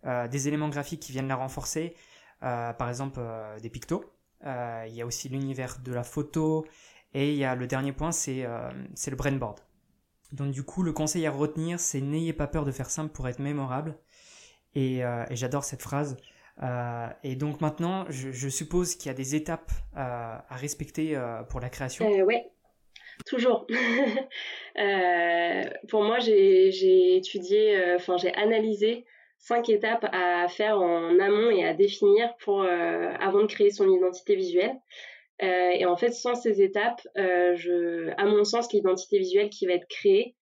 des 0.05 0.47
éléments 0.47 0.69
graphiques 0.69 1.01
qui 1.01 1.11
viennent 1.11 1.27
la 1.27 1.35
renforcer, 1.35 1.95
par 2.39 2.87
exemple 2.87 3.19
des 3.61 3.69
pictos. 3.69 4.05
Il 4.45 4.93
y 4.93 5.01
a 5.01 5.05
aussi 5.05 5.27
l'univers 5.27 5.79
de 5.83 5.91
la 5.91 6.03
photo, 6.03 6.65
et 7.13 7.33
il 7.33 7.37
y 7.37 7.43
a 7.43 7.55
le 7.55 7.67
dernier 7.67 7.91
point, 7.91 8.13
c'est 8.13 8.45
le 8.45 9.15
brainboard. 9.17 9.59
Donc 10.31 10.51
du 10.51 10.63
coup, 10.63 10.81
le 10.81 10.93
conseil 10.93 11.25
à 11.25 11.31
retenir, 11.31 11.79
c'est 11.79 11.99
n'ayez 11.99 12.31
pas 12.31 12.47
peur 12.47 12.63
de 12.63 12.71
faire 12.71 12.89
simple 12.89 13.11
pour 13.11 13.27
être 13.27 13.39
mémorable. 13.39 13.97
Euh, 14.77 15.25
et, 15.29 15.35
j'adore 15.35 15.63
cette 15.63 15.81
phrase. 15.81 16.17
Euh, 16.63 17.07
et 17.23 17.35
donc 17.35 17.61
maintenant, 17.61 18.05
je, 18.09 18.49
suppose 18.49 18.95
qu'il 18.95 19.09
y 19.09 19.11
a 19.11 19.15
des 19.15 19.35
étapes 19.35 19.71
euh, 19.97 19.97
à 19.97 20.55
respecter 20.55 21.19
pour 21.49 21.59
la 21.59 21.69
création. 21.69 22.05
oui, 22.23 22.37
toujours. 23.25 23.67
pour 25.89 26.03
moi, 26.03 26.19
j'ai 26.19 27.15
étudié, 27.15 27.95
enfin 27.95 28.17
j'ai 28.17 28.33
analysé 28.33 29.05
cinq 29.37 29.69
étapes 29.69 30.07
à 30.11 30.47
faire 30.49 30.79
en 30.79 31.19
amont 31.19 31.49
et 31.49 31.65
à 31.65 31.73
définir 31.73 32.35
pour 32.37 32.63
avant 32.63 33.41
de 33.41 33.47
créer 33.47 33.71
son 33.71 33.89
identité 33.89 34.35
visuelle. 34.35 34.75
et 35.39 35.85
en 35.85 35.97
fait, 35.97 36.11
sans 36.11 36.35
ces 36.35 36.61
étapes, 36.61 37.01
à 37.15 38.25
mon 38.25 38.43
sens, 38.43 38.71
l'identité 38.71 39.17
visuelle 39.17 39.49
qui 39.49 39.65
va 39.65 39.73
être 39.73 39.87
créée, 39.87 40.35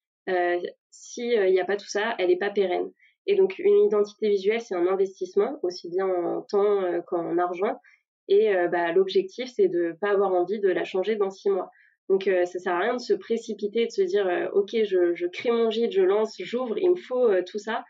s'il 0.92 1.52
n'y 1.52 1.62
a 1.62 1.66
pas 1.66 1.78
tout 1.78 1.88
ça, 1.88 2.16
elle 2.18 2.28
n'est 2.28 2.38
pas 2.38 2.50
pérenne. 2.50 2.92
Et 3.30 3.36
donc, 3.36 3.60
une 3.60 3.86
identité 3.86 4.28
visuelle, 4.28 4.60
c'est 4.60 4.74
un 4.74 4.88
investissement, 4.88 5.60
aussi 5.62 5.88
bien 5.88 6.08
en 6.08 6.42
temps 6.42 6.82
euh, 6.82 7.00
qu'en 7.06 7.38
argent. 7.38 7.80
Et 8.28 8.56
euh, 8.56 8.68
bah, 8.68 8.92
l'objectif, 8.92 9.52
c'est 9.56 9.68
de 9.68 9.90
ne 9.90 9.92
pas 9.92 10.10
avoir 10.10 10.34
envie 10.34 10.60
de 10.60 10.68
la 10.68 10.84
changer 10.84 11.16
dans 11.16 11.30
six 11.30 11.52
mois. 11.52 11.70
Donc, 12.10 12.28
euh, 12.28 12.46
ça 12.46 12.58
sert 12.58 12.74
à 12.74 12.80
rien 12.80 12.96
de 12.96 13.00
se 13.00 13.14
précipiter, 13.14 13.86
de 13.86 13.92
se 13.92 14.02
dire, 14.02 14.50
OK, 14.54 14.72
je, 14.72 15.14
je, 15.14 15.28
crée 15.28 15.52
mon 15.52 15.70
gîte, 15.70 15.92
je 15.92 16.02
lance, 16.02 16.38
j'ouvre, 16.40 16.80
il 16.80 16.90
me 16.90 16.96
faut 16.96 17.30
tout 17.44 17.60
ça, 17.60 17.86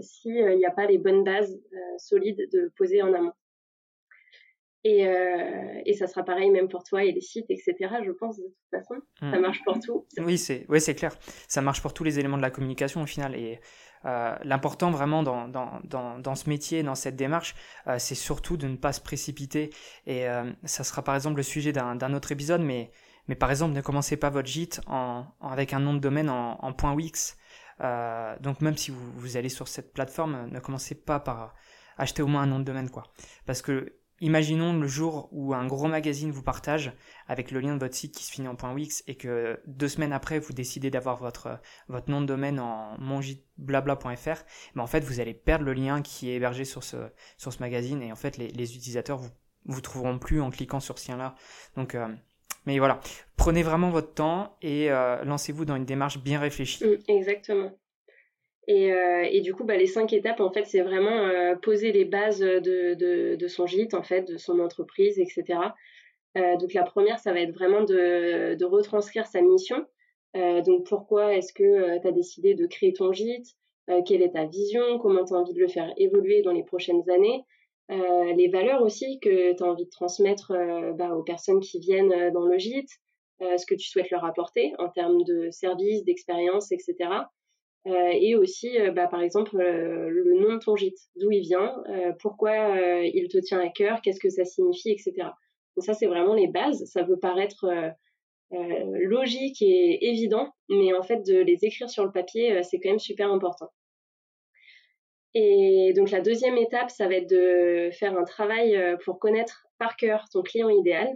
s'il 0.00 0.56
n'y 0.56 0.66
a 0.66 0.70
pas 0.70 0.86
les 0.86 0.98
bonnes 0.98 1.24
bases 1.24 1.60
solides 1.96 2.48
de 2.52 2.70
poser 2.76 3.02
en 3.02 3.12
amont. 3.12 3.32
Et, 4.84 5.04
et, 5.84 5.94
ça 5.94 6.06
sera 6.06 6.24
pareil 6.24 6.50
même 6.50 6.68
pour 6.68 6.84
toi 6.84 7.02
et 7.02 7.10
les 7.10 7.20
sites, 7.20 7.50
etc. 7.50 7.74
Je 8.04 8.12
pense 8.12 8.38
de 8.38 8.44
toute 8.44 8.70
façon, 8.70 8.94
ça 9.18 9.26
hmm. 9.36 9.40
marche 9.40 9.64
pour 9.64 9.80
tout. 9.80 10.06
Oui, 10.18 10.38
c'est 10.38 10.64
ouais, 10.68 10.78
c'est 10.78 10.94
clair. 10.94 11.16
Ça 11.48 11.60
marche 11.60 11.82
pour 11.82 11.92
tous 11.92 12.04
les 12.04 12.20
éléments 12.20 12.36
de 12.36 12.42
la 12.42 12.50
communication 12.50 13.02
au 13.02 13.06
final. 13.06 13.34
Et 13.34 13.58
euh, 14.04 14.36
l'important 14.42 14.90
vraiment 14.90 15.22
dans, 15.22 15.48
dans, 15.48 15.80
dans, 16.18 16.34
ce 16.34 16.48
métier, 16.48 16.82
dans 16.82 16.94
cette 16.94 17.16
démarche, 17.16 17.54
euh, 17.86 17.98
c'est 17.98 18.14
surtout 18.14 18.56
de 18.56 18.68
ne 18.68 18.76
pas 18.76 18.92
se 18.92 19.00
précipiter. 19.00 19.70
Et 20.06 20.28
euh, 20.28 20.50
ça 20.64 20.84
sera 20.84 21.02
par 21.02 21.14
exemple 21.14 21.36
le 21.36 21.42
sujet 21.42 21.72
d'un 21.72 22.12
autre 22.14 22.32
épisode, 22.32 22.60
mais, 22.60 22.90
mais 23.28 23.34
par 23.34 23.50
exemple, 23.50 23.74
ne 23.74 23.80
commencez 23.80 24.16
pas 24.16 24.30
votre 24.30 24.48
gîte 24.48 24.80
en, 24.86 25.26
avec 25.40 25.72
un 25.72 25.80
nom 25.80 25.94
de 25.94 26.00
domaine 26.00 26.30
en, 26.30 26.58
en 26.60 26.94
.wix. 26.94 27.36
donc 28.40 28.60
même 28.60 28.76
si 28.76 28.90
vous, 28.90 29.12
vous 29.16 29.36
allez 29.36 29.48
sur 29.48 29.68
cette 29.68 29.92
plateforme, 29.92 30.48
ne 30.50 30.60
commencez 30.60 30.94
pas 30.94 31.20
par 31.20 31.54
acheter 31.98 32.22
au 32.22 32.28
moins 32.28 32.42
un 32.42 32.46
nom 32.46 32.60
de 32.60 32.64
domaine, 32.64 32.90
quoi. 32.90 33.04
Parce 33.44 33.60
que 33.60 33.97
Imaginons 34.20 34.72
le 34.72 34.88
jour 34.88 35.28
où 35.30 35.54
un 35.54 35.66
gros 35.66 35.86
magazine 35.86 36.32
vous 36.32 36.42
partage 36.42 36.92
avec 37.28 37.50
le 37.52 37.60
lien 37.60 37.74
de 37.74 37.80
votre 37.80 37.94
site 37.94 38.14
qui 38.14 38.24
se 38.24 38.32
finit 38.32 38.48
en 38.48 38.74
.wix 38.74 39.04
et 39.06 39.14
que 39.14 39.60
deux 39.66 39.88
semaines 39.88 40.12
après 40.12 40.40
vous 40.40 40.52
décidez 40.52 40.90
d'avoir 40.90 41.16
votre 41.16 41.60
votre 41.88 42.10
nom 42.10 42.20
de 42.20 42.26
domaine 42.26 42.58
en 42.58 42.98
monjitblabla.fr, 42.98 44.44
mais 44.74 44.82
en 44.82 44.86
fait 44.88 45.04
vous 45.04 45.20
allez 45.20 45.34
perdre 45.34 45.64
le 45.64 45.72
lien 45.72 46.02
qui 46.02 46.30
est 46.30 46.34
hébergé 46.34 46.64
sur 46.64 46.82
ce 46.82 46.96
sur 47.36 47.52
ce 47.52 47.60
magazine 47.60 48.02
et 48.02 48.10
en 48.10 48.16
fait 48.16 48.36
les, 48.38 48.76
utilisateurs 48.76 49.18
vous 49.18 49.30
vous 49.66 49.80
trouveront 49.80 50.18
plus 50.18 50.40
en 50.40 50.50
cliquant 50.50 50.80
sur 50.80 50.98
ce 50.98 51.12
lien-là. 51.12 51.34
Donc 51.76 51.94
euh, 51.94 52.08
mais 52.66 52.78
voilà, 52.78 53.00
prenez 53.36 53.62
vraiment 53.62 53.90
votre 53.90 54.14
temps 54.14 54.56
et 54.62 54.90
euh, 54.90 55.24
lancez-vous 55.24 55.64
dans 55.64 55.76
une 55.76 55.84
démarche 55.84 56.18
bien 56.18 56.40
réfléchie. 56.40 56.84
Mm, 56.84 56.96
exactement. 57.08 57.70
Et, 58.68 58.92
euh, 58.92 59.26
et, 59.30 59.40
du 59.40 59.54
coup, 59.54 59.64
bah, 59.64 59.78
les 59.78 59.86
cinq 59.86 60.12
étapes, 60.12 60.40
en 60.40 60.50
fait, 60.50 60.66
c'est 60.66 60.82
vraiment 60.82 61.08
euh, 61.10 61.56
poser 61.56 61.90
les 61.90 62.04
bases 62.04 62.40
de, 62.40 63.48
son 63.48 63.66
gîte, 63.66 63.94
en 63.94 64.02
fait, 64.02 64.22
de 64.30 64.36
son 64.36 64.60
entreprise, 64.60 65.18
etc. 65.18 65.58
Euh, 66.36 66.56
donc 66.58 66.74
la 66.74 66.82
première, 66.82 67.18
ça 67.18 67.32
va 67.32 67.40
être 67.40 67.54
vraiment 67.54 67.82
de, 67.82 68.62
retranscrire 68.64 69.26
sa 69.26 69.40
mission. 69.40 69.86
Donc 70.34 70.86
pourquoi 70.86 71.34
est-ce 71.34 71.52
que 71.52 71.98
tu 72.00 72.06
as 72.06 72.12
décidé 72.12 72.54
de 72.54 72.66
créer 72.66 72.92
ton 72.92 73.12
gîte? 73.12 73.56
Quelle 74.06 74.22
est 74.22 74.34
ta 74.34 74.44
vision? 74.44 74.98
Comment 74.98 75.24
tu 75.24 75.34
as 75.34 75.38
envie 75.38 75.54
de 75.54 75.58
le 75.58 75.68
faire 75.68 75.92
évoluer 75.96 76.42
dans 76.42 76.52
les 76.52 76.62
prochaines 76.62 77.08
années? 77.10 77.44
Les 77.88 78.48
valeurs 78.48 78.82
aussi 78.82 79.18
que 79.20 79.56
tu 79.56 79.62
as 79.62 79.66
envie 79.66 79.86
de 79.86 79.90
transmettre 79.90 80.52
bah, 80.94 81.16
aux 81.16 81.24
personnes 81.24 81.60
qui 81.60 81.80
viennent 81.80 82.30
dans 82.32 82.44
le 82.44 82.58
gîte, 82.58 82.90
ce 83.40 83.64
que 83.66 83.74
tu 83.74 83.88
souhaites 83.88 84.10
leur 84.10 84.26
apporter 84.26 84.74
en 84.78 84.90
termes 84.90 85.24
de 85.24 85.50
services, 85.50 86.04
d'expérience, 86.04 86.70
etc. 86.70 87.08
Euh, 87.88 88.10
et 88.12 88.34
aussi, 88.34 88.78
euh, 88.78 88.92
bah, 88.92 89.06
par 89.06 89.22
exemple, 89.22 89.56
euh, 89.56 90.08
le 90.10 90.34
nom 90.40 90.54
de 90.54 90.58
ton 90.58 90.76
gîte, 90.76 90.98
d'où 91.16 91.30
il 91.30 91.40
vient, 91.40 91.82
pourquoi 92.20 92.52
il 93.02 93.28
te 93.28 93.38
tient 93.38 93.60
à 93.60 93.68
cœur, 93.68 94.00
qu'est-ce 94.02 94.20
que 94.20 94.30
ça 94.30 94.44
signifie, 94.44 94.90
etc. 94.90 95.12
Donc 95.76 95.84
ça, 95.84 95.94
c'est 95.94 96.06
vraiment 96.06 96.34
les 96.34 96.48
bases. 96.48 96.84
Ça 96.86 97.04
peut 97.04 97.18
paraître 97.18 97.66
logique 98.50 99.62
et 99.62 100.08
évident, 100.08 100.52
mais 100.68 100.94
en 100.94 101.02
fait, 101.02 101.22
de 101.26 101.38
les 101.38 101.64
écrire 101.64 101.88
sur 101.88 102.04
le 102.04 102.12
papier, 102.12 102.62
c'est 102.62 102.78
quand 102.80 102.90
même 102.90 102.98
super 102.98 103.30
important. 103.30 103.68
Et 105.34 105.92
donc 105.94 106.10
la 106.10 106.20
deuxième 106.20 106.56
étape, 106.56 106.90
ça 106.90 107.06
va 107.06 107.14
être 107.14 107.28
de 107.28 107.90
faire 107.92 108.16
un 108.16 108.24
travail 108.24 108.96
pour 109.04 109.18
connaître 109.18 109.66
par 109.78 109.96
cœur 109.96 110.24
ton 110.32 110.42
client 110.42 110.70
idéal. 110.70 111.08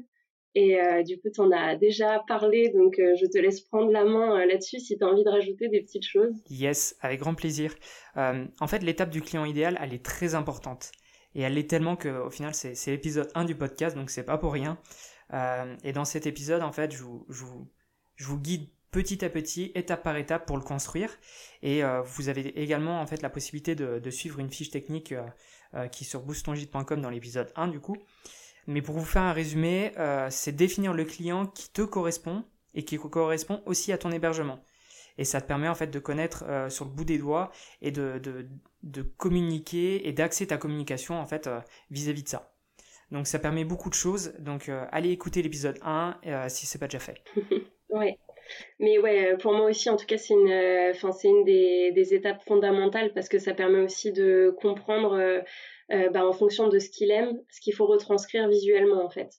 Et 0.54 0.78
euh, 0.80 1.02
du 1.02 1.18
coup, 1.18 1.28
tu 1.32 1.40
en 1.40 1.50
as 1.50 1.76
déjà 1.76 2.22
parlé, 2.28 2.68
donc 2.68 2.98
euh, 2.98 3.14
je 3.18 3.26
te 3.26 3.38
laisse 3.38 3.60
prendre 3.62 3.90
la 3.90 4.04
main 4.04 4.38
euh, 4.38 4.46
là-dessus 4.46 4.80
si 4.80 4.98
tu 4.98 5.04
as 5.04 5.06
envie 5.06 5.24
de 5.24 5.30
rajouter 5.30 5.68
des 5.68 5.80
petites 5.80 6.06
choses. 6.06 6.34
Yes, 6.50 6.96
avec 7.00 7.20
grand 7.20 7.34
plaisir. 7.34 7.74
en 8.16 8.66
fait, 8.66 8.82
l'étape 8.82 9.10
du 9.10 9.22
client 9.22 9.44
idéal, 9.44 9.78
elle 9.80 9.94
est 9.94 10.04
très 10.04 10.34
importante. 10.34 10.92
Et 11.34 11.40
elle 11.40 11.54
l'est 11.54 11.68
tellement 11.68 11.96
qu'au 11.96 12.28
final, 12.28 12.52
c'est 12.54 12.90
l'épisode 12.90 13.30
1 13.34 13.46
du 13.46 13.54
podcast, 13.54 13.96
donc 13.96 14.10
c'est 14.10 14.24
pas 14.24 14.36
pour 14.36 14.52
rien. 14.52 14.78
et 15.82 15.92
dans 15.92 16.04
cet 16.04 16.26
épisode, 16.26 16.62
en 16.62 16.72
fait, 16.72 16.92
je 16.92 17.02
vous, 17.02 18.38
guide 18.38 18.68
petit 18.90 19.24
à 19.24 19.30
petit, 19.30 19.72
étape 19.74 20.02
par 20.02 20.18
étape 20.18 20.44
pour 20.44 20.58
le 20.58 20.62
construire. 20.62 21.08
Et 21.62 21.80
vous 22.04 22.28
avez 22.28 22.60
également 22.60 23.00
en 23.00 23.06
fait 23.06 23.22
la 23.22 23.30
possibilité 23.30 23.74
de, 23.74 23.98
de 23.98 24.10
suivre 24.10 24.40
une 24.40 24.50
fiche 24.50 24.68
technique 24.68 25.14
qui 25.90 26.04
est 26.04 26.06
sur 26.06 26.20
boostongit.com 26.20 27.00
dans 27.00 27.08
l'épisode 27.08 27.50
1 27.56 27.68
du 27.68 27.80
coup. 27.80 27.96
Mais 28.66 28.82
pour 28.82 28.96
vous 28.96 29.04
faire 29.04 29.22
un 29.22 29.32
résumé, 29.32 29.92
c'est 30.30 30.54
définir 30.54 30.92
le 30.92 31.04
client 31.04 31.46
qui 31.46 31.70
te 31.72 31.82
correspond 31.82 32.44
et 32.74 32.84
qui 32.84 32.96
correspond 32.96 33.62
aussi 33.66 33.92
à 33.92 33.98
ton 33.98 34.10
hébergement. 34.10 34.62
Et 35.18 35.24
ça 35.24 35.40
te 35.40 35.46
permet 35.46 35.68
en 35.68 35.74
fait 35.74 35.88
de 35.88 35.98
connaître 35.98 36.44
sur 36.70 36.84
le 36.84 36.90
bout 36.90 37.04
des 37.04 37.18
doigts 37.18 37.50
et 37.80 37.90
de, 37.90 38.18
de, 38.18 38.46
de 38.82 39.02
communiquer 39.02 40.06
et 40.08 40.12
d'axer 40.12 40.46
ta 40.46 40.58
communication 40.58 41.18
en 41.18 41.26
fait 41.26 41.50
vis-à-vis 41.90 42.22
de 42.22 42.28
ça. 42.28 42.54
Donc 43.10 43.26
ça 43.26 43.38
permet 43.38 43.64
beaucoup 43.64 43.90
de 43.90 43.94
choses. 43.94 44.32
Donc 44.38 44.70
allez 44.90 45.10
écouter 45.10 45.42
l'épisode 45.42 45.78
1 45.82 46.48
si 46.48 46.66
c'est 46.66 46.78
pas 46.78 46.86
déjà 46.86 47.00
fait. 47.00 47.22
ouais. 47.90 48.16
Mais 48.78 48.98
ouais, 48.98 49.32
euh, 49.32 49.36
pour 49.36 49.52
moi 49.52 49.66
aussi, 49.66 49.88
en 49.90 49.96
tout 49.96 50.06
cas, 50.06 50.18
c'est 50.18 50.34
une, 50.34 50.50
euh, 50.50 50.92
une 51.24 51.44
des, 51.44 51.92
des, 51.92 52.14
étapes 52.14 52.42
fondamentales 52.44 53.12
parce 53.12 53.28
que 53.28 53.38
ça 53.38 53.54
permet 53.54 53.80
aussi 53.80 54.12
de 54.12 54.54
comprendre, 54.60 55.14
euh, 55.14 55.40
bah, 56.12 56.26
en 56.26 56.32
fonction 56.32 56.68
de 56.68 56.78
ce 56.78 56.88
qu'il 56.90 57.10
aime, 57.10 57.38
ce 57.50 57.60
qu'il 57.60 57.74
faut 57.74 57.86
retranscrire 57.86 58.48
visuellement, 58.48 59.04
en 59.04 59.10
fait. 59.10 59.30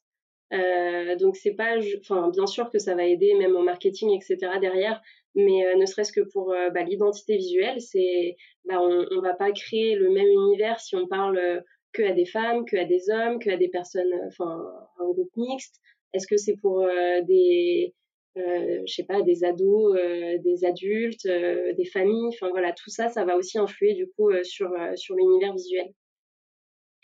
Euh, 0.54 1.16
donc 1.16 1.36
c'est 1.36 1.56
pas, 1.56 1.78
enfin, 2.00 2.30
bien 2.30 2.46
sûr 2.46 2.70
que 2.70 2.78
ça 2.78 2.94
va 2.94 3.06
aider 3.06 3.34
même 3.34 3.56
au 3.56 3.64
marketing, 3.64 4.12
etc. 4.12 4.60
derrière, 4.62 5.02
mais 5.36 5.76
ne 5.76 5.86
serait-ce 5.86 6.12
que 6.12 6.22
pour 6.22 6.54
bah, 6.74 6.84
l'identité 6.84 7.38
visuelle, 7.38 7.82
c'est, 7.82 8.36
bah, 8.66 8.80
on, 8.80 9.06
on 9.12 9.22
va 9.22 9.34
pas 9.34 9.52
créer 9.52 9.96
le 9.96 10.12
même 10.12 10.28
univers 10.28 10.80
si 10.80 10.96
on 10.96 11.08
parle 11.08 11.64
que 11.92 12.04
à 12.04 12.12
des 12.12 12.26
femmes, 12.26 12.66
que 12.66 12.78
à 12.78 12.86
des 12.86 13.10
hommes, 13.10 13.40
que 13.40 13.50
à 13.50 13.58
des 13.58 13.70
personnes, 13.70 14.14
enfin, 14.28 14.64
un 15.00 15.06
groupe 15.06 15.36
mixte. 15.36 15.80
Est-ce 16.14 16.28
que 16.28 16.38
c'est 16.38 16.58
pour 16.62 16.88
des 17.28 17.96
euh, 18.38 18.82
je 18.88 18.94
sais 18.94 19.04
pas, 19.04 19.22
des 19.22 19.44
ados, 19.44 19.96
euh, 19.96 20.40
des 20.40 20.66
adultes, 20.66 21.26
euh, 21.28 21.74
des 21.74 21.86
familles. 21.86 22.30
Enfin 22.30 22.50
voilà, 22.50 22.72
tout 22.72 22.90
ça, 22.90 23.10
ça 23.10 23.26
va 23.26 23.38
aussi 23.38 23.60
influer 23.60 23.94
du 23.94 24.08
coup 24.08 24.32
sur 24.44 24.72
sur 24.96 25.16
l'univers 25.16 25.54
visuel. 25.54 25.94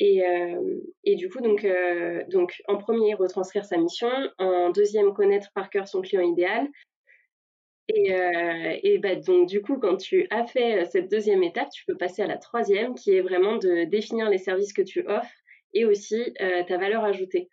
Et, 0.01 0.23
et 1.03 1.15
du 1.15 1.29
coup, 1.29 1.41
donc, 1.41 1.67
donc, 2.29 2.61
en 2.67 2.77
premier, 2.77 3.15
retranscrire 3.15 3.65
sa 3.65 3.77
mission. 3.77 4.09
En 4.37 4.69
deuxième, 4.69 5.13
connaître 5.13 5.51
par 5.53 5.69
cœur 5.69 5.87
son 5.87 6.01
client 6.01 6.21
idéal. 6.21 6.67
Et, 7.89 8.13
et 8.83 8.97
bah, 8.99 9.15
donc, 9.15 9.49
du 9.49 9.61
coup, 9.61 9.77
quand 9.77 9.97
tu 9.97 10.25
as 10.29 10.45
fait 10.45 10.85
cette 10.85 11.11
deuxième 11.11 11.43
étape, 11.43 11.69
tu 11.71 11.83
peux 11.85 11.97
passer 11.97 12.21
à 12.21 12.27
la 12.27 12.37
troisième, 12.37 12.95
qui 12.95 13.13
est 13.13 13.21
vraiment 13.21 13.57
de 13.57 13.83
définir 13.83 14.29
les 14.29 14.37
services 14.37 14.71
que 14.71 14.81
tu 14.81 15.05
offres 15.05 15.35
et 15.73 15.83
aussi 15.83 16.33
ta 16.67 16.77
valeur 16.77 17.03
ajoutée. 17.03 17.49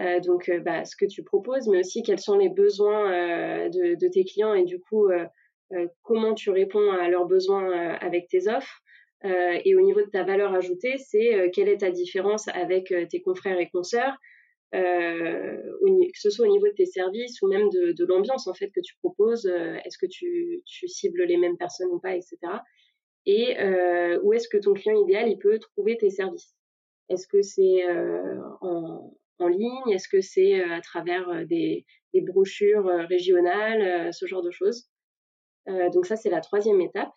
Euh, 0.00 0.20
donc, 0.20 0.48
euh, 0.48 0.60
bah, 0.60 0.84
ce 0.84 0.94
que 0.96 1.06
tu 1.06 1.24
proposes, 1.24 1.68
mais 1.68 1.80
aussi 1.80 2.02
quels 2.02 2.20
sont 2.20 2.38
les 2.38 2.48
besoins 2.48 3.10
euh, 3.10 3.68
de, 3.68 4.08
tes 4.08 4.24
clients 4.24 4.54
et 4.54 4.64
du 4.64 4.80
coup, 4.80 5.08
comment 6.02 6.34
tu 6.34 6.50
réponds 6.50 6.90
à 6.92 7.08
leurs 7.08 7.26
besoins 7.26 7.94
avec 7.96 8.28
tes 8.28 8.48
offres. 8.48 8.80
Et 9.24 9.74
au 9.74 9.80
niveau 9.80 10.00
de 10.00 10.10
ta 10.10 10.22
valeur 10.22 10.54
ajoutée, 10.54 10.96
c'est 10.98 11.50
quelle 11.52 11.68
est 11.68 11.78
ta 11.78 11.90
différence 11.90 12.48
avec 12.48 12.94
tes 13.10 13.20
confrères 13.20 13.58
et 13.58 13.68
consoeurs, 13.68 14.16
que 14.72 16.10
ce 16.14 16.30
soit 16.30 16.46
au 16.46 16.52
niveau 16.52 16.68
de 16.68 16.74
tes 16.74 16.86
services 16.86 17.42
ou 17.42 17.48
même 17.48 17.68
de, 17.70 18.04
l'ambiance 18.06 18.46
en 18.46 18.54
fait 18.54 18.70
que 18.70 18.80
tu 18.80 18.94
proposes. 19.02 19.46
est-ce 19.46 19.98
que 19.98 20.06
tu, 20.06 20.62
cibles 20.66 21.24
les 21.24 21.36
mêmes 21.36 21.56
personnes 21.56 21.90
ou 21.90 21.98
pas, 21.98 22.14
etc. 22.14 22.36
Et 23.26 23.56
où 24.22 24.32
est-ce 24.32 24.48
que 24.48 24.58
ton 24.58 24.74
client 24.74 25.02
idéal 25.02 25.28
il 25.28 25.38
peut 25.38 25.58
trouver 25.58 25.96
tes 25.96 26.10
services? 26.10 26.54
Est-ce 27.08 27.26
que 27.26 27.42
c'est 27.42 27.84
en, 28.60 29.48
ligne? 29.48 29.90
Est-ce 29.92 30.08
que 30.08 30.20
c'est 30.20 30.60
euh, 30.60 30.74
à 30.74 30.80
travers 30.80 31.28
euh, 31.28 31.44
des, 31.44 31.86
brochures 32.14 32.88
euh, 32.88 33.06
régionales, 33.06 34.12
ce 34.12 34.26
genre 34.26 34.42
de 34.42 34.50
choses? 34.50 34.88
Donc 35.92 36.06
ça, 36.06 36.16
c'est 36.16 36.30
la 36.30 36.40
troisième 36.40 36.80
étape. 36.80 37.12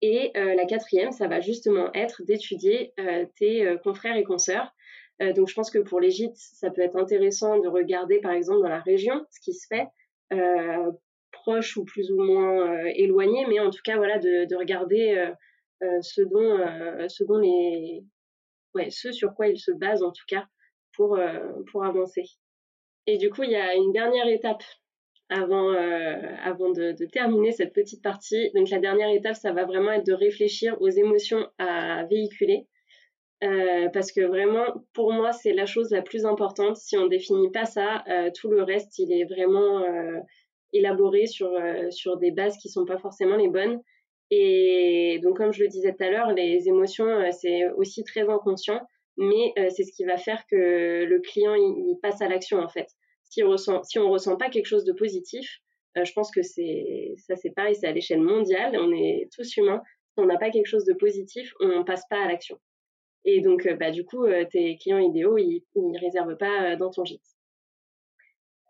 Et 0.00 0.30
la 0.34 0.64
quatrième, 0.64 1.10
ça 1.10 1.26
va 1.26 1.40
justement 1.40 1.92
être 1.92 2.22
d'étudier 2.22 2.92
tes 3.36 3.76
confrères 3.82 4.16
et 4.16 4.22
consoeurs. 4.22 4.72
donc 5.34 5.48
je 5.48 5.54
pense 5.54 5.72
que 5.72 5.80
pour 5.80 6.00
gîtes, 6.02 6.36
ça 6.36 6.70
peut 6.70 6.82
être 6.82 6.96
intéressant 6.96 7.58
de 7.58 7.66
regarder 7.66 8.20
par 8.20 8.30
exemple 8.30 8.62
dans 8.62 8.68
la 8.68 8.78
région 8.78 9.26
ce 9.30 9.40
qui 9.40 9.54
se 9.54 9.66
fait, 9.66 9.88
proche 11.32 11.76
ou 11.76 11.84
plus 11.84 12.12
ou 12.12 12.22
moins 12.22 12.84
éloigné, 12.94 13.44
mais 13.48 13.58
en 13.58 13.70
tout 13.70 13.82
cas 13.82 13.96
voilà 13.96 14.18
de, 14.18 14.56
regarder 14.56 15.32
ce 15.80 16.22
dont, 16.22 17.08
ce 17.08 17.24
dont 17.24 17.38
les, 17.38 18.04
ouais, 18.74 18.90
ce 18.90 19.12
sur 19.12 19.34
quoi 19.34 19.48
ils 19.48 19.58
se 19.58 19.72
basent 19.72 20.02
en 20.02 20.12
tout 20.12 20.24
cas 20.28 20.46
pour, 20.94 21.16
euh, 21.16 21.62
pour 21.70 21.84
avancer. 21.84 22.24
Et 23.06 23.16
du 23.16 23.30
coup, 23.30 23.42
il 23.42 23.50
y 23.50 23.56
a 23.56 23.74
une 23.74 23.92
dernière 23.92 24.26
étape 24.26 24.62
avant, 25.28 25.72
euh, 25.72 26.16
avant 26.42 26.70
de, 26.70 26.92
terminer 27.06 27.52
cette 27.52 27.72
petite 27.72 28.02
partie. 28.02 28.50
Donc 28.54 28.70
la 28.70 28.78
dernière 28.78 29.10
étape, 29.10 29.36
ça 29.36 29.52
va 29.52 29.64
vraiment 29.64 29.92
être 29.92 30.06
de 30.06 30.12
réfléchir 30.12 30.80
aux 30.80 30.88
émotions 30.88 31.46
à 31.58 32.04
véhiculer. 32.06 32.66
Euh, 33.44 33.88
parce 33.92 34.10
que 34.10 34.22
vraiment, 34.22 34.64
pour 34.94 35.12
moi, 35.12 35.32
c'est 35.32 35.52
la 35.52 35.66
chose 35.66 35.90
la 35.90 36.02
plus 36.02 36.26
importante. 36.26 36.76
Si 36.76 36.96
on 36.96 37.06
définit 37.06 37.50
pas 37.50 37.66
ça, 37.66 38.04
tout 38.34 38.50
le 38.50 38.62
reste, 38.62 38.98
il 38.98 39.12
est 39.12 39.24
vraiment 39.24 39.84
élaboré 40.72 41.26
sur, 41.26 41.50
sur 41.90 42.16
des 42.16 42.32
bases 42.32 42.56
qui 42.58 42.68
sont 42.68 42.84
pas 42.84 42.98
forcément 42.98 43.36
les 43.36 43.48
bonnes. 43.48 43.80
Et 44.30 45.20
donc, 45.22 45.36
comme 45.36 45.52
je 45.52 45.62
le 45.62 45.68
disais 45.68 45.94
tout 45.94 46.02
à 46.02 46.10
l'heure, 46.10 46.32
les 46.32 46.68
émotions, 46.68 47.30
c'est 47.32 47.68
aussi 47.76 48.02
très 48.02 48.28
inconscient 48.28 48.80
mais 49.18 49.52
euh, 49.58 49.68
c'est 49.68 49.82
ce 49.82 49.92
qui 49.92 50.04
va 50.04 50.16
faire 50.16 50.46
que 50.46 51.04
le 51.04 51.20
client 51.20 51.54
il, 51.54 51.98
passe 52.00 52.22
à 52.22 52.28
l'action 52.28 52.60
en 52.60 52.68
fait. 52.68 52.86
Si 53.30 53.42
on 53.42 53.50
ressent, 53.50 53.82
ressent 53.96 54.36
pas 54.36 54.48
quelque 54.50 54.66
chose 54.66 54.84
de 54.84 54.92
positif, 54.92 55.60
euh, 55.96 56.04
je 56.04 56.12
pense 56.12 56.30
que 56.30 56.42
c'est 56.42 57.14
ça 57.16 57.36
c'est 57.36 57.50
pareil, 57.50 57.74
c'est 57.74 57.86
à 57.86 57.92
l'échelle 57.92 58.20
mondiale, 58.20 58.76
on 58.78 58.92
est 58.92 59.28
tous 59.34 59.56
humains. 59.56 59.82
Si 60.14 60.20
on 60.20 60.26
n'a 60.26 60.38
pas 60.38 60.50
quelque 60.50 60.66
chose 60.66 60.84
de 60.84 60.94
positif, 60.94 61.52
on 61.60 61.84
passe 61.84 62.04
pas 62.08 62.22
à 62.22 62.28
l'action. 62.28 62.58
Et 63.24 63.40
donc 63.40 63.66
euh, 63.66 63.74
bah 63.74 63.90
du 63.90 64.04
coup 64.04 64.26
tes 64.50 64.76
clients 64.78 64.98
idéaux 64.98 65.38
ils, 65.38 65.64
ils 65.74 65.98
réservent 65.98 66.36
pas 66.36 66.76
dans 66.76 66.90
ton 66.90 67.04
gîte. 67.04 67.20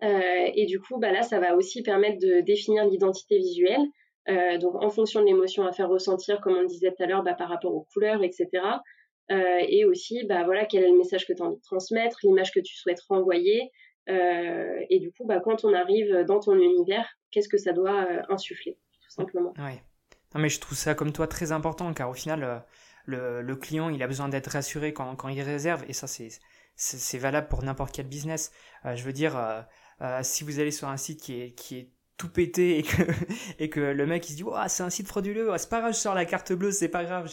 et 0.02 0.66
du 0.66 0.80
coup 0.80 0.98
bah 0.98 1.12
là 1.12 1.22
ça 1.22 1.38
va 1.40 1.56
aussi 1.56 1.82
permettre 1.82 2.18
de 2.18 2.40
définir 2.40 2.86
l'identité 2.86 3.38
visuelle. 3.38 3.86
donc 4.60 4.74
en 4.82 4.90
fonction 4.90 5.20
de 5.20 5.26
l'émotion 5.26 5.64
à 5.66 5.72
faire 5.72 5.88
ressentir, 5.88 6.40
comme 6.40 6.56
on 6.56 6.64
disait 6.64 6.92
tout 6.92 7.02
à 7.02 7.06
l'heure, 7.06 7.22
bah, 7.22 7.34
par 7.34 7.48
rapport 7.48 7.74
aux 7.74 7.86
couleurs, 7.92 8.22
etc. 8.22 8.48
Euh, 9.30 9.58
et 9.68 9.84
aussi 9.84 10.24
bah 10.24 10.44
voilà 10.44 10.64
quel 10.64 10.84
est 10.84 10.90
le 10.90 10.96
message 10.96 11.26
que 11.26 11.34
tu 11.34 11.42
as 11.42 11.44
envie 11.44 11.58
de 11.58 11.62
transmettre, 11.62 12.18
l'image 12.22 12.50
que 12.50 12.60
tu 12.60 12.74
souhaites 12.74 13.00
renvoyer 13.10 13.70
euh, 14.08 14.80
et 14.88 14.98
du 15.00 15.12
coup 15.12 15.26
bah 15.26 15.40
quand 15.40 15.64
on 15.64 15.74
arrive 15.74 16.24
dans 16.26 16.40
ton 16.40 16.54
univers, 16.54 17.06
qu'est-ce 17.30 17.48
que 17.48 17.58
ça 17.58 17.72
doit 17.72 18.04
euh, 18.04 18.22
insuffler 18.28 18.78
tout 19.02 19.10
simplement? 19.10 19.52
Ouais. 19.58 19.82
Non 20.34 20.40
mais 20.40 20.48
je 20.48 20.60
trouve 20.60 20.76
ça 20.76 20.94
comme 20.94 21.12
toi 21.12 21.26
très 21.26 21.52
important 21.52 21.92
car 21.94 22.10
au 22.10 22.14
final 22.14 22.64
le, 23.04 23.42
le 23.42 23.56
client 23.56 23.88
il 23.88 24.02
a 24.02 24.06
besoin 24.06 24.28
d'être 24.28 24.48
rassuré 24.48 24.92
quand, 24.92 25.28
il 25.28 25.40
réserve 25.40 25.84
et 25.88 25.92
ça 25.92 26.06
c'est 26.06 27.18
valable 27.18 27.48
pour 27.48 27.62
n'importe 27.62 27.94
quel 27.94 28.06
business. 28.06 28.52
je 28.84 29.02
veux 29.02 29.12
dire, 29.12 29.66
si 30.22 30.44
vous 30.44 30.60
allez 30.60 30.70
sur 30.70 30.88
un 30.88 30.98
site 30.98 31.20
qui 31.20 31.42
est, 31.42 31.90
tout 32.18 32.28
pété 32.28 32.84
et 33.60 33.70
que, 33.70 33.80
le 33.80 34.06
mec 34.06 34.28
il 34.28 34.32
se 34.32 34.36
dit 34.36 34.42
oh, 34.44 34.54
c'est 34.66 34.82
un 34.82 34.90
site 34.90 35.06
frauduleux, 35.06 35.50
c'est 35.56 35.70
pas 35.70 35.80
grave, 35.80 35.94
je 35.94 35.98
sors 35.98 36.14
la 36.14 36.24
carte 36.24 36.52
bleue, 36.52 36.72
c'est 36.72 36.88
pas 36.88 37.04
grave, 37.04 37.30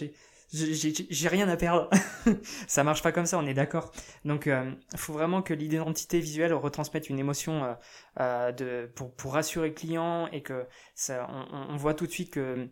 j'ai 0.51 1.27
rien 1.27 1.49
à 1.49 1.58
perdre. 1.58 1.89
ça 2.67 2.84
marche 2.84 3.01
pas 3.01 3.12
comme 3.12 3.25
ça, 3.25 3.38
on 3.38 3.45
est 3.45 3.53
d'accord. 3.53 3.91
Donc, 4.23 4.45
il 4.45 4.51
euh, 4.51 4.71
faut 4.95 5.13
vraiment 5.13 5.41
que 5.41 5.53
l'identité 5.53 6.19
visuelle 6.19 6.53
retransmette 6.53 7.10
une 7.10 7.19
émotion 7.19 7.63
euh, 7.63 7.73
euh, 8.19 8.51
de, 8.51 8.91
pour, 8.95 9.13
pour 9.15 9.34
rassurer 9.34 9.69
le 9.69 9.73
client 9.73 10.27
et 10.27 10.41
que 10.41 10.65
ça, 10.93 11.27
on, 11.51 11.75
voit 11.77 11.93
tout 11.93 12.05
de 12.05 12.12
suite 12.12 12.31
que 12.31 12.69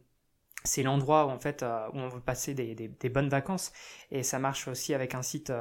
c'est 0.63 0.83
l'endroit 0.83 1.25
où 1.25 1.29
en 1.29 1.39
fait 1.39 1.63
où 1.93 1.97
on 1.97 2.07
veut 2.07 2.21
passer 2.21 2.53
des, 2.53 2.75
des, 2.75 3.09
bonnes 3.09 3.29
vacances. 3.29 3.73
Et 4.11 4.23
ça 4.23 4.39
marche 4.39 4.67
aussi 4.67 4.93
avec 4.93 5.13
un 5.13 5.21
site 5.21 5.51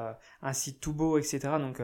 un 0.43 0.53
site 0.53 0.81
tout 0.81 0.93
beau 0.93 1.19
etc 1.19 1.41
donc 1.59 1.83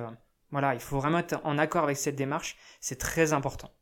voilà 0.53 0.75
il 0.75 0.81
faut 0.81 1.01
vraiment 1.01 1.19
être 1.19 1.41
en 1.43 1.59
accord 1.59 1.83
avec 1.83 1.97
cette 1.97 2.15
démarche. 2.15 2.57
C'est 2.81 2.99
très 2.99 3.33
important. 3.33 3.73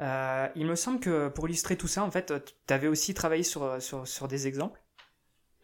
Il 0.00 0.66
me 0.66 0.74
semble 0.74 1.00
que 1.00 1.28
pour 1.28 1.48
illustrer 1.48 1.76
tout 1.76 1.88
ça 1.88 2.02
en 2.02 2.10
fait 2.10 2.32
tu 2.66 2.72
avais 2.72 2.88
aussi 2.88 3.12
travaillé 3.12 3.42
sur, 3.42 3.76
sur 3.82 4.26
des 4.26 4.46
exemples 4.46 4.80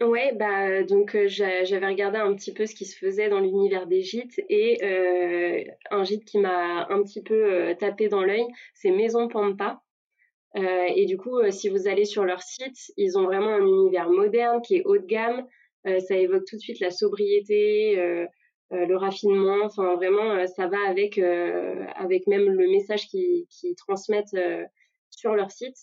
Ouais, 0.01 0.33
bah 0.35 0.83
donc 0.83 1.15
euh, 1.15 1.29
j'avais 1.29 1.87
regardé 1.87 2.19
un 2.19 2.35
petit 2.35 2.53
peu 2.53 2.67
ce 2.67 2.75
qui 2.75 2.85
se 2.85 2.99
faisait 2.99 3.29
dans 3.29 3.39
l'univers 3.39 3.87
des 3.87 4.03
gîtes 4.03 4.41
et 4.49 4.85
euh, 4.85 5.63
un 5.91 6.03
gîte 6.03 6.25
qui 6.25 6.39
m'a 6.39 6.87
un 6.91 7.03
petit 7.05 7.23
peu 7.23 7.35
euh, 7.45 7.75
tapé 7.75 8.09
dans 8.09 8.25
l'œil, 8.25 8.45
c'est 8.75 8.91
Maison 8.91 9.29
Pampa. 9.29 9.81
et 10.55 11.07
du 11.07 11.17
coup, 11.17 11.39
si 11.51 11.69
vous 11.69 11.89
allez 11.89 12.05
sur 12.05 12.25
leur 12.25 12.43
site, 12.43 12.93
ils 12.97 13.19
ont 13.19 13.25
vraiment 13.25 13.55
un 13.55 13.67
univers 13.67 14.11
moderne 14.11 14.61
qui 14.63 14.77
est 14.77 14.83
haut 14.85 14.99
de 14.99 15.07
gamme. 15.07 15.47
ça 15.85 16.17
évoque 16.17 16.45
tout 16.47 16.57
de 16.57 16.61
suite 16.61 16.81
la 16.81 16.91
sobriété, 16.91 17.97
le 18.71 18.97
raffinement. 18.97 19.65
Enfin, 19.65 19.97
vraiment, 19.97 20.47
ça 20.47 20.69
va 20.69 20.79
avec 20.89 21.19
avec 21.19 22.27
même 22.27 22.49
le 22.51 22.69
message 22.69 23.07
qu'ils 23.09 23.47
qui 23.49 23.75
transmettent 23.77 24.37
sur 25.11 25.35
leur 25.35 25.51
site. 25.51 25.77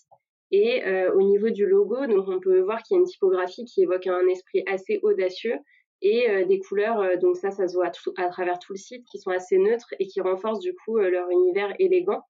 Et 0.52 0.86
euh, 0.86 1.14
au 1.14 1.22
niveau 1.22 1.50
du 1.50 1.66
logo, 1.66 2.06
donc 2.08 2.28
on 2.28 2.40
peut 2.40 2.60
voir 2.60 2.84
qu'il 2.84 2.96
y 2.96 2.98
a 2.98 3.02
une 3.02 3.08
typographie 3.08 3.64
qui 3.64 3.84
évoque 3.84 4.08
un 4.08 4.28
esprit 4.28 4.64
assez 4.68 5.00
audacieux 5.02 5.56
et 6.02 6.30
euh, 6.30 6.46
des 6.46 6.60
couleurs, 6.60 7.00
euh, 7.00 7.16
donc 7.16 7.38
ça, 7.38 7.52
ça 7.52 7.68
se 7.68 7.76
voit 7.76 7.92
à, 8.18 8.30
travers 8.30 8.60
tout 8.60 8.74
le 8.74 8.78
site, 8.78 9.06
qui 9.10 9.18
sont 9.18 9.32
assez 9.32 9.58
neutres 9.58 9.94
et 10.00 10.08
qui 10.08 10.20
renforcent 10.20 10.60
du 10.60 10.74
coup 10.76 10.98
leur 10.98 11.30
univers 11.30 11.74
élégant. 11.80 12.22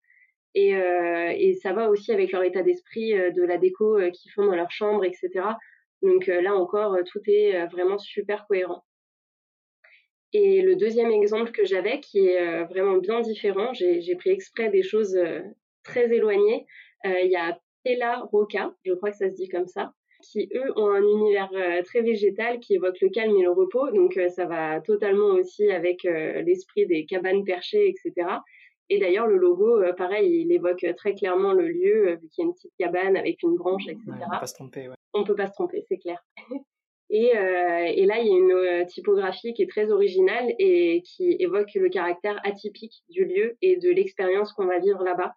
Et, 0.53 0.73
ça 1.61 1.71
va 1.71 1.89
aussi 1.89 2.11
avec 2.11 2.33
leur 2.33 2.43
état 2.43 2.61
d'esprit 2.61 3.13
de 3.13 3.43
la 3.43 3.57
déco 3.57 3.97
qu'ils 4.11 4.31
font 4.31 4.45
dans 4.45 4.55
leur 4.55 4.69
chambre, 4.69 5.05
etc. 5.05 5.29
Donc 6.01 6.27
là 6.27 6.53
encore, 6.53 6.97
tout 7.05 7.21
est 7.25 7.65
vraiment 7.67 7.97
super 7.97 8.45
cohérent. 8.47 8.83
Et 10.33 10.61
le 10.61 10.75
deuxième 10.75 11.11
exemple 11.11 11.51
que 11.51 11.63
j'avais, 11.63 12.01
qui 12.01 12.27
est 12.27 12.65
vraiment 12.65 12.97
bien 12.97 13.21
différent, 13.21 13.71
j'ai 13.73 14.15
pris 14.15 14.31
exprès 14.31 14.69
des 14.69 14.83
choses 14.83 15.17
très 15.83 16.13
éloignées. 16.13 16.65
Il 17.05 17.31
y 17.31 17.37
a 17.37 17.57
Pella 17.83 18.21
Roca, 18.31 18.73
je 18.85 18.93
crois 18.93 19.11
que 19.11 19.17
ça 19.17 19.29
se 19.29 19.35
dit 19.35 19.49
comme 19.49 19.67
ça, 19.67 19.93
qui 20.21 20.49
eux 20.53 20.71
ont 20.75 20.89
un 20.89 21.01
univers 21.01 21.49
très 21.83 22.01
végétal 22.01 22.59
qui 22.59 22.75
évoque 22.75 22.99
le 23.01 23.09
calme 23.09 23.35
et 23.37 23.43
le 23.43 23.51
repos. 23.51 23.89
Donc 23.91 24.19
ça 24.29 24.45
va 24.45 24.79
totalement 24.81 25.33
aussi 25.33 25.69
avec 25.71 26.03
l'esprit 26.03 26.85
des 26.85 27.05
cabanes 27.05 27.43
perchées, 27.43 27.89
etc. 27.89 28.27
Et 28.89 28.99
d'ailleurs, 28.99 29.25
le 29.25 29.37
logo, 29.37 29.81
pareil, 29.97 30.41
il 30.41 30.51
évoque 30.51 30.85
très 30.95 31.15
clairement 31.15 31.53
le 31.53 31.67
lieu, 31.67 32.19
vu 32.21 32.29
qu'il 32.29 32.43
y 32.43 32.45
a 32.45 32.49
une 32.49 32.53
petite 32.53 32.73
cabane 32.77 33.17
avec 33.17 33.41
une 33.41 33.55
branche, 33.55 33.87
etc. 33.87 34.03
on 34.07 34.29
peut 34.29 34.39
pas 34.39 34.47
se 34.47 34.53
tromper, 34.53 34.89
ouais. 34.89 34.95
On 35.13 35.23
peut 35.23 35.35
pas 35.35 35.47
se 35.47 35.53
tromper, 35.53 35.83
c'est 35.87 35.97
clair. 35.97 36.23
Et, 37.13 37.37
euh, 37.37 37.91
et, 37.93 38.05
là, 38.05 38.19
il 38.19 38.27
y 38.27 38.31
a 38.31 38.37
une 38.37 38.51
euh, 38.53 38.85
typographie 38.85 39.53
qui 39.53 39.63
est 39.63 39.69
très 39.69 39.91
originale 39.91 40.55
et 40.59 41.03
qui 41.05 41.35
évoque 41.39 41.73
le 41.75 41.89
caractère 41.89 42.39
atypique 42.45 43.03
du 43.09 43.25
lieu 43.25 43.57
et 43.61 43.75
de 43.75 43.89
l'expérience 43.89 44.53
qu'on 44.53 44.65
va 44.65 44.79
vivre 44.79 45.03
là-bas. 45.03 45.33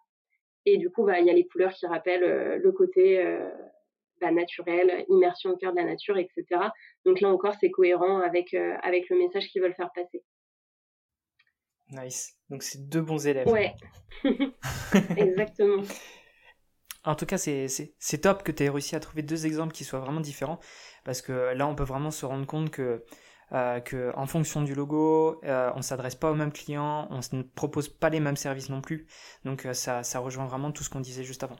Et 0.65 0.77
du 0.77 0.89
coup, 0.89 1.05
bah, 1.05 1.19
il 1.19 1.25
y 1.25 1.29
a 1.29 1.33
les 1.33 1.45
couleurs 1.45 1.73
qui 1.73 1.85
rappellent 1.85 2.23
euh, 2.23 2.57
le 2.57 2.71
côté 2.71 3.23
bah, 4.19 4.31
naturel, 4.31 5.05
immersion 5.09 5.51
au 5.51 5.57
cœur 5.57 5.71
de 5.71 5.77
la 5.77 5.85
nature, 5.85 6.17
etc. 6.17 6.45
Donc 7.05 7.21
là 7.21 7.29
encore, 7.29 7.55
c'est 7.59 7.71
cohérent 7.71 8.19
avec, 8.19 8.53
avec 8.53 9.09
le 9.09 9.17
message 9.17 9.47
qu'ils 9.47 9.61
veulent 9.61 9.75
faire 9.75 9.91
passer. 9.93 10.23
Nice. 11.91 12.33
Donc 12.49 12.63
c'est 12.63 12.89
deux 12.89 13.01
bons 13.01 13.27
élèves. 13.27 13.47
Ouais. 13.47 13.73
Exactement. 15.17 15.83
En 17.03 17.13
tout 17.13 17.27
cas, 17.27 17.37
c'est 17.37 18.17
top 18.21 18.41
que 18.41 18.51
tu 18.51 18.63
aies 18.63 18.69
réussi 18.69 18.95
à 18.95 18.99
trouver 18.99 19.21
deux 19.21 19.45
exemples 19.45 19.73
qui 19.73 19.83
soient 19.83 19.99
vraiment 19.99 20.21
différents, 20.21 20.59
parce 21.03 21.21
que 21.21 21.53
là, 21.53 21.67
on 21.67 21.75
peut 21.75 21.83
vraiment 21.83 22.09
se 22.09 22.25
rendre 22.25 22.47
compte 22.47 22.71
que, 22.71 23.03
euh, 23.51 23.79
que 23.79 24.11
en 24.15 24.25
fonction 24.25 24.61
du 24.61 24.73
logo, 24.73 25.39
euh, 25.43 25.71
on 25.75 25.81
s'adresse 25.81 26.15
pas 26.15 26.31
aux 26.31 26.35
mêmes 26.35 26.51
clients, 26.51 27.07
on 27.11 27.19
ne 27.35 27.43
propose 27.43 27.89
pas 27.89 28.09
les 28.09 28.19
mêmes 28.19 28.37
services 28.37 28.69
non 28.69 28.81
plus, 28.81 29.07
donc 29.43 29.65
euh, 29.65 29.73
ça, 29.73 30.03
ça 30.03 30.19
rejoint 30.19 30.45
vraiment 30.45 30.71
tout 30.71 30.83
ce 30.83 30.89
qu'on 30.89 30.99
disait 30.99 31.23
juste 31.23 31.43
avant. 31.43 31.57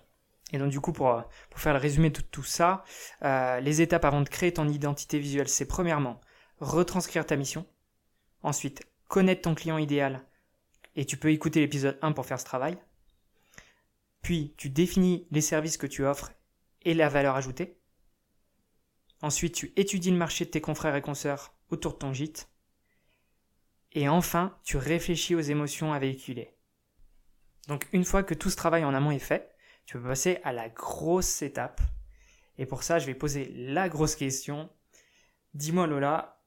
Et 0.54 0.58
donc 0.58 0.70
du 0.70 0.80
coup, 0.80 0.94
pour, 0.94 1.24
pour 1.50 1.60
faire 1.60 1.74
le 1.74 1.80
résumé 1.80 2.10
de 2.10 2.22
tout 2.22 2.44
ça, 2.44 2.84
euh, 3.24 3.60
les 3.60 3.82
étapes 3.82 4.06
avant 4.06 4.22
de 4.22 4.30
créer 4.30 4.54
ton 4.54 4.68
identité 4.68 5.20
visuelle, 5.20 5.50
c'est 5.50 5.68
premièrement 5.68 6.22
retranscrire 6.60 7.26
ta 7.26 7.36
mission, 7.36 7.66
ensuite 8.44 8.84
connaître 9.08 9.42
ton 9.42 9.56
client 9.56 9.78
idéal, 9.78 10.22
et 10.96 11.06
tu 11.06 11.18
peux 11.18 11.32
écouter 11.32 11.60
l'épisode 11.60 12.00
1 12.02 12.14
pour 12.14 12.26
faire 12.26 12.40
ce 12.40 12.46
travail, 12.46 12.78
puis, 14.26 14.56
tu 14.58 14.72
définis 14.72 15.28
les 15.30 15.40
services 15.40 15.78
que 15.78 15.86
tu 15.86 16.04
offres 16.04 16.32
et 16.82 16.96
la 16.96 17.10
valeur 17.10 17.36
ajoutée. 17.36 17.78
Ensuite, 19.22 19.54
tu 19.54 19.72
étudies 19.76 20.10
le 20.10 20.18
marché 20.18 20.46
de 20.46 20.50
tes 20.50 20.62
confrères 20.62 20.96
et 20.96 21.02
consoeurs 21.04 21.54
autour 21.70 21.94
de 21.94 22.00
ton 22.00 22.14
gîte. 22.14 22.50
Et 23.92 24.10
enfin, 24.10 24.58
tu 24.64 24.78
réfléchis 24.78 25.36
aux 25.36 25.42
émotions 25.42 25.94
à 25.94 26.00
véhiculer. 26.00 26.52
Donc, 27.68 27.88
une 27.94 28.04
fois 28.04 28.24
que 28.24 28.34
tout 28.34 28.50
ce 28.50 28.56
travail 28.56 28.84
en 28.84 28.94
amont 28.94 29.12
est 29.12 29.20
fait, 29.20 29.56
tu 29.86 29.98
peux 29.98 30.08
passer 30.08 30.40
à 30.44 30.52
la 30.52 30.70
grosse 30.70 31.42
étape. 31.42 31.82
Et 32.58 32.66
pour 32.66 32.84
ça, 32.84 33.00
je 33.00 33.06
vais 33.06 33.14
poser 33.14 33.52
la 33.56 33.90
grosse 33.90 34.16
question. 34.16 34.70
Dis-moi 35.54 35.88
Lola, 35.88 36.42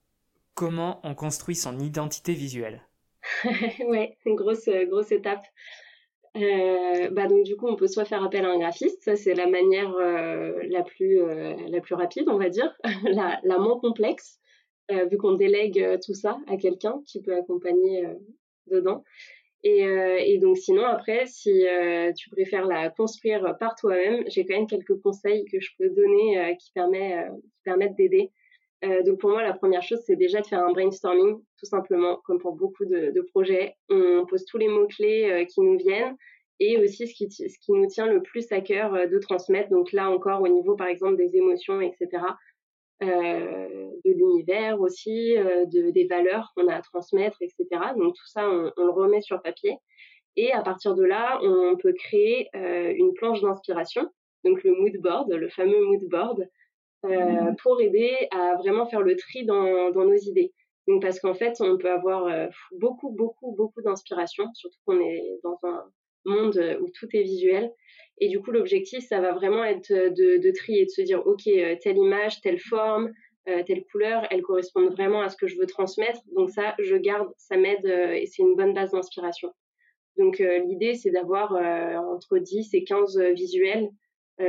comment 0.54 1.00
on 1.04 1.14
construit 1.14 1.54
son 1.54 1.78
identité 1.78 2.34
visuelle? 2.34 2.82
Ouais, 3.88 4.16
grosse, 4.26 4.68
grosse 4.88 5.12
étape. 5.12 5.44
Euh, 6.36 7.08
bah 7.10 7.26
donc 7.26 7.44
du 7.44 7.56
coup 7.56 7.66
on 7.66 7.74
peut 7.74 7.86
soit 7.86 8.04
faire 8.04 8.22
appel 8.22 8.44
à 8.44 8.50
un 8.50 8.58
graphiste, 8.58 9.02
ça 9.02 9.16
c'est 9.16 9.34
la 9.34 9.46
manière 9.46 9.92
euh, 9.94 10.60
la 10.68 10.82
plus 10.82 11.20
euh, 11.20 11.56
la 11.68 11.80
plus 11.80 11.94
rapide 11.94 12.28
on 12.28 12.36
va 12.36 12.48
dire, 12.48 12.76
la, 13.04 13.40
la 13.42 13.58
moins 13.58 13.78
complexe 13.80 14.38
vu 15.10 15.18
qu'on 15.18 15.32
délègue 15.32 15.98
tout 16.04 16.14
ça 16.14 16.38
à 16.46 16.56
quelqu'un 16.56 17.00
qui 17.06 17.20
peut 17.22 17.34
accompagner 17.34 18.06
dedans. 18.70 19.04
Et, 19.64 19.80
et, 19.80 20.38
donc 20.38 20.56
sinon 20.56 20.84
après 20.84 21.26
si 21.26 21.64
tu 22.16 22.30
préfères 22.30 22.66
la 22.66 22.90
construire 22.90 23.56
par 23.58 23.74
toi-même, 23.74 24.24
j'ai 24.28 24.46
quand 24.46 24.54
même 24.54 24.66
quelques 24.66 25.00
conseils 25.02 25.44
que 25.46 25.60
je 25.60 25.70
peux 25.78 25.90
donner 25.90 26.56
qui 26.60 26.72
permet 26.72 27.26
qui 27.52 27.62
permettent 27.64 27.96
d'aider. 27.96 28.30
donc 29.04 29.18
pour 29.18 29.30
moi 29.30 29.42
la 29.42 29.54
première 29.54 29.82
chose 29.82 30.00
c'est 30.06 30.16
déjà 30.16 30.40
de 30.40 30.46
faire 30.46 30.64
un 30.64 30.72
brainstorming 30.72 31.38
tout 31.58 31.66
simplement 31.66 32.20
comme 32.24 32.38
pour 32.38 32.54
beaucoup 32.54 32.84
de, 32.84 33.10
de 33.10 33.20
projets. 33.32 33.74
On 33.90 34.24
pose 34.26 34.44
tous 34.44 34.58
les 34.58 34.68
mots 34.68 34.86
clés 34.86 35.46
qui 35.50 35.60
nous 35.60 35.76
viennent 35.76 36.16
et 36.60 36.78
aussi 36.78 37.06
ce 37.06 37.14
qui, 37.14 37.30
ce 37.30 37.58
qui 37.60 37.72
nous 37.72 37.86
tient 37.86 38.06
le 38.06 38.22
plus 38.22 38.50
à 38.52 38.60
cœur 38.60 38.94
euh, 38.94 39.06
de 39.06 39.18
transmettre. 39.18 39.70
Donc 39.70 39.92
là 39.92 40.10
encore 40.10 40.42
au 40.42 40.48
niveau 40.48 40.74
par 40.74 40.88
exemple 40.88 41.16
des 41.16 41.36
émotions, 41.36 41.80
etc. 41.80 42.22
Euh, 43.02 43.90
de 44.04 44.10
l'univers 44.10 44.80
aussi, 44.80 45.36
euh, 45.36 45.66
de, 45.66 45.90
des 45.90 46.06
valeurs 46.06 46.52
qu'on 46.54 46.66
a 46.66 46.74
à 46.74 46.82
transmettre, 46.82 47.36
etc. 47.42 47.66
Donc 47.96 48.14
tout 48.16 48.26
ça, 48.26 48.48
on, 48.48 48.72
on, 48.76 48.84
le 48.86 48.90
remet 48.90 49.20
sur 49.20 49.40
papier. 49.40 49.76
Et 50.36 50.52
à 50.52 50.62
partir 50.62 50.94
de 50.94 51.04
là, 51.04 51.38
on 51.42 51.76
peut 51.76 51.92
créer 51.92 52.48
euh, 52.56 52.92
une 52.96 53.14
planche 53.14 53.40
d'inspiration, 53.40 54.08
donc 54.44 54.62
le 54.64 54.72
mood 54.72 54.96
board, 55.00 55.32
le 55.32 55.48
fameux 55.48 55.84
mood 55.84 56.08
board, 56.08 56.48
euh, 57.04 57.08
mmh. 57.08 57.56
pour 57.62 57.80
aider 57.80 58.28
à 58.32 58.56
vraiment 58.56 58.86
faire 58.86 59.02
le 59.02 59.14
tri 59.16 59.44
dans, 59.44 59.90
dans 59.90 60.04
nos 60.04 60.16
idées. 60.16 60.52
Donc 60.88 61.02
parce 61.02 61.20
qu'en 61.20 61.34
fait, 61.34 61.60
on 61.60 61.78
peut 61.78 61.90
avoir 61.90 62.48
beaucoup, 62.72 63.10
beaucoup, 63.10 63.52
beaucoup 63.52 63.82
d'inspiration, 63.82 64.46
surtout 64.54 64.78
qu'on 64.86 65.00
est 65.00 65.38
dans 65.44 65.58
un 65.62 65.84
monde 66.28 66.56
euh, 66.56 66.78
où 66.80 66.90
tout 66.90 67.08
est 67.12 67.22
visuel. 67.22 67.72
Et 68.18 68.28
du 68.28 68.40
coup, 68.40 68.50
l'objectif, 68.50 69.06
ça 69.06 69.20
va 69.20 69.32
vraiment 69.32 69.64
être 69.64 69.92
de, 69.92 70.42
de 70.42 70.50
trier, 70.50 70.84
de 70.84 70.90
se 70.90 71.02
dire, 71.02 71.24
OK, 71.26 71.46
euh, 71.46 71.76
telle 71.80 71.96
image, 71.96 72.40
telle 72.40 72.58
forme, 72.58 73.12
euh, 73.48 73.62
telle 73.64 73.84
couleur, 73.90 74.26
elle 74.30 74.42
correspond 74.42 74.88
vraiment 74.88 75.22
à 75.22 75.28
ce 75.28 75.36
que 75.36 75.46
je 75.46 75.56
veux 75.56 75.66
transmettre. 75.66 76.20
Donc 76.34 76.50
ça, 76.50 76.74
je 76.78 76.96
garde, 76.96 77.28
ça 77.36 77.56
m'aide 77.56 77.86
et 77.86 78.26
c'est 78.26 78.42
une 78.42 78.56
bonne 78.56 78.74
base 78.74 78.90
d'inspiration. 78.90 79.52
Donc 80.18 80.40
l'idée, 80.40 80.96
c'est 80.96 81.12
d'avoir 81.12 81.52
entre 82.12 82.38
10 82.38 82.74
et 82.74 82.82
15 82.82 83.20
visuels. 83.36 83.88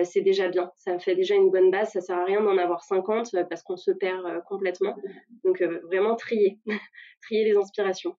c'est 0.03 0.21
déjà 0.21 0.49
bien. 0.49 0.71
Ça 0.75 0.97
fait 0.97 1.15
déjà 1.15 1.35
une 1.35 1.51
bonne 1.51 1.69
base. 1.69 1.91
Ça 1.91 2.01
sert 2.01 2.17
à 2.17 2.25
rien 2.25 2.41
d'en 2.41 2.57
avoir 2.57 2.83
50 2.83 3.35
parce 3.47 3.61
qu'on 3.61 3.77
se 3.77 3.91
perd 3.91 4.43
complètement. 4.49 4.97
Donc 5.45 5.61
vraiment 5.83 6.15
trier, 6.15 6.57
trier 7.21 7.45
les 7.45 7.55
inspirations. 7.55 8.15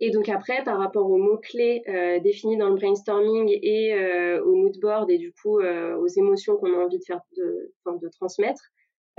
Et 0.00 0.10
donc 0.10 0.28
après, 0.28 0.64
par 0.64 0.78
rapport 0.78 1.08
aux 1.08 1.18
mots-clés 1.18 1.82
euh, 1.88 2.18
définis 2.18 2.56
dans 2.56 2.68
le 2.68 2.74
brainstorming 2.74 3.48
et 3.62 3.94
euh, 3.94 4.42
au 4.42 4.56
mood 4.56 4.76
board 4.80 5.08
et 5.10 5.18
du 5.18 5.32
coup 5.32 5.60
euh, 5.60 5.96
aux 5.96 6.08
émotions 6.08 6.56
qu'on 6.56 6.74
a 6.74 6.84
envie 6.84 6.98
de 6.98 7.04
faire 7.04 7.20
de, 7.36 8.08
transmettre, 8.08 8.62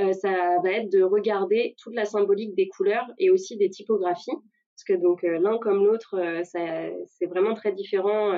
euh, 0.01 0.11
ça 0.11 0.57
va 0.61 0.71
être 0.71 0.91
de 0.91 1.01
regarder 1.01 1.75
toute 1.77 1.95
la 1.95 2.05
symbolique 2.05 2.53
des 2.55 2.67
couleurs 2.67 3.07
et 3.17 3.29
aussi 3.29 3.55
des 3.57 3.69
typographies. 3.69 4.35
Parce 4.75 4.83
que 4.85 5.01
donc 5.01 5.21
l'un 5.21 5.59
comme 5.59 5.85
l'autre, 5.85 6.19
c'est 6.43 7.25
vraiment 7.27 7.53
très 7.53 7.71
différent 7.73 8.33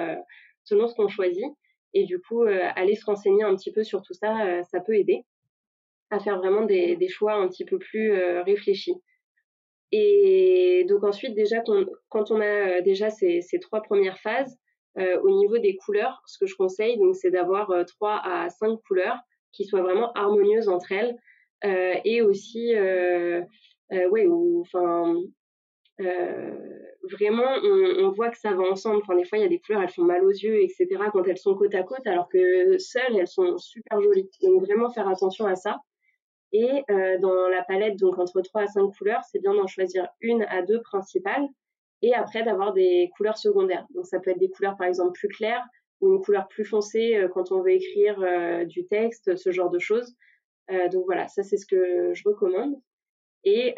selon 0.66 0.86
ce 0.90 0.94
qu'on 0.94 1.08
choisit. 1.08 1.46
Et 1.94 2.04
du 2.04 2.20
coup, 2.20 2.44
aller 2.44 2.96
se 2.96 3.06
renseigner 3.06 3.44
un 3.44 3.56
petit 3.56 3.72
peu 3.72 3.84
sur 3.86 4.02
tout 4.02 4.14
ça, 4.14 4.62
ça 4.64 4.82
peut 4.82 4.96
aider 4.96 5.24
à 6.10 6.20
faire 6.20 6.38
vraiment 6.38 6.66
des 6.66 7.08
choix 7.08 7.36
un 7.36 7.48
petit 7.48 7.64
peu 7.64 7.80
plus 7.80 8.12
réfléchis. 8.42 8.96
Et 9.92 10.86
donc 10.90 11.04
ensuite, 11.04 11.36
déjà, 11.36 11.64
quand 12.10 12.32
on 12.32 12.40
a 12.42 12.46
euh, 12.46 12.82
déjà 12.82 13.10
ces, 13.10 13.42
trois 13.62 13.82
premières 13.82 14.20
phases, 14.20 14.58
euh, 14.98 15.20
au 15.22 15.30
niveau 15.30 15.58
des 15.58 15.76
couleurs, 15.76 16.22
ce 16.26 16.38
que 16.38 16.46
je 16.46 16.56
conseille, 16.56 16.98
donc, 16.98 17.16
c'est 17.16 17.32
d'avoir 17.32 17.70
euh, 17.72 17.84
trois 17.84 18.22
à 18.24 18.50
cinq 18.50 18.80
couleurs 18.88 19.18
qui 19.52 19.66
soient 19.66 19.82
vraiment 19.82 20.12
harmonieuses 20.14 20.70
entre 20.70 20.92
elles, 20.92 21.16
et 22.04 22.22
aussi, 22.22 22.76
euh, 22.76 23.42
ouais, 23.90 24.28
enfin, 24.62 25.16
vraiment, 25.98 27.48
on, 27.64 28.06
on, 28.06 28.12
voit 28.12 28.30
que 28.30 28.38
ça 28.38 28.54
va 28.54 28.62
ensemble. 28.64 29.02
Enfin, 29.02 29.16
des 29.16 29.24
fois, 29.26 29.40
il 29.40 29.42
y 29.42 29.46
a 29.46 29.50
des 29.50 29.60
couleurs, 29.60 29.82
elles 29.82 29.90
font 29.90 30.04
mal 30.04 30.24
aux 30.24 30.30
yeux, 30.30 30.62
etc. 30.62 30.88
Quand 31.12 31.24
elles 31.28 31.40
sont 31.40 31.56
côte 31.56 31.74
à 31.74 31.82
côte, 31.82 32.06
alors 32.06 32.30
que 32.30 32.78
seules, 32.78 33.16
elles 33.18 33.28
sont 33.28 33.58
super 33.58 34.00
jolies. 34.00 34.30
Donc 34.44 34.62
vraiment 34.62 34.92
faire 34.92 35.08
attention 35.08 35.46
à 35.46 35.56
ça. 35.56 35.80
Et 36.58 36.86
euh, 36.90 37.18
dans 37.18 37.50
la 37.50 37.64
palette, 37.64 38.00
donc 38.00 38.18
entre 38.18 38.40
3 38.40 38.62
à 38.62 38.68
5 38.68 38.90
couleurs, 38.98 39.22
c'est 39.30 39.40
bien 39.40 39.54
d'en 39.54 39.68
choisir 39.68 40.08
une 40.22 40.44
à 40.44 40.62
deux 40.62 40.82
principales 40.82 41.46
et 42.02 42.14
après 42.14 42.44
d'avoir 42.44 42.72
des 42.72 43.10
couleurs 43.18 43.38
secondaires. 43.38 43.86
Donc 43.94 44.06
ça 44.06 44.22
peut 44.22 44.32
être 44.32 44.40
des 44.40 44.50
couleurs 44.50 44.78
par 44.78 44.88
exemple 44.88 45.12
plus 45.20 45.28
claires 45.28 45.66
ou 46.00 46.14
une 46.14 46.22
couleur 46.22 46.48
plus 46.48 46.64
foncée 46.64 47.18
euh, 47.18 47.28
quand 47.28 47.52
on 47.52 47.62
veut 47.62 47.74
écrire 47.74 48.22
euh, 48.22 48.64
du 48.64 48.86
texte, 48.86 49.36
ce 49.36 49.52
genre 49.52 49.70
de 49.70 49.80
choses. 49.80 50.16
Donc 50.92 51.04
voilà, 51.06 51.28
ça 51.28 51.44
c'est 51.44 51.58
ce 51.58 51.66
que 51.68 52.14
je 52.14 52.24
recommande. 52.26 52.74
Et 53.44 53.76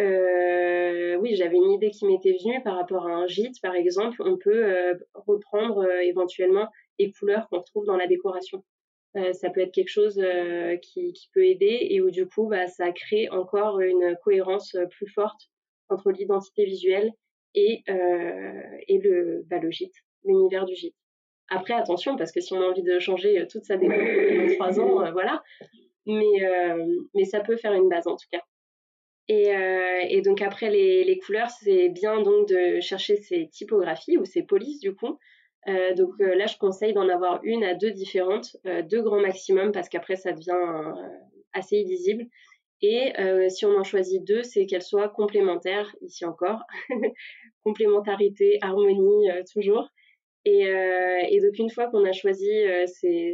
oui, 1.19 1.35
j'avais 1.35 1.57
une 1.57 1.71
idée 1.71 1.89
qui 1.89 2.05
m'était 2.05 2.37
venue 2.41 2.63
par 2.63 2.77
rapport 2.77 3.07
à 3.07 3.11
un 3.11 3.27
gîte, 3.27 3.59
par 3.61 3.75
exemple. 3.75 4.21
On 4.23 4.37
peut 4.37 4.97
reprendre 5.13 5.83
éventuellement 6.03 6.69
les 6.97 7.11
couleurs 7.11 7.49
qu'on 7.49 7.57
retrouve 7.57 7.85
dans 7.85 7.97
la 7.97 8.07
décoration. 8.07 8.63
Euh, 9.17 9.33
ça 9.33 9.49
peut 9.49 9.61
être 9.61 9.73
quelque 9.73 9.89
chose 9.89 10.19
euh, 10.19 10.77
qui, 10.77 11.13
peut 11.33 11.45
aider 11.45 11.87
et 11.89 12.01
où 12.01 12.11
du 12.11 12.27
coup 12.27 12.47
bah, 12.47 12.67
ça 12.67 12.91
crée 12.91 13.29
encore 13.29 13.79
une 13.79 14.15
cohérence 14.23 14.75
euh, 14.75 14.85
plus 14.85 15.07
forte 15.07 15.49
entre 15.89 16.11
l'identité 16.11 16.65
visuelle 16.65 17.11
et, 17.55 17.81
et 18.87 18.99
le, 18.99 19.43
bah, 19.49 19.57
le 19.57 19.71
gîte, 19.71 19.95
l'univers 20.25 20.65
du 20.65 20.75
gîte. 20.75 20.95
Après 21.49 21.73
attention 21.73 22.17
parce 22.17 22.31
que 22.31 22.41
si 22.41 22.53
on 22.53 22.61
a 22.61 22.65
envie 22.65 22.83
de 22.83 22.99
changer 22.99 23.47
toute 23.49 23.63
sa 23.63 23.77
déco 23.77 23.93
dans 23.93 24.53
trois 24.55 24.79
ans, 24.79 25.11
voilà. 25.11 25.41
Mais, 26.05 26.43
mais 27.15 27.23
ça 27.23 27.39
peut 27.39 27.55
faire 27.55 27.73
une 27.73 27.87
base 27.87 28.05
en 28.05 28.15
tout 28.15 28.27
cas. 28.31 28.41
Et, 29.29 29.53
et 30.09 30.21
donc 30.21 30.41
après 30.41 30.69
les, 30.69 31.05
les 31.05 31.17
couleurs, 31.17 31.49
c'est 31.49 31.87
bien 31.89 32.21
donc 32.21 32.49
de 32.49 32.79
chercher 32.81 33.15
ces 33.15 33.47
typographies 33.47 34.17
ou 34.17 34.25
ces 34.25 34.43
polices 34.43 34.81
du 34.81 34.93
coup. 34.93 35.17
Donc 35.95 36.13
là, 36.19 36.45
je 36.45 36.57
conseille 36.57 36.93
d'en 36.93 37.09
avoir 37.09 37.39
une 37.43 37.63
à 37.63 37.73
deux 37.73 37.91
différentes, 37.91 38.55
deux 38.89 39.01
grands 39.01 39.19
maximum 39.19 39.71
parce 39.71 39.89
qu'après 39.89 40.15
ça 40.15 40.31
devient 40.31 40.93
assez 41.53 41.77
illisible. 41.77 42.25
Et 42.81 43.11
si 43.49 43.65
on 43.65 43.75
en 43.77 43.83
choisit 43.83 44.23
deux, 44.23 44.43
c'est 44.43 44.65
qu'elles 44.65 44.81
soient 44.81 45.09
complémentaires, 45.09 45.93
ici 46.01 46.23
encore, 46.23 46.61
complémentarité, 47.63 48.59
harmonie, 48.61 49.27
toujours. 49.51 49.89
Et, 50.47 50.65
euh, 50.65 51.41
donc 51.41 51.59
une 51.59 51.69
fois 51.69 51.87
qu'on 51.87 52.05
a 52.05 52.13
choisi 52.13 52.49
euh, 52.49 52.85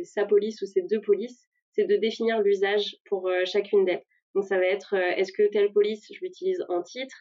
sa 0.04 0.26
police 0.26 0.60
ou 0.64 0.66
ces 0.66 0.82
deux 0.82 1.00
polices, 1.00 1.48
c'est 1.72 1.86
de 1.86 1.96
définir 1.96 2.42
l'usage 2.42 2.96
pour 3.06 3.28
euh, 3.28 3.46
chacune 3.46 3.86
d'elles. 3.86 4.04
Donc 4.34 4.46
ça 4.46 4.58
va 4.58 4.66
être 4.66 4.96
est-ce 4.96 5.32
que 5.32 5.48
telle 5.52 5.72
police 5.72 6.08
je 6.12 6.20
l'utilise 6.22 6.66
en 6.70 6.82
titre? 6.82 7.16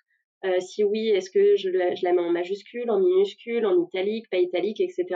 Si 0.60 0.82
oui, 0.84 1.08
est-ce 1.08 1.30
que 1.30 1.56
je 1.56 1.70
la, 1.70 1.94
je 1.94 2.04
la, 2.04 2.12
mets 2.12 2.20
en 2.22 2.30
majuscule, 2.30 2.90
en 2.90 2.98
minuscule, 2.98 3.64
en 3.64 3.80
italique, 3.80 4.28
pas 4.30 4.38
italique, 4.38 4.80
etc. 4.80 5.06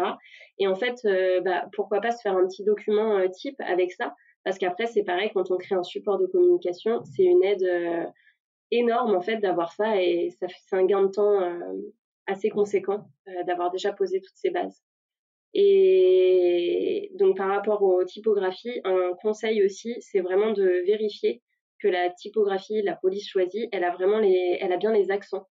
Et 0.59 0.67
en 0.69 0.75
fait, 0.75 1.07
bah, 1.45 1.67
pourquoi 1.73 2.01
pas 2.01 2.13
se 2.13 2.21
faire 2.23 2.37
un 2.37 2.47
petit 2.47 2.65
document 2.65 3.29
type 3.31 3.61
avec 3.61 3.93
ça? 3.93 4.15
Parce 4.45 4.59
qu'après 4.59 4.87
c'est 4.87 5.03
pareil 5.03 5.31
quand 5.35 5.51
on 5.51 5.57
crée 5.57 5.75
un 5.75 5.83
support 5.83 6.19
de 6.19 6.27
communication, 6.27 7.03
c'est 7.05 7.25
une 7.25 7.43
aide 7.43 7.67
énorme 8.71 9.17
en 9.17 9.21
fait 9.21 9.39
d'avoir 9.39 9.73
ça 9.73 10.01
et 10.01 10.31
ça 10.39 10.47
c'est 10.49 10.77
un 10.77 10.85
gain 10.85 11.03
de 11.03 11.11
temps 11.11 11.41
assez 12.27 12.51
conséquent 12.51 13.09
euh, 13.29 13.45
d'avoir 13.45 13.71
déjà 13.71 13.93
posé 13.93 14.21
toutes 14.21 14.37
ces 14.37 14.51
bases. 14.51 14.83
Et 15.55 17.11
donc 17.15 17.37
par 17.37 17.49
rapport 17.49 17.83
aux 17.83 18.05
typographies, 18.05 18.81
un 18.85 19.13
conseil 19.23 19.65
aussi, 19.65 19.97
c'est 20.01 20.21
vraiment 20.21 20.53
de 20.53 20.85
vérifier 20.87 21.43
que 21.81 21.89
la 21.89 22.11
typographie, 22.11 22.83
la 22.83 22.97
police 22.97 23.29
choisie, 23.29 23.69
elle 23.73 23.85
a 23.85 23.93
vraiment 23.93 24.19
les, 24.19 24.59
elle 24.61 24.73
a 24.73 24.77
bien 24.77 24.93
les 24.93 25.11
accents, 25.11 25.47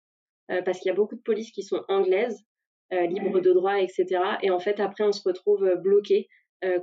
euh, 0.51 0.63
parce 0.63 0.79
qu'il 0.79 0.89
y 0.89 0.93
a 0.93 0.95
beaucoup 0.95 1.17
de 1.17 1.23
polices 1.23 1.51
qui 1.51 1.63
sont 1.63 1.83
anglaises, 1.89 2.45
euh, 2.93 3.07
libres 3.07 3.41
de 3.41 3.53
droit, 3.53 3.81
etc. 3.81 4.07
Et 4.43 4.51
en 4.51 4.61
fait 4.61 4.81
après 4.81 5.05
on 5.05 5.13
se 5.13 5.23
retrouve 5.27 5.75
bloqué 5.77 6.29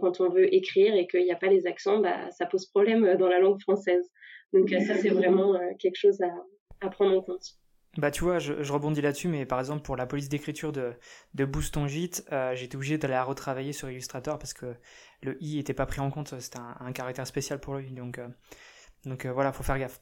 quand 0.01 0.21
on 0.21 0.29
veut 0.29 0.51
écrire 0.55 0.95
et 0.95 1.05
qu'il 1.05 1.23
n'y 1.23 1.31
a 1.31 1.35
pas 1.35 1.49
les 1.49 1.67
accents, 1.67 1.99
bah 1.99 2.31
ça 2.31 2.47
pose 2.47 2.65
problème 2.65 3.15
dans 3.17 3.27
la 3.27 3.39
langue 3.39 3.61
française. 3.61 4.09
Donc 4.51 4.69
ça 4.71 4.95
c'est 4.95 5.09
vraiment 5.21 5.53
quelque 5.77 5.97
chose 5.97 6.19
à, 6.19 6.33
à 6.81 6.89
prendre 6.89 7.15
en 7.15 7.21
compte. 7.21 7.59
Bah 7.97 8.11
tu 8.11 8.23
vois, 8.23 8.37
je, 8.37 8.71
rebondis 8.71 9.01
là-dessus, 9.01 9.27
mais 9.27 9.47
par 9.47 9.59
exemple 9.59 9.81
pour 9.81 9.95
la 9.95 10.05
police 10.05 10.29
d'écriture 10.29 10.71
de, 10.71 10.93
de 11.33 11.47
gîte, 11.87 12.23
euh, 12.31 12.53
j'étais 12.53 12.75
obligé 12.75 12.99
d'aller 12.99 13.15
la 13.15 13.23
retravailler 13.23 13.73
sur 13.73 13.89
Illustrator 13.89 14.37
parce 14.37 14.53
que 14.53 14.75
le 15.23 15.35
i 15.41 15.57
était 15.57 15.73
pas 15.73 15.87
pris 15.87 15.99
en 15.99 16.11
compte, 16.11 16.39
c'était 16.39 16.59
un, 16.59 16.91
caractère 16.91 17.25
spécial 17.25 17.59
pour 17.59 17.73
lui, 17.73 17.91
donc 17.91 18.19
euh, 18.19 18.27
donc 19.07 19.25
euh, 19.25 19.31
voilà, 19.31 19.51
faut 19.51 19.63
faire 19.63 19.79
gaffe. 19.79 20.01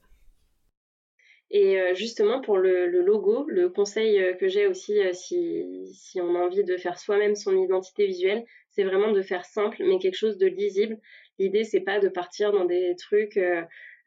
Et 1.52 1.78
justement 1.94 2.42
pour 2.42 2.58
le, 2.58 2.88
logo, 2.88 3.46
le 3.48 3.70
conseil 3.70 4.36
que 4.40 4.48
j'ai 4.48 4.66
aussi 4.66 5.00
si, 5.14 5.88
si 5.94 6.20
on 6.20 6.36
a 6.36 6.40
envie 6.40 6.64
de 6.64 6.76
faire 6.76 6.98
soi-même 6.98 7.36
son 7.36 7.56
identité 7.56 8.08
visuelle, 8.08 8.44
c'est 8.72 8.84
vraiment 8.84 9.12
de 9.12 9.22
faire 9.22 9.46
simple 9.46 9.78
mais 9.80 10.00
quelque 10.00 10.18
chose 10.18 10.38
de 10.40 10.48
lisible. 10.48 10.98
L'idée 11.38 11.64
c'est 11.64 11.82
pas 11.82 12.00
de 12.00 12.10
partir 12.10 12.52
dans 12.52 12.66
des 12.66 12.96
trucs 12.98 13.38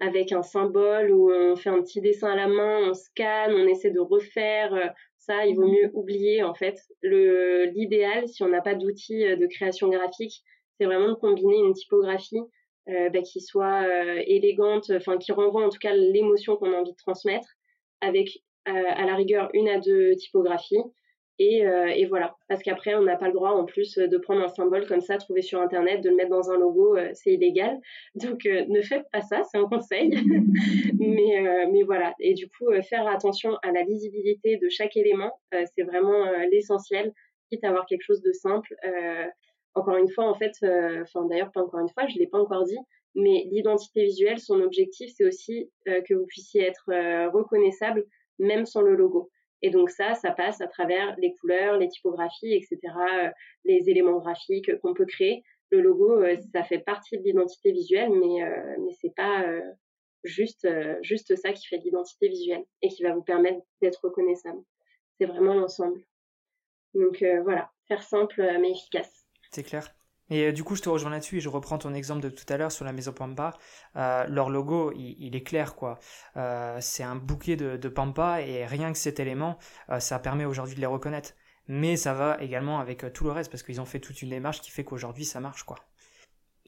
avec 0.01 0.33
un 0.33 0.43
symbole 0.43 1.11
ou 1.11 1.31
on 1.33 1.57
fait 1.57 1.71
un 1.71 1.83
petit 1.83 2.01
dessin 2.01 2.31
à 2.31 2.37
la 2.37 2.49
main, 2.49 2.91
on 2.91 2.95
scanne, 2.95 3.53
on 3.53 3.67
essaie 3.67 3.91
de 3.91 4.01
refaire. 4.01 4.75
Euh, 4.75 4.87
ça, 5.19 5.47
il 5.47 5.57
vaut 5.57 5.67
mhm. 5.67 5.73
mieux 5.73 5.91
oublier 5.95 6.43
en 6.43 6.55
fait. 6.55 6.79
Le 7.03 7.67
l'idéal, 7.67 8.29
si 8.29 8.43
on 8.43 8.49
n'a 8.49 8.63
pas 8.63 8.75
d'outils 8.75 9.27
euh, 9.27 9.37
de 9.37 9.47
création 9.47 9.89
graphique, 9.89 10.43
c'est 10.79 10.87
vraiment 10.87 11.09
de 11.09 11.15
combiner 11.15 11.59
une 11.59 11.75
typographie 11.75 12.41
euh, 12.89 13.11
bah, 13.11 13.23
qui 13.23 13.41
soit 13.41 13.87
élégante, 14.27 14.91
enfin 14.95 15.19
qui 15.19 15.33
renvoie 15.33 15.65
en 15.65 15.69
tout 15.69 15.79
cas 15.79 15.95
l'émotion 15.95 16.57
qu'on 16.57 16.73
a 16.73 16.77
envie 16.77 16.93
de 16.93 16.97
transmettre, 16.97 17.49
avec 18.01 18.43
à 18.65 19.07
la 19.07 19.15
rigueur 19.15 19.49
une 19.55 19.69
à 19.69 19.79
deux 19.79 20.15
typographies 20.17 20.83
et, 21.41 21.65
euh, 21.65 21.87
et, 21.87 22.05
voilà, 22.07 22.35
parce 22.49 22.63
qu'après, 22.63 22.97
on 22.97 23.03
n'a 23.03 23.17
pas 23.17 23.29
le 23.29 23.33
droit 23.33 23.51
en 23.51 23.65
plus 23.65 23.97
de 23.97 24.19
prendre 24.19 24.43
un 24.43 24.49
symbole 24.49 24.87
comme 24.87 25.01
ça, 25.01 25.19
trouvé 25.19 25.41
sur 25.41 25.61
Internet, 25.61 26.01
de 26.03 26.11
le 26.11 26.17
mettre 26.17 26.31
dans 26.31 26.51
un 26.51 26.59
logo, 26.59 26.97
euh, 26.97 27.11
c'est 27.15 27.35
illégal. 27.35 27.79
Donc 28.17 28.45
euh, 28.45 28.65
ne 28.69 28.83
faites 28.83 29.05
pas 29.13 29.21
ça, 29.21 29.45
c'est 29.45 29.59
un 29.59 29.69
conseil. 29.69 30.11
mais, 30.99 31.69
mais 31.71 31.83
voilà, 31.85 32.15
et 32.19 32.35
du 32.35 32.49
coup, 32.49 32.67
faire 32.89 33.07
attention 33.07 33.57
à 33.63 33.71
la 33.71 33.83
lisibilité 33.83 34.57
de 34.57 34.69
chaque 34.69 34.97
élément, 34.97 35.33
c'est 35.53 35.85
vraiment 35.85 36.25
l'essentiel, 36.51 37.13
quitte 37.51 37.65
à 37.65 37.69
avoir 37.69 37.87
quelque 37.87 38.03
chose 38.03 38.21
de 38.21 38.33
simple. 38.33 38.75
Encore 39.75 39.97
une 39.97 40.11
fois, 40.11 40.25
en 40.25 40.35
fait, 40.35 40.53
enfin 41.03 41.25
d'ailleurs 41.27 41.53
pas 41.53 41.63
encore 41.63 41.81
une 41.81 41.89
fois, 41.89 42.07
je 42.07 42.19
l'ai 42.19 42.27
pas 42.27 42.39
encore 42.39 42.65
dit, 42.65 42.79
mais 43.15 43.47
l'identité 43.51 44.05
visuelle, 44.05 44.39
son 44.39 44.61
objectif, 44.61 45.11
c'est 45.17 45.25
aussi 45.25 45.71
que 45.87 46.15
vous 46.15 46.27
puissiez 46.27 46.63
être 46.63 46.85
reconnaissable 47.33 48.07
même 48.39 48.67
sans 48.67 48.83
le 48.83 48.95
logo. 48.95 49.31
Et 49.63 49.71
donc 49.71 49.91
ça, 49.91 50.15
ça 50.15 50.31
passe 50.31 50.61
à 50.61 50.69
travers 50.69 51.17
les 51.19 51.35
couleurs, 51.35 51.79
les 51.79 51.89
typographies, 51.89 52.55
etc., 52.55 52.79
euh, 53.25 53.31
les 53.65 53.89
éléments 53.91 54.19
graphiques 54.19 54.77
qu'on 54.81 54.95
peut 54.95 55.07
créer. 55.07 55.43
Le 55.71 55.81
logo, 55.81 56.23
euh, 56.23 56.37
ça 56.53 56.63
fait 56.63 56.79
partie 56.79 57.19
de 57.19 57.23
l'identité 57.25 57.73
visuelle, 57.73 58.11
mais 58.11 58.43
euh, 58.45 58.77
mais 58.85 58.93
c'est 59.01 59.15
pas 59.15 59.45
juste 60.25 60.67
juste 61.03 61.37
ça 61.37 61.53
qui 61.53 61.67
fait 61.67 61.79
l'identité 61.79 62.29
visuelle 62.29 62.65
et 62.83 62.89
qui 62.89 63.03
va 63.03 63.15
vous 63.15 63.23
permettre 63.23 63.61
d'être 63.81 64.01
reconnaissable. 64.05 64.61
C'est 65.19 65.27
vraiment 65.27 65.55
l'ensemble. 65.55 66.01
Donc 66.95 67.25
voilà, 67.43 67.71
faire 67.89 68.03
simple 68.03 68.43
mais 68.61 68.71
efficace. 68.73 69.18
C'est 69.51 69.63
clair. 69.63 69.95
Et 70.31 70.47
euh, 70.47 70.53
du 70.53 70.65
coup, 70.65 70.75
je 70.77 70.83
te 70.83 70.89
rejoins 70.89 71.11
là-dessus 71.11 71.39
et 71.39 71.41
je 71.41 71.49
reprends 71.49 71.79
ton 71.79 71.95
exemple 71.95 72.23
de 72.23 72.29
tout 72.29 72.45
à 72.49 72.57
l'heure 72.57 72.73
sur 72.73 72.85
la 72.85 72.93
maison 72.93 73.13
Pampa. 73.13 73.55
Euh, 73.97 74.25
leur 74.29 74.51
logo, 74.51 74.93
il, 74.97 75.35
est 75.35 75.43
clair, 75.43 75.75
quoi. 75.75 75.99
Euh, 76.37 76.77
c'est 76.81 77.03
un 77.03 77.17
bouquet 77.17 77.57
de, 77.57 77.89
Pampa 77.89 78.43
et 78.43 78.67
rien 78.67 78.93
que 78.93 78.99
cet 78.99 79.19
élément, 79.21 79.59
ça 79.99 80.19
permet 80.19 80.45
aujourd'hui 80.45 80.75
de 80.75 80.81
les 80.81 80.87
reconnaître. 80.87 81.35
Mais 81.67 81.97
ça 81.97 82.15
va 82.15 82.37
également 82.41 82.81
avec 82.81 83.13
tout 83.13 83.25
le 83.25 83.31
reste 83.31 83.51
parce 83.51 83.63
qu'ils 83.63 83.81
ont 83.81 83.85
fait 83.85 84.01
toute 84.01 84.23
une 84.23 84.31
démarche 84.31 84.61
qui 84.61 84.71
fait 84.71 84.85
qu'aujourd'hui 84.85 85.25
ça 85.25 85.41
marche, 85.41 85.65
quoi. 85.65 85.77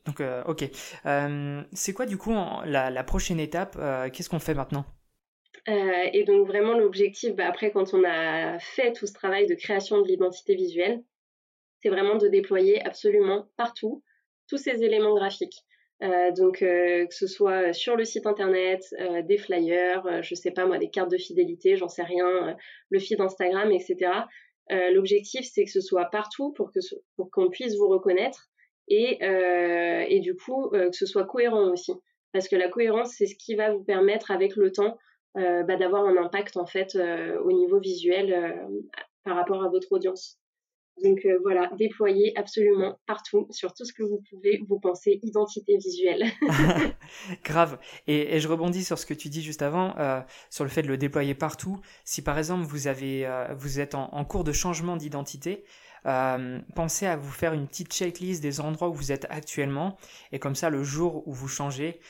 Donc, 0.06 0.22
ok. 0.46 0.64
c'est 1.72 1.92
quoi 1.92 2.06
du 2.06 2.16
coup 2.16 2.34
la, 2.64 3.04
prochaine 3.04 3.38
étape 3.38 3.78
Qu'est-ce 4.12 4.28
qu'on 4.28 4.38
fait 4.38 4.54
maintenant? 4.54 4.86
Et 5.66 6.24
donc 6.24 6.46
vraiment 6.46 6.72
l'objectif, 6.72 7.34
bah, 7.36 7.46
après 7.46 7.70
quand 7.70 7.92
on 7.94 8.02
a 8.04 8.58
fait 8.58 8.92
tout 8.92 9.06
ce 9.06 9.12
travail 9.12 9.46
de 9.46 9.54
création 9.54 10.00
de 10.00 10.08
l'identité 10.08 10.54
visuelle, 10.54 11.02
c'est 11.82 11.88
vraiment 11.88 12.16
de 12.16 12.28
déployer 12.28 12.84
absolument 12.86 13.48
partout 13.56 14.02
tous 14.48 14.58
ces 14.58 14.82
éléments 14.82 15.14
graphiques. 15.14 15.64
Euh, 16.02 16.30
donc 16.32 16.62
euh, 16.62 17.06
que 17.06 17.14
ce 17.14 17.26
soit 17.26 17.74
sur 17.74 17.94
le 17.94 18.04
site 18.04 18.26
internet, 18.26 18.82
euh, 18.98 19.20
des 19.22 19.36
flyers, 19.36 20.22
je 20.22 20.34
sais 20.34 20.50
pas 20.50 20.66
moi, 20.66 20.78
des 20.78 20.88
cartes 20.88 21.10
de 21.10 21.18
fidélité, 21.18 21.76
j'en 21.76 21.88
sais 21.88 22.02
rien, 22.02 22.56
le 22.88 22.98
feed 22.98 23.20
Instagram, 23.20 23.70
etc. 23.70 24.10
L'objectif 24.92 25.46
c'est 25.52 25.64
que 25.64 25.70
ce 25.70 25.80
soit 25.80 26.06
partout 26.06 26.52
pour 26.52 26.70
qu'on 27.32 27.50
puisse 27.50 27.76
vous 27.76 27.88
reconnaître 27.88 28.48
et 28.86 29.18
et 29.20 30.20
du 30.20 30.36
coup 30.36 30.70
que 30.70 30.92
ce 30.92 31.06
soit 31.06 31.24
cohérent 31.24 31.70
aussi, 31.72 31.92
parce 32.32 32.46
que 32.46 32.54
la 32.54 32.68
cohérence 32.68 33.14
c'est 33.18 33.26
ce 33.26 33.34
qui 33.34 33.56
va 33.56 33.72
vous 33.72 33.82
permettre 33.82 34.30
avec 34.30 34.54
le 34.54 34.70
temps 34.70 34.96
bah, 35.34 35.76
d'avoir 35.76 36.04
un 36.06 36.16
impact 36.16 36.56
en 36.56 36.66
fait 36.66 36.96
au 37.42 37.50
niveau 37.50 37.80
visuel 37.80 38.68
par 39.24 39.34
rapport 39.34 39.64
à 39.64 39.68
votre 39.68 39.90
audience. 39.90 40.39
Donc 41.02 41.24
euh, 41.24 41.38
voilà, 41.42 41.70
déployer 41.78 42.32
absolument 42.36 42.98
partout, 43.06 43.46
sur 43.50 43.72
tout 43.72 43.84
ce 43.84 43.92
que 43.92 44.02
vous 44.02 44.22
pouvez, 44.28 44.60
vous 44.68 44.78
pensez 44.78 45.18
identité 45.22 45.78
visuelle. 45.78 46.24
Grave. 47.44 47.78
Et, 48.06 48.38
je 48.38 48.48
rebondis 48.48 48.84
sur 48.84 48.98
ce 48.98 49.06
que 49.06 49.14
tu 49.14 49.28
dis 49.28 49.42
juste 49.42 49.62
avant, 49.62 49.96
euh, 49.98 50.20
sur 50.50 50.64
le 50.64 50.70
fait 50.70 50.82
de 50.82 50.88
le 50.88 50.98
déployer 50.98 51.34
partout. 51.34 51.80
Si 52.04 52.22
par 52.22 52.38
exemple 52.38 52.64
vous, 52.64 52.86
avez, 52.86 53.26
euh, 53.26 53.54
vous 53.54 53.80
êtes 53.80 53.94
en, 53.94 54.24
cours 54.24 54.44
de 54.44 54.52
changement 54.52 54.96
d'identité, 54.96 55.64
pensez 56.04 57.06
à 57.06 57.16
vous 57.16 57.30
faire 57.30 57.52
une 57.52 57.66
petite 57.66 57.92
checklist 57.92 58.42
des 58.42 58.60
endroits 58.60 58.88
où 58.88 58.94
vous 58.94 59.12
êtes 59.12 59.26
actuellement. 59.30 59.96
Et 60.32 60.38
comme 60.38 60.54
ça, 60.54 60.70
le 60.70 60.82
jour 60.82 61.26
où 61.26 61.32
vous 61.32 61.48
changez, 61.48 62.00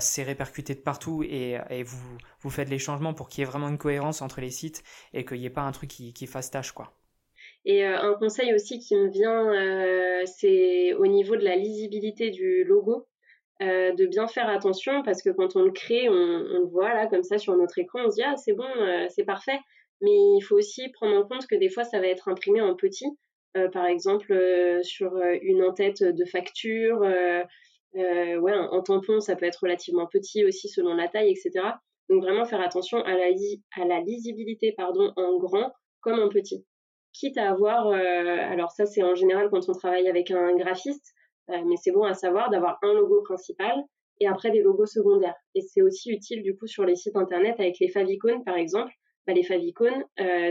c'est 0.00 0.22
répercuté 0.22 0.74
de 0.74 0.80
partout 0.80 1.22
et, 1.22 1.82
vous, 1.84 2.18
vous 2.40 2.50
faites 2.50 2.68
les 2.68 2.78
changements 2.78 3.14
pour 3.14 3.28
qu'il 3.28 3.40
y 3.40 3.42
ait 3.42 3.50
vraiment 3.50 3.68
une 3.68 3.78
cohérence 3.78 4.22
entre 4.22 4.40
les 4.40 4.50
sites 4.50 4.82
et 5.12 5.24
qu'il 5.24 5.38
n'y 5.38 5.46
ait 5.46 5.50
pas 5.50 5.62
un 5.62 5.72
truc 5.72 5.90
qui, 5.90 6.12
qui 6.12 6.26
fasse 6.26 6.50
tâche, 6.50 6.72
quoi. 6.72 6.92
Et 7.64 7.84
euh, 7.84 7.96
un 8.00 8.14
conseil 8.14 8.54
aussi 8.54 8.78
qui 8.78 8.96
me 8.96 9.08
vient, 9.08 9.52
euh, 9.52 10.22
c'est 10.26 10.94
au 10.94 11.06
niveau 11.06 11.36
de 11.36 11.44
la 11.44 11.56
lisibilité 11.56 12.30
du 12.30 12.64
logo, 12.64 13.06
euh, 13.62 13.92
de 13.92 14.06
bien 14.06 14.26
faire 14.26 14.48
attention 14.48 15.02
parce 15.04 15.22
que 15.22 15.30
quand 15.30 15.54
on 15.54 15.62
le 15.62 15.70
crée, 15.70 16.08
on, 16.08 16.12
on, 16.12 16.58
le 16.58 16.66
voit 16.66 16.92
là 16.92 17.06
comme 17.06 17.22
ça 17.22 17.38
sur 17.38 17.56
notre 17.56 17.78
écran, 17.78 18.00
on 18.06 18.10
se 18.10 18.16
dit 18.16 18.22
ah 18.24 18.36
c'est 18.36 18.54
bon, 18.54 18.66
c'est 19.10 19.24
parfait. 19.24 19.58
Mais 20.00 20.10
il 20.10 20.40
faut 20.40 20.56
aussi 20.56 20.88
prendre 20.88 21.16
en 21.16 21.26
compte 21.28 21.46
que 21.46 21.54
des 21.54 21.68
fois 21.68 21.84
ça 21.84 22.00
va 22.00 22.08
être 22.08 22.28
imprimé 22.28 22.60
en 22.60 22.74
petit, 22.74 23.06
par 23.72 23.86
exemple 23.86 24.34
sur 24.82 25.16
une 25.42 25.62
en-tête 25.62 26.02
de 26.02 26.24
facture, 26.24 27.02
ouais, 27.94 28.54
en 28.54 28.82
tampon 28.82 29.20
ça 29.20 29.36
peut 29.36 29.46
être 29.46 29.60
relativement 29.62 30.08
petit 30.08 30.44
aussi 30.44 30.68
selon 30.68 30.94
la 30.94 31.06
taille, 31.06 31.30
etc. 31.30 31.64
Donc 32.08 32.22
vraiment 32.22 32.44
faire 32.44 32.60
attention 32.60 32.98
à 33.04 33.14
la, 33.14 33.26
à 33.80 33.84
la 33.84 34.00
lisibilité 34.00 34.72
pardon 34.76 35.12
en 35.14 35.38
grand 35.38 35.72
comme 36.00 36.18
en 36.18 36.28
petit 36.28 36.66
quitte 37.12 37.38
à 37.38 37.50
avoir, 37.50 37.88
euh, 37.88 37.96
alors 37.96 38.70
ça 38.70 38.86
c'est 38.86 39.02
en 39.02 39.14
général 39.14 39.48
quand 39.50 39.68
on 39.68 39.72
travaille 39.72 40.08
avec 40.08 40.30
un 40.30 40.54
graphiste, 40.56 41.14
euh, 41.50 41.58
mais 41.66 41.76
c'est 41.76 41.92
bon 41.92 42.04
à 42.04 42.14
savoir 42.14 42.50
d'avoir 42.50 42.78
un 42.82 42.92
logo 42.94 43.22
principal 43.22 43.84
et 44.20 44.26
après 44.26 44.50
des 44.50 44.62
logos 44.62 44.86
secondaires. 44.86 45.36
Et 45.54 45.60
c'est 45.62 45.82
aussi 45.82 46.10
utile 46.10 46.42
du 46.42 46.56
coup 46.56 46.66
sur 46.66 46.84
les 46.84 46.96
sites 46.96 47.16
internet 47.16 47.56
avec 47.58 47.78
les 47.80 47.88
favicons 47.88 48.42
par 48.44 48.56
exemple. 48.56 48.92
Bah, 49.26 49.34
les 49.34 49.44
favicons, 49.44 50.02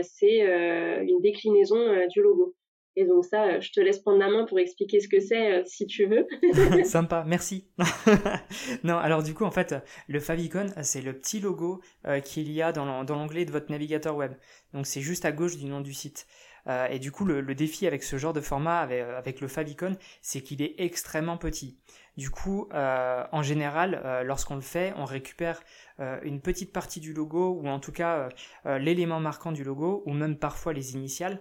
c'est 0.02 0.40
une 0.40 1.20
déclinaison 1.20 2.06
du 2.08 2.22
logo. 2.22 2.54
Et 2.96 3.04
donc 3.04 3.24
ça, 3.24 3.60
je 3.60 3.70
te 3.70 3.80
laisse 3.80 3.98
prendre 3.98 4.18
la 4.18 4.30
main 4.30 4.46
pour 4.46 4.58
expliquer 4.58 5.00
ce 5.00 5.08
que 5.08 5.20
c'est 5.20 5.62
si 5.66 5.86
tu 5.86 6.06
veux. 6.06 6.26
Sympa, 6.84 7.24
merci. 7.26 7.66
non, 8.82 8.96
alors 8.96 9.22
du 9.22 9.34
coup, 9.34 9.44
en 9.44 9.50
fait, 9.50 9.74
le 10.08 10.20
favicon, 10.20 10.66
c'est 10.82 11.02
le 11.02 11.12
petit 11.12 11.40
logo 11.40 11.82
qu'il 12.24 12.50
y 12.50 12.62
a 12.62 12.72
dans 12.72 13.04
l'onglet 13.04 13.44
de 13.44 13.52
votre 13.52 13.70
navigateur 13.70 14.16
web. 14.16 14.32
Donc 14.72 14.86
c'est 14.86 15.02
juste 15.02 15.26
à 15.26 15.32
gauche 15.32 15.58
du 15.58 15.66
nom 15.66 15.82
du 15.82 15.92
site. 15.92 16.26
Euh, 16.68 16.86
et 16.88 16.98
du 16.98 17.10
coup, 17.12 17.24
le, 17.24 17.54
défi 17.54 17.86
avec 17.86 18.02
ce 18.02 18.16
genre 18.16 18.32
de 18.32 18.40
format, 18.40 18.80
avec, 18.80 19.02
euh, 19.02 19.40
le 19.40 19.48
favicon, 19.48 19.96
c'est 20.20 20.42
qu'il 20.42 20.62
est 20.62 20.74
extrêmement 20.78 21.36
petit. 21.36 21.78
Du 22.16 22.30
coup, 22.30 22.68
euh, 22.72 23.24
en 23.32 23.42
général, 23.42 24.22
lorsqu'on 24.24 24.54
le 24.54 24.60
fait, 24.60 24.92
on 24.96 25.04
récupère 25.04 25.62
une 26.22 26.40
petite 26.40 26.72
partie 26.72 27.00
du 27.00 27.12
logo, 27.14 27.58
ou 27.62 27.68
en 27.68 27.78
tout 27.78 27.92
cas 27.92 28.28
l'élément 28.64 29.20
marquant 29.20 29.52
du 29.52 29.64
logo, 29.64 30.02
ou 30.06 30.12
même 30.12 30.36
parfois 30.36 30.72
les 30.72 30.92
initiales. 30.92 31.40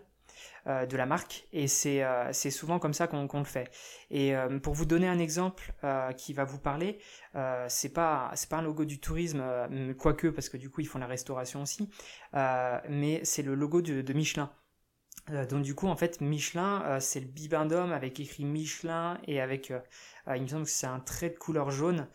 de 0.66 0.96
la 0.96 1.06
marque 1.06 1.48
et 1.52 1.68
c'est 1.68 2.52
souvent 2.52 2.80
comme 2.80 2.94
ça 2.94 3.08
qu'on 3.08 3.28
le 3.34 3.44
fait 3.44 3.70
et 4.12 4.34
pour 4.62 4.74
vous 4.76 4.86
donner 4.86 5.08
un 5.08 5.20
exemple 5.20 5.74
qui 6.18 6.34
va 6.34 6.44
vous 6.46 6.60
parler 6.60 7.00
c'est 7.68 7.94
pas 7.94 8.32
pas 8.50 8.58
un 8.58 8.62
logo 8.62 8.86
du 8.86 9.00
tourisme 9.00 9.44
quoique 9.98 10.28
parce 10.28 10.50
que 10.50 10.58
du 10.58 10.70
coup 10.70 10.82
ils 10.82 10.88
font 10.88 11.00
la 11.00 11.08
restauration 11.08 11.64
aussi 11.64 11.90
mais 12.34 13.22
c'est 13.24 13.44
le 13.44 13.56
logo 13.56 13.82
de 13.82 14.14
Michelin 14.14 14.52
donc 15.30 15.64
du 15.64 15.76
coup 15.76 15.88
en 15.88 15.96
fait 15.96 16.20
Michelin 16.22 16.84
euh, 16.86 17.00
c'est 17.00 17.20
le 17.20 17.28
bibendum 17.28 17.92
avec 17.92 18.20
écrit 18.20 18.46
Michelin 18.46 19.20
et 19.28 19.40
avec 19.40 19.72
euh, 19.72 19.80
il 20.36 20.42
me 20.42 20.48
semble 20.48 20.66
que 20.66 20.70
c'est 20.70 20.88
un 20.88 21.00
trait 21.00 21.30
de 21.30 21.38
couleur 21.38 21.72
jaune 21.72 22.08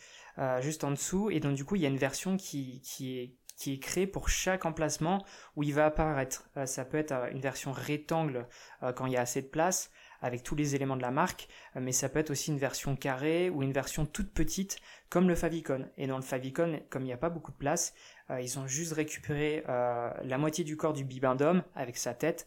juste 0.60 0.84
en 0.84 0.90
dessous 0.90 1.30
et 1.30 1.40
donc 1.40 1.54
du 1.54 1.64
coup 1.64 1.76
il 1.76 1.82
y 1.82 1.86
a 1.86 1.88
une 1.88 1.96
version 1.96 2.36
qui, 2.36 2.82
qui 2.82 3.18
est 3.18 3.34
qui 3.56 3.72
est 3.72 3.78
créée 3.78 4.06
pour 4.06 4.28
chaque 4.28 4.66
emplacement 4.66 5.24
où 5.56 5.62
il 5.62 5.72
va 5.72 5.86
apparaître. 5.86 6.50
ça 6.66 6.84
peut 6.84 6.98
être 6.98 7.14
une 7.32 7.40
version 7.40 7.72
rectangle 7.72 8.46
quand 8.96 9.06
il 9.06 9.14
y 9.14 9.16
a 9.16 9.22
assez 9.22 9.40
de 9.40 9.46
place 9.46 9.90
avec 10.20 10.42
tous 10.42 10.54
les 10.54 10.74
éléments 10.74 10.96
de 10.96 11.02
la 11.02 11.10
marque, 11.10 11.48
mais 11.74 11.92
ça 11.92 12.10
peut 12.10 12.18
être 12.18 12.30
aussi 12.30 12.50
une 12.50 12.58
version 12.58 12.96
carrée 12.96 13.48
ou 13.48 13.62
une 13.62 13.72
version 13.72 14.04
toute 14.04 14.30
petite 14.32 14.76
comme 15.08 15.26
le 15.26 15.34
favicon. 15.34 15.88
Et 15.96 16.06
dans 16.06 16.16
le 16.16 16.22
favicon, 16.22 16.80
comme 16.90 17.02
il 17.02 17.06
n'y 17.06 17.12
a 17.14 17.18
pas 17.18 17.30
beaucoup 17.30 17.52
de 17.52 17.56
place, 17.56 17.94
ils 18.38 18.58
ont 18.58 18.66
juste 18.66 18.92
récupéré 18.92 19.62
la 19.66 20.38
moitié 20.38 20.62
du 20.62 20.76
corps 20.76 20.92
du 20.92 21.04
bibendum 21.04 21.62
avec 21.74 21.96
sa 21.96 22.12
tête 22.12 22.46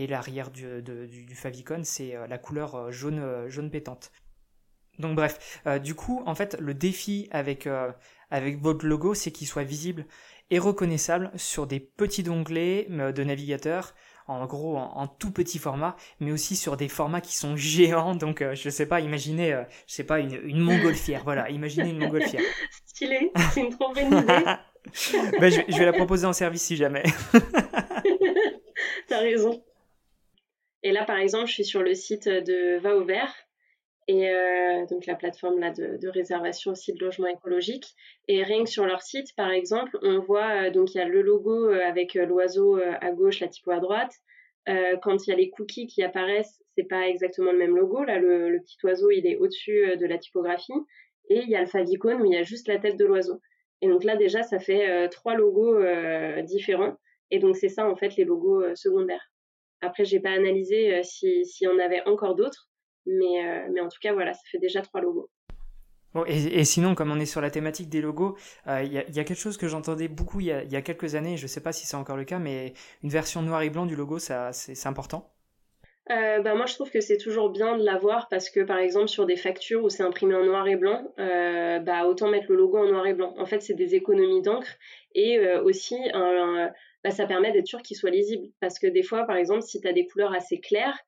et 0.00 0.06
l'arrière 0.06 0.50
du, 0.50 0.82
du, 0.82 1.34
favicon 1.34 1.82
c'est 1.84 2.16
euh, 2.16 2.26
la 2.26 2.38
couleur 2.38 2.74
euh, 2.74 2.90
jaune, 2.90 3.18
euh, 3.18 3.48
jaune 3.48 3.70
pétante. 3.70 4.12
Donc 4.98 5.16
bref, 5.16 5.62
du 5.82 5.94
coup, 5.94 6.22
en 6.26 6.34
fait, 6.34 6.58
le 6.60 6.74
défi 6.74 7.26
avec, 7.30 7.66
avec 8.30 8.60
votre 8.60 8.84
logo, 8.84 9.14
c'est 9.14 9.30
qu'il 9.30 9.46
soit 9.46 9.64
visible 9.64 10.04
et 10.50 10.58
reconnaissable 10.58 11.30
sur 11.36 11.66
des 11.66 11.80
petits 11.80 12.28
onglets 12.28 12.86
de 12.90 13.24
navigateur, 13.24 13.94
en 14.26 14.44
gros 14.44 14.76
en, 14.76 15.06
tout 15.06 15.30
petit 15.30 15.58
format, 15.58 15.96
mais 16.18 16.32
aussi 16.32 16.54
sur 16.54 16.76
des 16.76 16.88
formats 16.88 17.22
qui 17.22 17.34
sont 17.34 17.56
géants. 17.56 18.14
Donc, 18.14 18.44
je 18.52 18.68
sais 18.68 18.84
pas, 18.84 19.00
imaginez, 19.00 19.58
je 19.86 19.94
sais 19.94 20.04
pas, 20.04 20.18
une, 20.18 20.38
une 20.44 20.60
montgolfière. 20.60 21.22
voilà, 21.24 21.48
imaginez 21.48 21.88
une 21.88 21.98
montgolfière. 21.98 22.42
Stylé, 22.84 23.32
c'est 23.54 23.60
une 23.60 23.70
trop 23.70 23.94
bonne 23.94 24.18
idée. 24.18 24.44
ben, 25.40 25.50
je, 25.50 25.60
je, 25.66 25.78
vais 25.78 25.86
la 25.86 25.94
proposer 25.94 26.26
en 26.26 26.34
service 26.34 26.62
si 26.62 26.76
jamais. 26.76 27.04
T'as 29.08 29.20
raison. 29.20 29.62
Et 30.82 30.92
là, 30.92 31.04
par 31.04 31.18
exemple, 31.18 31.46
je 31.46 31.52
suis 31.52 31.64
sur 31.64 31.82
le 31.82 31.94
site 31.94 32.28
de 32.28 32.78
Va 32.78 32.96
au 32.96 33.04
Vert, 33.04 33.34
et 34.10 34.28
euh, 34.28 34.86
donc 34.86 35.06
la 35.06 35.14
plateforme 35.14 35.60
là 35.60 35.70
de, 35.70 36.08
réservation 36.08 36.72
aussi 36.72 36.92
de 36.92 36.98
logement 36.98 37.28
écologique. 37.28 37.94
Et 38.26 38.42
rien 38.42 38.64
que 38.64 38.70
sur 38.70 38.84
leur 38.84 39.02
site, 39.02 39.36
par 39.36 39.52
exemple, 39.52 39.96
on 40.02 40.18
voit 40.18 40.66
euh, 40.66 40.70
donc 40.70 40.92
il 40.94 40.98
y 40.98 41.00
a 41.00 41.04
le 41.06 41.22
logo 41.22 41.68
euh, 41.68 41.80
avec 41.84 42.14
l'oiseau 42.14 42.76
à 42.76 43.12
gauche, 43.12 43.38
la 43.38 43.46
typo 43.46 43.70
à 43.70 43.78
droite. 43.78 44.12
quand 45.02 45.26
il 45.26 45.30
y 45.30 45.32
a 45.32 45.36
les 45.36 45.50
cookies 45.50 45.86
qui 45.86 46.02
apparaissent, 46.02 46.60
c'est 46.76 46.88
pas 46.88 47.06
exactement 47.08 47.52
le 47.52 47.58
même 47.58 47.76
logo. 47.76 48.02
Là, 48.02 48.18
le, 48.18 48.58
petit 48.60 48.78
oiseau, 48.82 49.12
il 49.12 49.28
est 49.28 49.36
au-dessus 49.36 49.96
de 49.96 50.06
la 50.06 50.18
typographie. 50.18 50.80
Et 51.28 51.42
il 51.42 51.48
y 51.48 51.54
a 51.54 51.60
le 51.60 51.68
favicon 51.68 52.20
où 52.20 52.24
il 52.24 52.32
y 52.32 52.36
a 52.36 52.42
juste 52.42 52.66
la 52.66 52.78
tête 52.78 52.96
de 52.96 53.04
l'oiseau. 53.04 53.40
Et 53.80 53.88
donc 53.88 54.02
là, 54.02 54.16
déjà, 54.16 54.42
ça 54.42 54.58
fait 54.58 55.08
trois 55.10 55.36
logos 55.36 55.78
différents. 56.42 56.96
Et 57.30 57.38
donc 57.38 57.56
c'est 57.56 57.68
ça 57.68 57.88
en 57.88 57.94
fait 57.94 58.16
les 58.16 58.24
logos 58.24 58.74
secondaires. 58.74 59.29
Après, 59.82 60.04
j'ai 60.04 60.20
pas 60.20 60.30
analysé 60.30 60.94
euh, 60.94 61.02
s'il 61.02 61.44
y 61.60 61.66
en 61.66 61.78
avait 61.78 62.02
encore 62.06 62.34
d'autres, 62.34 62.68
mais, 63.06 63.44
euh, 63.44 63.68
mais 63.72 63.80
en 63.80 63.88
tout 63.88 63.98
cas, 64.00 64.12
voilà, 64.12 64.34
ça 64.34 64.42
fait 64.50 64.58
déjà 64.58 64.82
trois 64.82 65.00
logos. 65.00 65.30
Bon, 66.12 66.24
et, 66.26 66.64
sinon, 66.64 66.96
comme 66.96 67.12
on 67.12 67.20
est 67.20 67.26
sur 67.26 67.40
la 67.40 67.50
thématique 67.50 67.88
des 67.88 68.00
logos, 68.00 68.36
euh, 68.66 68.82
il 68.82 68.92
y, 68.92 68.98
a, 68.98 69.04
quelque 69.04 69.34
chose 69.34 69.56
que 69.56 69.68
j'entendais 69.68 70.08
beaucoup 70.08 70.40
il 70.40 70.46
y, 70.46 70.52
a, 70.52 70.82
quelques 70.82 71.14
années, 71.14 71.36
je 71.36 71.44
ne 71.44 71.48
sais 71.48 71.62
pas 71.62 71.70
si 71.70 71.86
c'est 71.86 71.96
encore 71.96 72.16
le 72.16 72.24
cas, 72.24 72.40
mais 72.40 72.74
une 73.04 73.10
version 73.10 73.42
noir 73.42 73.62
et 73.62 73.70
blanc 73.70 73.86
du 73.86 73.94
logo, 73.94 74.18
ça, 74.18 74.52
c'est, 74.52 74.88
important? 74.88 75.32
Bah, 76.08 76.56
moi, 76.56 76.66
je 76.66 76.74
trouve 76.74 76.90
que 76.90 77.00
c'est 77.00 77.18
toujours 77.18 77.50
bien 77.50 77.78
de 77.78 77.84
l'avoir 77.84 78.28
parce 78.28 78.50
que, 78.50 78.58
par 78.58 78.78
exemple, 78.78 79.06
sur 79.06 79.24
des 79.24 79.36
factures 79.36 79.84
où 79.84 79.88
c'est 79.88 80.02
imprimé 80.02 80.34
en 80.34 80.44
noir 80.44 80.66
et 80.66 80.74
blanc, 80.74 81.14
bah, 81.16 82.04
autant 82.06 82.28
mettre 82.28 82.46
le 82.48 82.56
logo 82.56 82.78
en 82.78 82.88
noir 82.88 83.06
et 83.06 83.14
blanc. 83.14 83.32
En 83.38 83.46
fait, 83.46 83.60
c'est 83.60 83.74
des 83.74 83.94
économies 83.94 84.42
d'encre 84.42 84.76
et 85.14 85.38
aussi 85.58 85.96
un, 86.12 86.72
bah, 87.02 87.10
ça 87.10 87.26
permet 87.26 87.52
d'être 87.52 87.66
sûr 87.66 87.82
qu'il 87.82 87.96
soit 87.96 88.10
lisible. 88.10 88.48
Parce 88.60 88.78
que 88.78 88.86
des 88.86 89.02
fois, 89.02 89.24
par 89.24 89.36
exemple, 89.36 89.62
si 89.62 89.80
tu 89.80 89.88
as 89.88 89.92
des 89.92 90.06
couleurs 90.06 90.34
assez 90.34 90.60
claires, 90.60 90.98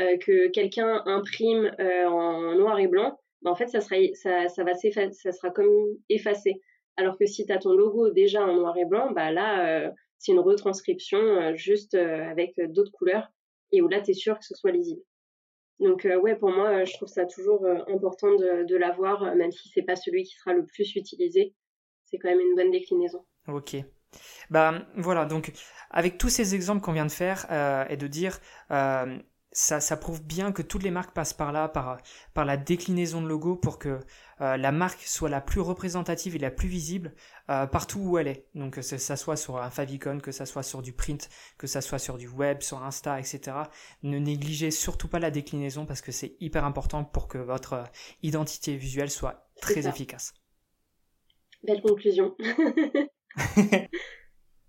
euh, 0.00 0.16
que 0.16 0.48
quelqu'un 0.48 1.02
imprime 1.04 1.70
euh, 1.78 2.06
en 2.06 2.54
noir 2.54 2.78
et 2.78 2.86
blanc, 2.86 3.20
bah, 3.42 3.50
en 3.50 3.54
fait, 3.54 3.66
ça 3.66 3.80
sera, 3.80 3.96
ça, 4.14 4.48
ça, 4.48 5.32
sera 5.32 5.50
comme 5.50 5.70
effacé. 6.08 6.60
Alors 6.96 7.18
que 7.18 7.26
si 7.26 7.44
tu 7.44 7.52
as 7.52 7.58
ton 7.58 7.72
logo 7.72 8.10
déjà 8.10 8.42
en 8.42 8.54
noir 8.54 8.76
et 8.76 8.84
blanc, 8.84 9.12
bah 9.12 9.30
là, 9.30 9.86
euh, 9.86 9.90
c'est 10.18 10.32
une 10.32 10.40
retranscription 10.40 11.56
juste 11.56 11.94
avec 11.94 12.54
d'autres 12.68 12.92
couleurs 12.92 13.28
et 13.72 13.82
où 13.82 13.88
là, 13.88 14.00
tu 14.00 14.12
es 14.12 14.14
sûr 14.14 14.38
que 14.38 14.44
ce 14.44 14.54
soit 14.54 14.70
lisible. 14.70 15.02
Donc 15.80 16.04
ouais, 16.04 16.36
pour 16.36 16.50
moi, 16.50 16.84
je 16.84 16.92
trouve 16.92 17.08
ça 17.08 17.26
toujours 17.26 17.66
important 17.88 18.30
de, 18.36 18.64
de 18.64 18.76
l'avoir, 18.76 19.34
même 19.34 19.50
si 19.50 19.68
c'est 19.70 19.82
pas 19.82 19.96
celui 19.96 20.22
qui 20.22 20.36
sera 20.36 20.52
le 20.52 20.64
plus 20.64 20.94
utilisé. 20.94 21.54
C'est 22.04 22.18
quand 22.18 22.28
même 22.28 22.40
une 22.40 22.54
bonne 22.54 22.70
déclinaison. 22.70 23.24
Ok. 23.48 23.76
Bah 24.50 24.82
voilà, 24.96 25.24
donc 25.24 25.52
avec 25.92 26.18
tous 26.18 26.30
ces 26.30 26.54
exemples 26.54 26.80
qu'on 26.80 26.92
vient 26.92 27.06
de 27.06 27.12
faire 27.12 27.46
euh, 27.50 27.84
et 27.88 27.96
de 27.96 28.06
dire, 28.06 28.38
euh, 28.70 29.18
ça, 29.52 29.80
ça, 29.80 29.98
prouve 29.98 30.22
bien 30.22 30.50
que 30.50 30.62
toutes 30.62 30.82
les 30.82 30.90
marques 30.90 31.12
passent 31.12 31.34
par 31.34 31.52
là, 31.52 31.68
par, 31.68 31.98
par 32.32 32.46
la 32.46 32.56
déclinaison 32.56 33.20
de 33.20 33.28
logo 33.28 33.54
pour 33.54 33.78
que 33.78 34.00
euh, 34.40 34.56
la 34.56 34.72
marque 34.72 35.02
soit 35.02 35.28
la 35.28 35.42
plus 35.42 35.60
représentative 35.60 36.34
et 36.34 36.38
la 36.38 36.50
plus 36.50 36.68
visible 36.68 37.14
partout 37.46 37.98
où 37.98 38.16
elle 38.16 38.28
est. 38.28 38.46
Donc 38.54 38.74
que 38.74 38.82
ça 38.82 39.16
soit 39.16 39.36
sur 39.36 39.58
un 39.58 39.68
favicon, 39.68 40.20
que 40.20 40.32
ça 40.32 40.46
soit 40.46 40.62
sur 40.62 40.80
du 40.80 40.94
print, 40.94 41.28
que 41.58 41.66
ça 41.66 41.82
soit 41.82 41.98
sur 41.98 42.16
du 42.16 42.28
web, 42.28 42.62
sur 42.62 42.82
Insta, 42.82 43.20
etc. 43.20 43.40
Ne 44.02 44.18
négligez 44.18 44.70
surtout 44.70 45.06
pas 45.06 45.18
la 45.18 45.30
déclinaison 45.30 45.84
parce 45.84 46.00
que 46.00 46.12
c'est 46.12 46.34
hyper 46.40 46.64
important 46.64 47.04
pour 47.04 47.28
que 47.28 47.36
votre 47.36 47.84
identité 48.22 48.74
visuelle 48.76 49.10
soit 49.10 49.50
très 49.60 49.86
efficace. 49.86 50.32
Belle 51.62 51.82
conclusion. 51.82 52.34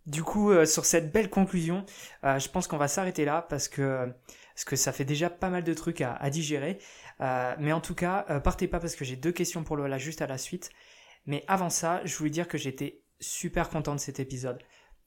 du 0.06 0.24
coup, 0.24 0.52
euh, 0.52 0.66
sur 0.66 0.86
cette 0.86 1.12
belle 1.12 1.30
conclusion, 1.30 1.86
euh, 2.24 2.40
je 2.40 2.50
pense 2.50 2.68
qu'on 2.68 2.78
va 2.78 2.88
s'arrêter 2.88 3.26
là 3.26 3.46
parce 3.50 3.68
que, 3.68 4.08
parce 4.54 4.66
que 4.66 4.76
ça 4.76 4.92
fait 4.92 5.06
déjà 5.06 5.30
pas 5.30 5.50
mal 5.50 5.64
de 5.64 5.74
trucs 5.74 6.02
à, 6.02 6.30
digérer. 6.30 6.80
Euh, 7.22 7.56
mais 7.60 7.72
en 7.72 7.82
tout 7.82 7.96
cas, 7.96 8.24
partez 8.42 8.68
pas 8.68 8.80
parce 8.80 8.96
que 8.96 9.06
j'ai 9.06 9.16
deux 9.16 9.32
questions 9.32 9.64
pour 9.64 9.78
Lola 9.78 9.98
juste 9.98 10.22
à 10.22 10.28
la 10.28 10.38
suite. 10.38 10.72
Mais 11.26 11.44
avant 11.48 11.70
ça, 11.70 12.02
je 12.06 12.16
voulais 12.18 12.30
dire 12.30 12.48
que 12.48 12.58
j'étais 12.58 13.02
super 13.20 13.70
content 13.70 13.96
de 13.96 14.00
cet 14.00 14.20
épisode. 14.20 14.62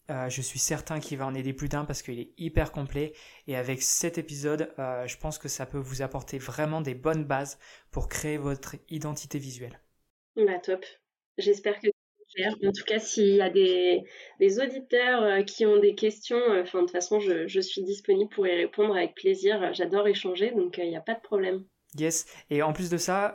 je 0.08 0.40
suis 0.40 0.58
certain 0.58 0.98
qu'il 0.98 1.18
va 1.18 1.26
en 1.26 1.34
aider 1.34 1.52
plus 1.52 1.68
d'un 1.68 1.84
parce 1.84 2.00
qu'il 2.02 2.18
est 2.18 2.32
hyper 2.38 2.72
complet. 2.72 3.12
Et 3.46 3.56
avec 3.56 3.82
cet 3.82 4.18
épisode, 4.18 4.72
je 4.78 5.16
pense 5.18 5.38
que 5.38 5.48
ça 5.48 5.66
peut 5.66 5.78
vous 5.78 6.00
apporter 6.02 6.38
vraiment 6.38 6.80
des 6.80 6.94
bonnes 6.94 7.24
bases 7.24 7.58
pour 7.90 8.08
créer 8.08 8.38
votre 8.38 8.76
identité 8.88 9.38
visuelle. 9.38 9.80
Bah 10.36 10.58
top. 10.58 10.84
J'espère 11.38 11.78
que 11.80 11.88
en 12.44 12.72
tout 12.72 12.84
cas, 12.86 12.98
s'il 12.98 13.34
y 13.34 13.40
a 13.40 13.50
des, 13.50 14.04
auditeurs 14.60 15.22
euh, 15.22 15.42
qui 15.42 15.66
ont 15.66 15.78
des 15.78 15.94
questions, 15.94 16.36
euh, 16.36 16.62
de 16.62 16.68
toute 16.68 16.90
façon, 16.90 17.20
je, 17.20 17.60
suis 17.60 17.82
disponible 17.82 18.30
pour 18.30 18.46
y 18.46 18.54
répondre 18.54 18.96
avec 18.96 19.14
plaisir. 19.14 19.72
J'adore 19.72 20.06
échanger, 20.08 20.50
donc 20.50 20.78
euh, 20.78 20.84
il 20.84 20.90
n'y 20.90 20.96
a 20.96 21.00
pas 21.00 21.14
de 21.14 21.20
problème. 21.20 21.64
Yes, 21.98 22.26
et 22.50 22.62
en 22.62 22.74
plus 22.74 22.90
de 22.90 22.98
ça, 22.98 23.32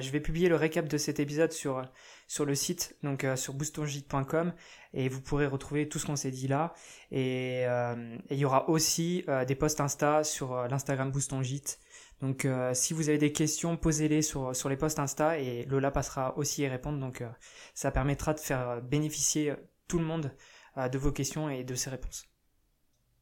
je 0.00 0.10
vais 0.12 0.20
publier 0.20 0.48
le 0.48 0.54
récap 0.54 0.86
de 0.86 0.98
cet 0.98 1.18
épisode 1.18 1.50
sur, 1.50 1.82
sur 2.28 2.44
le 2.44 2.54
site, 2.54 2.96
donc 3.02 3.26
sur 3.34 3.54
boostongite.com, 3.54 4.52
et 4.92 5.08
vous 5.08 5.20
pourrez 5.20 5.46
retrouver 5.46 5.88
tout 5.88 5.98
ce 5.98 6.06
qu'on 6.06 6.14
s'est 6.14 6.30
dit 6.30 6.46
là. 6.46 6.74
Et 7.10 7.64
il 8.30 8.36
y 8.36 8.44
aura 8.44 8.68
aussi 8.68 9.24
des 9.48 9.56
posts 9.56 9.80
Insta 9.80 10.22
sur 10.22 10.68
l'Instagram 10.68 11.10
Boostongite 11.10 11.80
donc 12.20 12.44
euh, 12.44 12.72
si 12.74 12.94
vous 12.94 13.08
avez 13.08 13.18
des 13.18 13.32
questions, 13.32 13.76
posez-les 13.76 14.22
sur, 14.22 14.54
sur 14.56 14.68
les 14.68 14.76
posts 14.76 14.98
Insta 14.98 15.38
et 15.38 15.64
Lola 15.66 15.90
passera 15.90 16.36
aussi 16.38 16.62
y 16.62 16.68
répondre. 16.68 16.98
Donc 16.98 17.20
euh, 17.20 17.28
ça 17.74 17.90
permettra 17.90 18.34
de 18.34 18.40
faire 18.40 18.68
euh, 18.68 18.80
bénéficier 18.80 19.54
tout 19.88 19.98
le 19.98 20.04
monde 20.04 20.32
de 20.76 20.98
vos 20.98 21.12
questions 21.12 21.48
et 21.48 21.62
de 21.62 21.74
ses 21.76 21.90
réponses. 21.90 22.26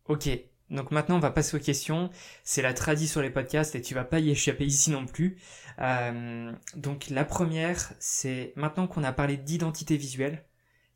Ok, 0.07 0.29
Donc 0.71 0.91
maintenant, 0.91 1.17
on 1.17 1.21
va 1.21 1.31
passer 1.31 1.57
aux 1.57 1.61
questions. 1.61 2.11
C'est 2.45 2.63
la 2.63 2.73
tradition 2.73 3.13
sur 3.13 3.23
les 3.23 3.31
podcasts 3.31 3.75
et 3.75 3.83
tu 3.83 3.95
vas 3.95 4.05
pas 4.05 4.21
y 4.21 4.31
échapper 4.31 4.65
ici 4.65 4.91
non 4.91 5.07
plus. 5.07 5.39
Euh, 5.81 6.53
donc 6.77 7.09
la 7.11 7.25
première, 7.25 7.93
c'est 7.99 8.53
maintenant 8.57 8.87
qu'on 8.87 9.05
a 9.05 9.13
parlé 9.13 9.37
d'identité 9.37 9.97
visuelle, 9.99 10.45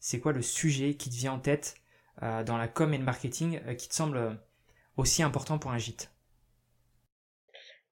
c'est 0.00 0.18
quoi 0.20 0.32
le 0.32 0.42
sujet 0.42 0.94
qui 0.94 1.10
te 1.10 1.14
vient 1.14 1.32
en 1.34 1.40
tête 1.40 1.76
euh, 2.22 2.42
dans 2.42 2.56
la 2.56 2.68
com 2.68 2.94
et 2.94 2.98
le 2.98 3.04
marketing 3.04 3.60
euh, 3.66 3.74
qui 3.74 3.88
te 3.88 3.94
semble 3.94 4.40
aussi 4.96 5.22
important 5.22 5.58
pour 5.58 5.72
un 5.72 5.78
gîte? 5.78 6.15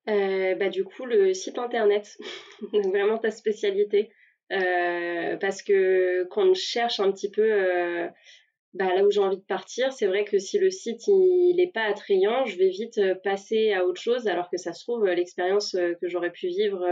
Bah, 0.07 0.69
Du 0.69 0.85
coup, 0.85 1.05
le 1.05 1.33
site 1.35 1.59
internet, 1.59 2.17
vraiment 2.73 3.19
ta 3.19 3.31
spécialité. 3.31 4.11
parce 4.49 5.63
que 5.63 6.25
quand 6.31 6.47
on 6.49 6.55
cherche 6.55 7.01
un 7.01 7.11
petit 7.13 7.31
peu 7.31 8.11
bah, 8.75 8.93
là 8.93 9.05
où 9.05 9.11
j'ai 9.11 9.21
envie 9.21 9.37
de 9.37 9.43
partir, 9.43 9.93
c'est 9.93 10.07
vrai 10.07 10.25
que 10.25 10.39
si 10.39 10.59
le 10.59 10.69
site 10.69 11.07
n'est 11.09 11.71
pas 11.73 11.85
attrayant, 11.85 12.45
je 12.45 12.59
vais 12.59 12.71
vite 12.71 12.99
euh, 12.99 13.15
passer 13.15 13.73
à 13.73 13.87
autre 13.87 14.01
chose, 14.01 14.27
alors 14.27 14.51
que 14.51 14.57
ça 14.57 14.73
se 14.73 14.83
trouve 14.83 15.07
euh, 15.07 15.15
l'expérience 15.15 15.77
euh, 15.77 15.95
que 16.01 16.09
j'aurais 16.09 16.33
pu 16.33 16.49
vivre 16.49 16.85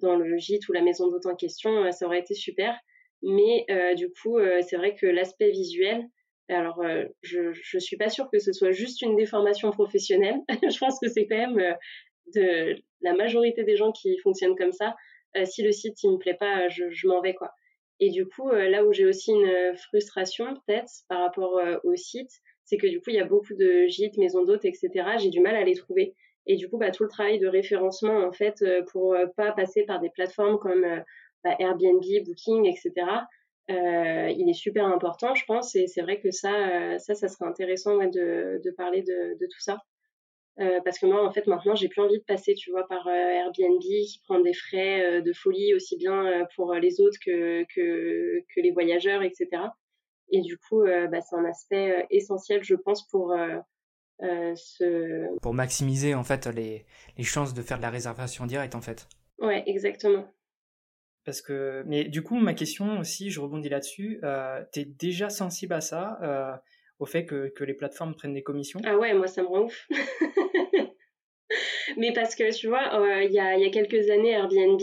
dans 0.00 0.16
le 0.16 0.38
gîte 0.38 0.66
ou 0.68 0.72
la 0.72 0.80
maison 0.80 1.08
d'hôte 1.08 1.26
en 1.26 1.36
question, 1.36 1.92
ça 1.92 2.06
aurait 2.06 2.20
été 2.20 2.34
super. 2.34 2.74
Mais 3.22 3.66
du 3.94 4.08
coup, 4.10 4.40
c'est 4.62 4.76
vrai 4.76 4.96
que 4.96 5.06
l'aspect 5.06 5.50
visuel, 5.50 6.08
alors 6.48 6.82
je 7.20 7.52
je 7.52 7.78
suis 7.78 7.96
pas 7.96 8.08
sûre 8.08 8.28
que 8.32 8.40
ce 8.40 8.52
soit 8.52 8.72
juste 8.72 9.02
une 9.02 9.14
déformation 9.14 9.70
professionnelle. 9.70 10.40
je 10.48 10.78
pense 10.78 10.98
que 10.98 11.08
c'est 11.08 11.28
quand 11.28 11.36
même 11.36 11.76
de 12.34 12.76
la 13.00 13.14
majorité 13.14 13.64
des 13.64 13.76
gens 13.76 13.92
qui 13.92 14.18
fonctionnent 14.18 14.56
comme 14.56 14.72
ça. 14.72 14.94
si 15.44 15.62
le 15.62 15.72
site 15.72 16.02
il 16.02 16.12
me 16.12 16.18
plaît 16.18 16.36
pas, 16.38 16.68
je, 16.68 16.90
je 16.90 17.06
m'en 17.06 17.20
vais 17.20 17.34
quoi. 17.34 17.52
Et 18.04 18.10
du 18.10 18.26
coup, 18.26 18.50
euh, 18.50 18.68
là 18.68 18.84
où 18.84 18.92
j'ai 18.92 19.06
aussi 19.06 19.30
une 19.30 19.46
euh, 19.46 19.76
frustration 19.76 20.54
peut-être 20.66 20.90
par 21.08 21.20
rapport 21.20 21.58
euh, 21.58 21.76
au 21.84 21.94
site, 21.94 22.32
c'est 22.64 22.76
que 22.76 22.88
du 22.88 22.98
coup, 22.98 23.10
il 23.10 23.14
y 23.14 23.20
a 23.20 23.24
beaucoup 23.24 23.54
de 23.54 23.86
gîtes, 23.86 24.16
maisons 24.16 24.42
d'hôtes, 24.42 24.64
etc. 24.64 24.90
J'ai 25.18 25.30
du 25.30 25.38
mal 25.38 25.54
à 25.54 25.62
les 25.62 25.76
trouver. 25.76 26.16
Et 26.46 26.56
du 26.56 26.68
coup, 26.68 26.78
bah, 26.78 26.90
tout 26.90 27.04
le 27.04 27.08
travail 27.08 27.38
de 27.38 27.46
référencement, 27.46 28.26
en 28.26 28.32
fait, 28.32 28.64
pour 28.90 29.14
pas 29.36 29.52
passer 29.52 29.84
par 29.84 30.00
des 30.00 30.10
plateformes 30.10 30.58
comme 30.58 30.84
bah, 31.44 31.54
Airbnb, 31.60 32.02
Booking, 32.24 32.66
etc., 32.66 33.06
il 33.68 34.48
est 34.48 34.54
super 34.54 34.86
important, 34.86 35.36
je 35.36 35.44
pense. 35.44 35.76
Et 35.76 35.86
c'est 35.86 36.02
vrai 36.02 36.18
que 36.18 36.32
ça, 36.32 36.98
ça, 36.98 37.14
ça 37.14 37.28
serait 37.28 37.46
intéressant 37.46 37.98
de, 37.98 38.70
parler 38.76 39.02
de 39.02 39.46
tout 39.46 39.60
ça. 39.60 39.78
Euh, 40.60 40.80
parce 40.84 40.98
que 40.98 41.06
moi, 41.06 41.26
en 41.26 41.32
fait, 41.32 41.46
maintenant, 41.46 41.74
j'ai 41.74 41.88
plus 41.88 42.02
envie 42.02 42.18
de 42.18 42.24
passer, 42.24 42.54
tu 42.54 42.70
vois, 42.70 42.86
par 42.86 43.06
euh, 43.06 43.10
Airbnb 43.10 43.80
qui 43.80 44.20
prend 44.24 44.38
des 44.40 44.52
frais 44.52 45.04
euh, 45.04 45.20
de 45.22 45.32
folie 45.32 45.74
aussi 45.74 45.96
bien 45.96 46.46
pour 46.54 46.74
les 46.74 47.00
autres 47.00 47.18
que, 47.24 47.64
que, 47.74 48.40
que, 48.54 48.60
les 48.60 48.70
voyageurs, 48.70 49.22
etc. 49.22 49.48
Et 50.30 50.40
du 50.42 50.58
coup, 50.58 50.84
bah, 50.84 51.20
c'est 51.20 51.36
un 51.36 51.44
aspect 51.44 52.06
essentiel, 52.10 52.62
je 52.64 52.74
pense, 52.74 53.06
pour 53.08 53.34
ce... 54.20 55.38
Pour 55.40 55.54
maximiser, 55.54 56.14
en 56.14 56.24
fait, 56.24 56.46
les, 56.46 56.86
les 57.18 57.24
chances 57.24 57.54
de 57.54 57.62
faire 57.62 57.78
de 57.78 57.82
la 57.82 57.90
réservation 57.90 58.46
directe, 58.46 58.74
en 58.74 58.80
fait. 58.80 59.08
Ouais, 59.38 59.62
exactement. 59.66 60.26
Parce 61.24 61.40
que, 61.40 61.84
mais 61.86 62.04
du 62.04 62.22
coup, 62.22 62.36
ma 62.38 62.54
question 62.54 62.98
aussi, 62.98 63.30
je 63.30 63.40
rebondis 63.40 63.68
là-dessus. 63.68 64.18
Euh, 64.24 64.64
tu 64.72 64.80
es 64.80 64.84
déjà 64.84 65.30
sensible 65.30 65.74
à 65.74 65.80
ça 65.80 66.18
au 67.02 67.06
fait 67.06 67.26
que, 67.26 67.48
que, 67.48 67.64
les 67.64 67.74
plateformes 67.74 68.14
prennent 68.14 68.32
des 68.32 68.44
commissions 68.44 68.80
Ah 68.84 68.96
ouais, 68.96 69.12
moi 69.12 69.26
ça 69.26 69.42
me 69.42 69.48
rend 69.48 69.62
ouf. 69.62 69.88
Mais 71.96 72.12
parce 72.12 72.36
que 72.36 72.56
tu 72.56 72.68
vois, 72.68 72.94
euh, 72.94 73.24
il 73.24 73.32
y, 73.32 73.40
a, 73.40 73.58
y, 73.58 73.64
a, 73.64 73.70
quelques 73.70 74.08
années, 74.08 74.30
Airbnb, 74.30 74.80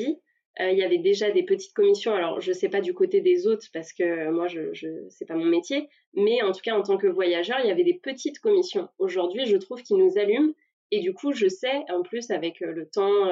euh, 0.60 0.70
il 0.70 0.78
y 0.78 0.84
avait 0.84 0.98
déjà 0.98 1.32
des 1.32 1.44
petites 1.44 1.74
commissions. 1.74 2.14
Alors, 2.14 2.42
je 2.42 2.52
sais 2.52 2.68
pas 2.68 2.82
du 2.82 2.94
côté 2.94 3.22
des 3.22 3.48
autres 3.48 3.68
parce 3.72 3.94
que 3.94 4.30
moi, 4.32 4.50
je, 4.50 4.74
je 4.74 4.88
c'est 5.08 5.26
pas 5.26 5.36
mon 5.36 5.46
métier. 5.46 5.88
Mais 6.14 6.42
en 6.42 6.52
tout 6.52 6.60
cas, 6.62 6.78
en 6.78 6.84
tant 6.84 6.98
que 6.98 7.08
voyageur, 7.08 7.60
il 7.64 7.68
y 7.68 7.72
avait 7.72 7.86
des 7.86 7.98
petites 7.98 8.40
commissions. 8.40 8.90
Aujourd'hui, 8.98 9.46
je 9.46 9.56
trouve 9.56 9.82
qu'ils 9.82 9.98
nous 9.98 10.18
allument. 10.18 10.54
Et 10.92 11.00
du 11.00 11.14
coup, 11.14 11.32
je 11.32 11.48
sais, 11.48 11.86
en 11.88 12.04
plus, 12.04 12.32
avec 12.32 12.62
euh, 12.62 12.74
le 12.74 12.90
temps 12.90 13.30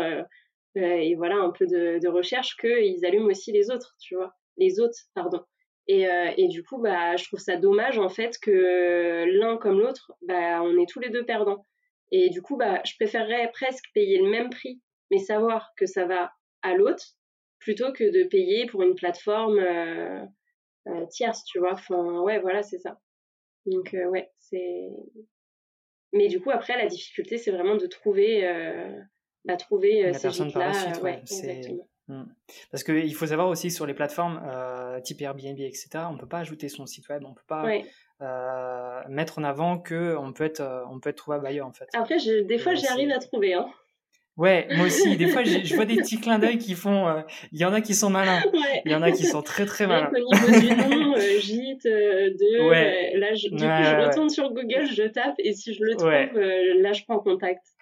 et 0.75 1.15
voilà 1.15 1.37
un 1.37 1.49
peu 1.49 1.65
de, 1.65 1.99
de 1.99 2.07
recherche, 2.07 2.55
qu'ils 2.55 3.03
allument 3.03 3.25
aussi 3.27 3.51
les 3.51 3.69
autres, 3.71 3.95
tu 3.99 4.15
vois. 4.15 4.33
Les 4.57 4.79
autres, 4.79 4.99
pardon. 5.13 5.41
Et, 5.87 6.07
euh, 6.07 6.31
et, 6.35 6.47
du 6.47 6.63
coup, 6.63 6.79
bah, 6.79 7.15
je 7.15 7.25
trouve 7.25 7.39
ça 7.39 7.55
dommage 7.55 7.97
en 7.97 8.09
fait 8.09 8.37
que 8.41 9.25
l'un 9.39 9.57
comme 9.57 9.79
l'autre, 9.79 10.11
bah, 10.21 10.61
on 10.61 10.77
est 10.77 10.89
tous 10.89 10.99
les 10.99 11.09
deux 11.09 11.25
perdants. 11.25 11.63
Et 12.11 12.29
du 12.29 12.41
coup, 12.41 12.57
bah, 12.57 12.81
je 12.85 12.93
préférerais 12.95 13.49
presque 13.53 13.85
payer 13.93 14.19
le 14.19 14.29
même 14.29 14.49
prix, 14.49 14.81
mais 15.11 15.19
savoir 15.19 15.71
que 15.77 15.85
ça 15.85 16.05
va 16.05 16.31
à 16.61 16.75
l'autre, 16.75 17.05
plutôt 17.59 17.93
que 17.93 18.03
de 18.03 18.27
payer 18.27 18.65
pour 18.65 18.83
une 18.83 18.95
plateforme 18.95 19.59
euh, 19.59 20.23
euh, 20.87 21.05
tierce, 21.09 21.43
tu 21.45 21.59
vois. 21.59 21.73
Enfin, 21.73 22.19
ouais, 22.21 22.39
voilà, 22.39 22.63
c'est 22.63 22.79
ça. 22.79 22.99
Donc, 23.65 23.93
ouais, 23.93 24.29
c'est. 24.39 24.89
Mais 26.13 26.27
du 26.27 26.39
coup, 26.39 26.51
après, 26.51 26.77
la 26.77 26.87
difficulté, 26.87 27.37
c'est 27.37 27.51
vraiment 27.51 27.75
de 27.75 27.85
trouver, 27.85 28.41
bah, 29.43 29.57
trouver 29.57 30.13
ces 30.13 30.29
là 30.53 30.71
ouais, 31.01 31.19
exactement. 31.19 31.87
Mm. 32.07 32.23
Parce 32.71 32.83
qu'il 32.83 33.13
faut 33.15 33.27
savoir 33.27 33.49
aussi 33.49 33.69
sur 33.69 33.85
les 33.85 33.93
plateformes 33.93 34.41
euh, 34.45 34.99
type 35.01 35.21
Airbnb, 35.21 35.59
etc., 35.59 35.89
on 36.09 36.13
ne 36.13 36.17
peut 36.17 36.27
pas 36.27 36.39
ajouter 36.39 36.69
son 36.69 36.85
site 36.85 37.07
web, 37.09 37.23
on 37.25 37.29
ne 37.29 37.35
peut 37.35 37.41
pas 37.47 37.65
euh, 38.21 39.01
mettre 39.09 39.39
en 39.39 39.43
avant 39.43 39.77
qu'on 39.77 40.33
peut, 40.33 40.45
être, 40.45 40.61
euh, 40.61 40.83
on 40.89 40.99
peut 40.99 41.09
être 41.09 41.17
trouvable 41.17 41.45
ailleurs 41.45 41.67
en 41.67 41.73
fait. 41.73 41.87
Après, 41.93 42.17
des 42.17 42.57
fois, 42.57 42.75
j'y 42.75 42.87
arrive 42.87 43.11
à 43.11 43.19
trouver. 43.19 43.53
Hein. 43.53 43.67
Ouais, 44.37 44.67
moi 44.75 44.85
aussi. 44.85 45.17
Des 45.17 45.27
fois, 45.27 45.43
je 45.43 45.57
vois 45.75 45.85
des 45.85 45.95
petits 45.95 46.19
clins 46.19 46.37
d'œil 46.37 46.59
qui 46.59 46.75
font. 46.75 47.23
Il 47.51 47.59
y 47.59 47.65
en 47.65 47.73
a 47.73 47.81
qui 47.81 47.95
sont 47.95 48.11
malins. 48.11 48.43
Il 48.85 48.91
y 48.91 48.95
en 48.95 49.01
a 49.01 49.11
qui 49.11 49.25
sont 49.25 49.41
très 49.41 49.65
très 49.65 49.87
malins. 49.87 50.11
au 50.13 50.35
niveau 50.35 50.59
du 50.59 50.75
nom, 50.75 51.15
gîte, 51.39 51.85
de. 51.85 53.17
là, 53.19 53.33
je, 53.33 53.49
du 53.49 53.55
coup, 53.55 53.59
je 53.59 54.07
retourne 54.07 54.29
sur 54.29 54.53
Google, 54.53 54.85
je 54.93 55.07
tape 55.07 55.35
et 55.39 55.53
si 55.53 55.73
je 55.73 55.83
le 55.83 55.95
trouve, 55.95 56.09
là, 56.09 56.93
je 56.93 57.03
prends 57.03 57.19
contact. 57.19 57.76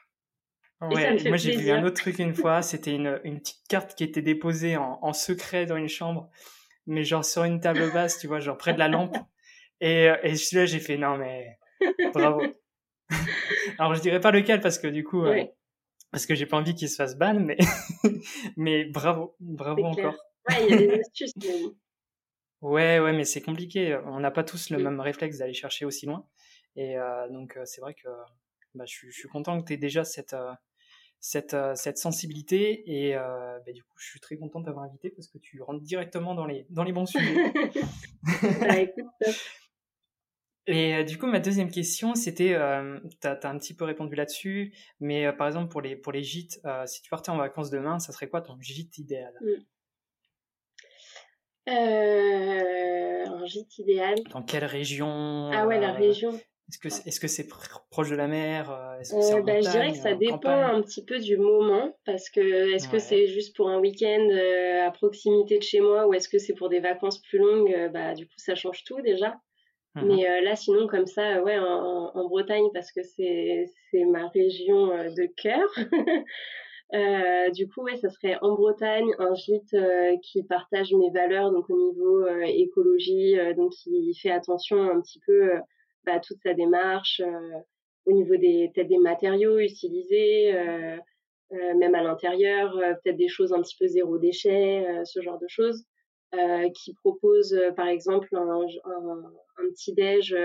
Ouais, 0.82 1.18
moi 1.30 1.38
j'ai 1.38 1.56
vu 1.56 1.72
un 1.72 1.84
autre 1.86 2.02
truc 2.02 2.20
une 2.20 2.34
fois, 2.36 2.62
c'était 2.62 2.94
une, 2.94 3.20
une, 3.24 3.40
petite 3.40 3.66
carte 3.70 3.96
qui 3.96 4.04
était 4.04 4.22
déposée 4.22 4.76
en, 4.76 5.00
en, 5.02 5.14
secret 5.14 5.66
dans 5.66 5.78
une 5.78 5.88
chambre, 5.88 6.30
mais 6.86 7.04
genre 7.04 7.24
sur 7.24 7.46
une 7.46 7.62
table 7.62 7.92
basse, 7.94 8.20
tu 8.20 8.28
vois, 8.28 8.40
genre 8.40 8.58
près 8.58 8.74
de 8.74 8.80
la 8.80 8.90
lampe. 8.90 9.16
Et, 9.80 10.10
euh, 10.10 10.18
et 10.24 10.36
celui-là, 10.36 10.66
j'ai 10.66 10.80
fait 10.80 10.98
non 10.98 11.18
mais 11.18 11.58
bravo. 12.14 12.42
Alors 13.80 13.96
je 13.96 14.02
dirais 14.02 14.20
pas 14.20 14.32
lequel 14.32 14.60
parce 14.60 14.78
que 14.78 14.88
du 14.88 15.04
coup, 15.04 15.26
euh, 15.26 15.46
parce 16.12 16.26
que 16.26 16.36
j'ai 16.36 16.46
pas 16.46 16.58
envie 16.58 16.76
qu'il 16.76 16.90
se 16.90 16.96
fasse 16.96 17.18
ban, 17.18 17.40
mais 17.40 17.58
mais 18.58 18.86
bravo, 18.86 19.36
bravo 19.40 19.84
encore. 19.86 20.16
Ouais, 20.50 20.66
il 20.68 20.70
y 20.70 20.74
a 20.74 20.78
des 20.78 21.00
astuces. 21.00 21.34
ouais, 22.62 23.00
ouais, 23.00 23.14
mais 23.14 23.24
c'est 23.24 23.42
compliqué. 23.42 23.98
On 24.06 24.20
n'a 24.20 24.32
pas 24.32 24.44
tous 24.44 24.70
le 24.70 24.78
même 24.78 25.00
réflexe 25.00 25.38
d'aller 25.38 25.54
chercher 25.54 25.86
aussi 25.86 26.06
loin. 26.06 26.26
Et 26.76 26.98
euh, 26.98 27.30
donc 27.30 27.58
c'est 27.64 27.80
vrai 27.80 27.94
que 27.94 28.10
bah, 28.76 28.86
je, 28.86 29.10
suis 29.10 29.28
content 29.28 29.60
que 29.62 29.68
tu 29.68 29.74
aies 29.74 29.78
déjà 29.78 30.04
cette, 30.04 30.34
euh, 30.34 30.52
cette, 31.20 31.54
euh, 31.54 31.74
cette 31.76 31.98
sensibilité 31.98 32.84
et 32.86 33.16
euh, 33.16 33.58
bah, 33.66 33.72
du 33.72 33.84
coup 33.84 33.98
je 33.98 34.10
suis 34.10 34.20
très 34.20 34.38
content 34.38 34.60
de 34.60 34.66
t'avoir 34.66 34.86
invité 34.86 35.10
parce 35.10 35.28
que 35.28 35.38
tu 35.38 35.62
rentres 35.62 35.82
directement 35.82 36.36
dans 36.36 36.46
les, 36.46 36.68
dans 36.70 36.84
les 36.84 36.94
bons 36.94 37.06
sujets. 37.06 37.36
Bah, 38.60 38.76
et 40.68 41.04
du 41.04 41.20
coup, 41.20 41.28
ma 41.28 41.40
deuxième 41.40 41.70
question, 41.70 42.16
c'était, 42.16 42.58
tu 43.22 43.28
as, 43.28 43.40
un 43.44 43.58
petit 43.60 43.76
peu 43.76 43.86
répondu 43.86 44.16
là-dessus, 44.16 44.74
mais 45.00 45.32
par 45.32 45.46
exemple 45.46 45.70
pour 45.72 45.80
les, 45.80 45.96
pour 45.96 46.12
les 46.12 46.24
gîtes, 46.24 46.60
si 46.88 47.04
tu 47.04 47.10
partais 47.12 47.30
en 47.30 47.38
vacances 47.38 47.70
demain, 47.70 48.00
ça 48.00 48.12
serait 48.12 48.28
quoi 48.30 48.42
ton 48.42 48.60
gîte 48.60 48.98
idéal? 48.98 49.32
Mmh. 49.42 49.64
Un 51.68 53.46
gîte 53.46 53.78
idéal. 53.78 54.16
Dans 54.32 54.42
quelle 54.42 54.66
région? 54.66 55.52
Ah 55.54 55.68
ouais, 55.68 55.80
la 55.80 55.94
région. 55.94 56.32
Est-ce 56.70 56.80
que 56.80 56.90
c'est, 56.90 57.08
est-ce 57.08 57.20
que 57.20 57.28
c'est 57.28 57.48
proche 57.92 58.10
de 58.10 58.16
la 58.16 58.28
mer 58.28 58.72
euh, 58.72 58.96
euh, 58.98 59.42
bah, 59.44 59.62
Je 59.62 59.70
dirais 59.70 59.92
que 59.92 59.98
ça 59.98 60.16
dépend 60.16 60.50
un 60.50 60.82
petit 60.82 61.06
peu 61.06 61.20
du 61.20 61.38
moment, 61.38 61.96
parce 62.06 62.32
que 62.32 62.74
est-ce 62.74 62.90
que 62.90 62.98
c'est 62.98 63.28
juste 63.28 63.56
pour 63.56 63.70
un 63.70 63.80
week-end 63.80 64.28
euh, 64.32 64.88
à 64.88 64.92
proximité 64.92 65.60
de 65.60 65.64
chez 65.64 65.80
moi 65.80 66.08
ou 66.08 66.16
est-ce 66.16 66.28
que 66.28 66.40
c'est 66.40 66.56
pour 66.56 66.70
des 66.70 66.80
vacances 66.80 67.22
plus 67.22 67.38
longues 67.38 67.92
Bah 67.94 68.16
du 68.16 68.26
coup 68.26 68.34
ça 68.38 68.56
change 68.56 68.84
tout 68.84 69.00
déjà. 69.02 69.36
Mmh 69.94 70.06
Mais 70.06 70.42
là 70.42 70.56
sinon 70.56 70.88
comme 70.88 71.06
ça, 71.06 71.44
ouais 71.44 71.60
en, 71.60 72.12
en 72.16 72.28
Bretagne 72.28 72.68
parce 72.74 72.92
que 72.92 73.04
c'est 73.04 73.66
c'est 73.92 74.06
ma 74.06 74.28
région 74.30 74.88
de 74.88 75.26
cœur. 75.38 75.70
du 77.54 77.68
coup, 77.68 77.84
ouais, 77.84 77.96
ça 77.98 78.10
serait 78.10 78.38
en 78.42 78.56
Bretagne 78.56 79.12
un 79.20 79.36
gîte 79.36 79.76
qui 80.24 80.42
partage 80.44 80.94
mes 80.94 81.12
valeurs, 81.12 81.52
donc 81.52 81.70
au 81.70 81.78
niveau 81.78 82.26
écologie, 82.44 83.36
donc 83.56 83.72
qui 83.74 84.16
fait 84.16 84.32
attention 84.32 84.82
un 84.82 85.00
petit 85.00 85.20
peu 85.28 85.52
bah, 86.06 86.20
toute 86.20 86.42
sa 86.42 86.54
démarche 86.54 87.22
euh, 87.24 87.60
au 88.06 88.12
niveau 88.12 88.36
des 88.36 88.72
peut-être 88.74 88.88
des 88.88 89.00
matériaux 89.00 89.58
utilisés, 89.58 90.54
euh, 90.54 90.98
euh, 91.54 91.74
même 91.76 91.96
à 91.96 92.04
l'intérieur, 92.04 92.74
peut-être 93.04 93.18
des 93.18 93.28
choses 93.28 93.52
un 93.54 93.62
petit 93.62 93.76
peu 93.80 93.88
zéro 93.88 94.18
déchet, 94.18 94.86
ce 95.06 95.22
genre 95.22 95.40
de 95.40 95.48
choses. 95.48 95.84
qui 96.74 96.94
propose 96.96 97.58
par 97.76 97.88
exemple 97.88 98.28
un, 98.34 98.62
un, 99.58 99.70
petit 99.70 99.94
déj 99.94 100.36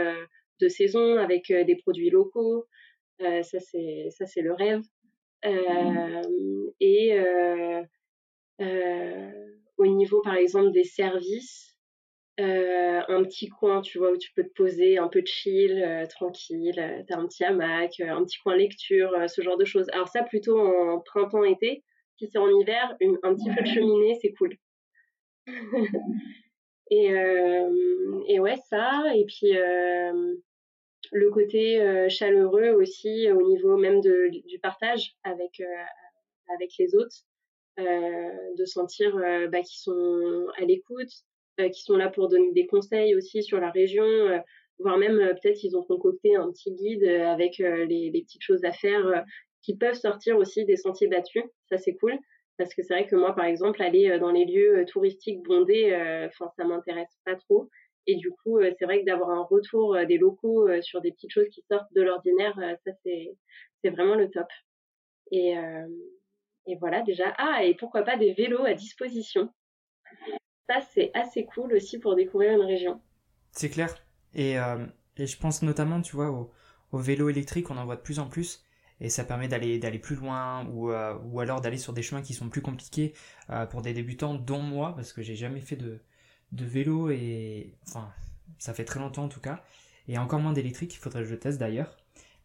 de 0.61 0.68
saison 0.68 1.18
avec 1.18 1.52
des 1.52 1.76
produits 1.76 2.11
locaux. 2.11 2.66
ça 3.18 3.61
c'est 3.61 4.08
ça 4.11 4.24
c'est 4.26 4.42
le 4.42 4.54
rêve. 4.54 4.82
Mmh. 5.44 6.70
Et 6.80 7.18
au 9.76 9.86
niveau 9.86 10.22
par 10.22 10.36
exemple 10.36 10.72
des 10.72 10.84
services, 10.84 11.70
un 12.41 13.22
petit 13.24 13.49
coin, 13.49 13.80
tu 13.80 13.99
vois, 13.99 14.12
où 14.12 14.16
tu 14.16 14.32
peux 14.34 14.45
te 14.45 14.53
poser, 14.55 14.99
un 14.99 15.09
peu 15.09 15.22
de 15.22 15.26
chill, 15.26 16.07
tranquille, 16.11 17.05
t'as 17.09 17.16
un 17.16 17.26
petit 17.26 17.45
hamac, 17.45 18.01
un 18.01 18.24
petit 18.24 18.38
coin 18.38 18.57
lecture, 18.57 19.12
ce 19.28 19.43
genre 19.43 19.57
de 19.57 19.64
choses. 19.64 19.86
Alors 19.93 20.09
ça, 20.09 20.22
plutôt 20.22 20.59
en 20.59 21.01
printemps-été. 21.01 21.84
Si 22.18 22.28
c'est 22.28 22.38
en 22.38 22.49
hiver, 22.49 22.97
un 23.22 23.34
petit 23.34 23.51
feu 23.51 23.62
de 23.62 23.66
cheminée, 23.66 24.18
c'est 24.20 24.32
cool. 24.32 24.57
et, 26.91 27.12
et 28.28 28.41
ouais, 28.41 28.57
ça. 28.68 29.05
Et 29.14 29.24
puis 29.24 29.53
le 31.12 31.30
côté 31.30 32.09
chaleureux 32.09 32.70
aussi 32.70 33.30
au 33.30 33.43
niveau 33.43 33.76
même 33.76 34.01
de, 34.01 34.28
du 34.47 34.59
partage 34.59 35.14
avec, 35.24 35.62
avec 36.55 36.72
les 36.78 36.95
autres. 36.95 37.24
de 37.78 38.64
sentir 38.64 39.16
bah, 39.51 39.61
qu'ils 39.61 39.80
sont 39.80 40.47
à 40.59 40.64
l'écoute, 40.64 41.11
qui 41.68 41.82
sont 41.82 41.96
là 41.96 42.08
pour 42.08 42.28
donner 42.28 42.52
des 42.52 42.66
conseils 42.66 43.14
aussi 43.14 43.42
sur 43.42 43.61
la 43.61 43.70
région, 43.70 44.04
voire 44.78 44.98
même 44.98 45.18
peut-être 45.40 45.62
ils 45.64 45.76
ont 45.76 45.82
concocté 45.82 46.36
un 46.36 46.50
petit 46.50 46.72
guide 46.72 47.04
avec 47.04 47.58
les, 47.58 48.11
les, 48.11 48.22
petites 48.22 48.42
choses 48.42 48.64
à 48.64 48.72
faire 48.72 49.24
qui 49.62 49.76
peuvent 49.76 49.94
sortir 49.94 50.38
aussi 50.38 50.64
des 50.64 50.76
sentiers 50.76 51.08
battus. 51.08 51.44
Ça 51.68 51.78
c'est 51.78 51.94
cool 51.94 52.18
parce 52.56 52.74
que 52.74 52.82
c'est 52.82 52.94
vrai 52.94 53.06
que 53.06 53.16
moi 53.16 53.34
par 53.34 53.44
exemple 53.44 53.82
aller 53.82 54.18
dans 54.18 54.30
les 54.30 54.44
lieux 54.44 54.84
touristiques 54.86 55.42
bondés, 55.42 55.94
enfin 56.26 56.50
ça 56.56 56.64
m'intéresse 56.64 57.16
pas 57.24 57.36
trop. 57.36 57.68
Et 58.06 58.16
du 58.16 58.30
coup, 58.30 58.58
c'est 58.78 58.86
vrai 58.86 59.00
que 59.00 59.04
d'avoir 59.04 59.30
un 59.30 59.42
retour 59.42 59.96
des 60.06 60.18
locaux 60.18 60.68
sur 60.80 61.00
des 61.00 61.12
petites 61.12 61.30
choses 61.30 61.48
qui 61.50 61.62
sortent 61.70 61.92
de 61.94 62.02
l'ordinaire, 62.02 62.54
ça 62.84 62.92
c'est 63.04 63.30
c'est 63.82 63.90
vraiment 63.90 64.14
le 64.14 64.30
top. 64.30 64.46
Et, 65.30 65.54
et 66.66 66.76
voilà 66.76 67.02
déjà. 67.02 67.34
Ah 67.38 67.64
et 67.64 67.74
pourquoi 67.74 68.02
pas 68.02 68.16
des 68.16 68.32
vélos 68.32 68.64
à 68.64 68.74
disposition. 68.74 69.48
Ça 70.71 70.81
c'est 70.93 71.11
assez 71.14 71.45
cool 71.45 71.73
aussi 71.73 71.99
pour 71.99 72.14
découvrir 72.14 72.53
une 72.53 72.66
région. 72.66 73.01
C'est 73.53 73.71
clair. 73.71 73.95
Et, 74.35 74.55
et 75.16 75.27
je 75.27 75.37
pense 75.37 75.62
notamment, 75.62 76.01
tu 76.01 76.14
vois, 76.14 76.31
au, 76.93 76.99
vélo 76.99 77.29
électrique, 77.29 77.68
on 77.71 77.77
en 77.77 77.85
voit 77.85 77.97
de 77.97 78.01
plus 78.01 78.21
en 78.21 78.29
plus 78.29 78.64
et 79.01 79.09
ça 79.09 79.25
permet 79.25 79.49
d'aller 79.49 79.81
d'aller 79.81 79.99
plus 79.99 80.14
loin 80.14 80.64
ou, 80.66 80.93
ou 80.93 81.41
alors 81.41 81.61
d'aller 81.61 81.79
sur 81.79 81.93
des 81.93 82.03
chemins 82.03 82.23
qui 82.23 82.35
sont 82.35 82.49
plus 82.49 82.62
compliqués 82.62 83.14
pour 83.71 83.83
des 83.83 83.93
débutants 83.93 84.35
dont 84.35 84.62
moi 84.62 84.95
parce 84.95 85.12
que 85.12 85.23
j'ai 85.23 85.35
jamais 85.35 85.61
fait 85.61 85.77
de, 85.77 86.01
de 86.53 86.64
vélo 86.64 87.11
et 87.11 87.75
enfin 87.89 88.12
ça 88.59 88.75
fait 88.75 88.85
très 88.85 89.01
longtemps 89.01 89.25
en 89.25 89.29
tout 89.29 89.41
cas 89.41 89.62
et 90.09 90.18
encore 90.18 90.41
moins 90.41 90.53
d'électrique 90.53 90.95
il 90.95 90.99
faudrait 90.99 91.23
que 91.23 91.29
je 91.29 91.35
teste 91.35 91.59
d'ailleurs 91.59 91.97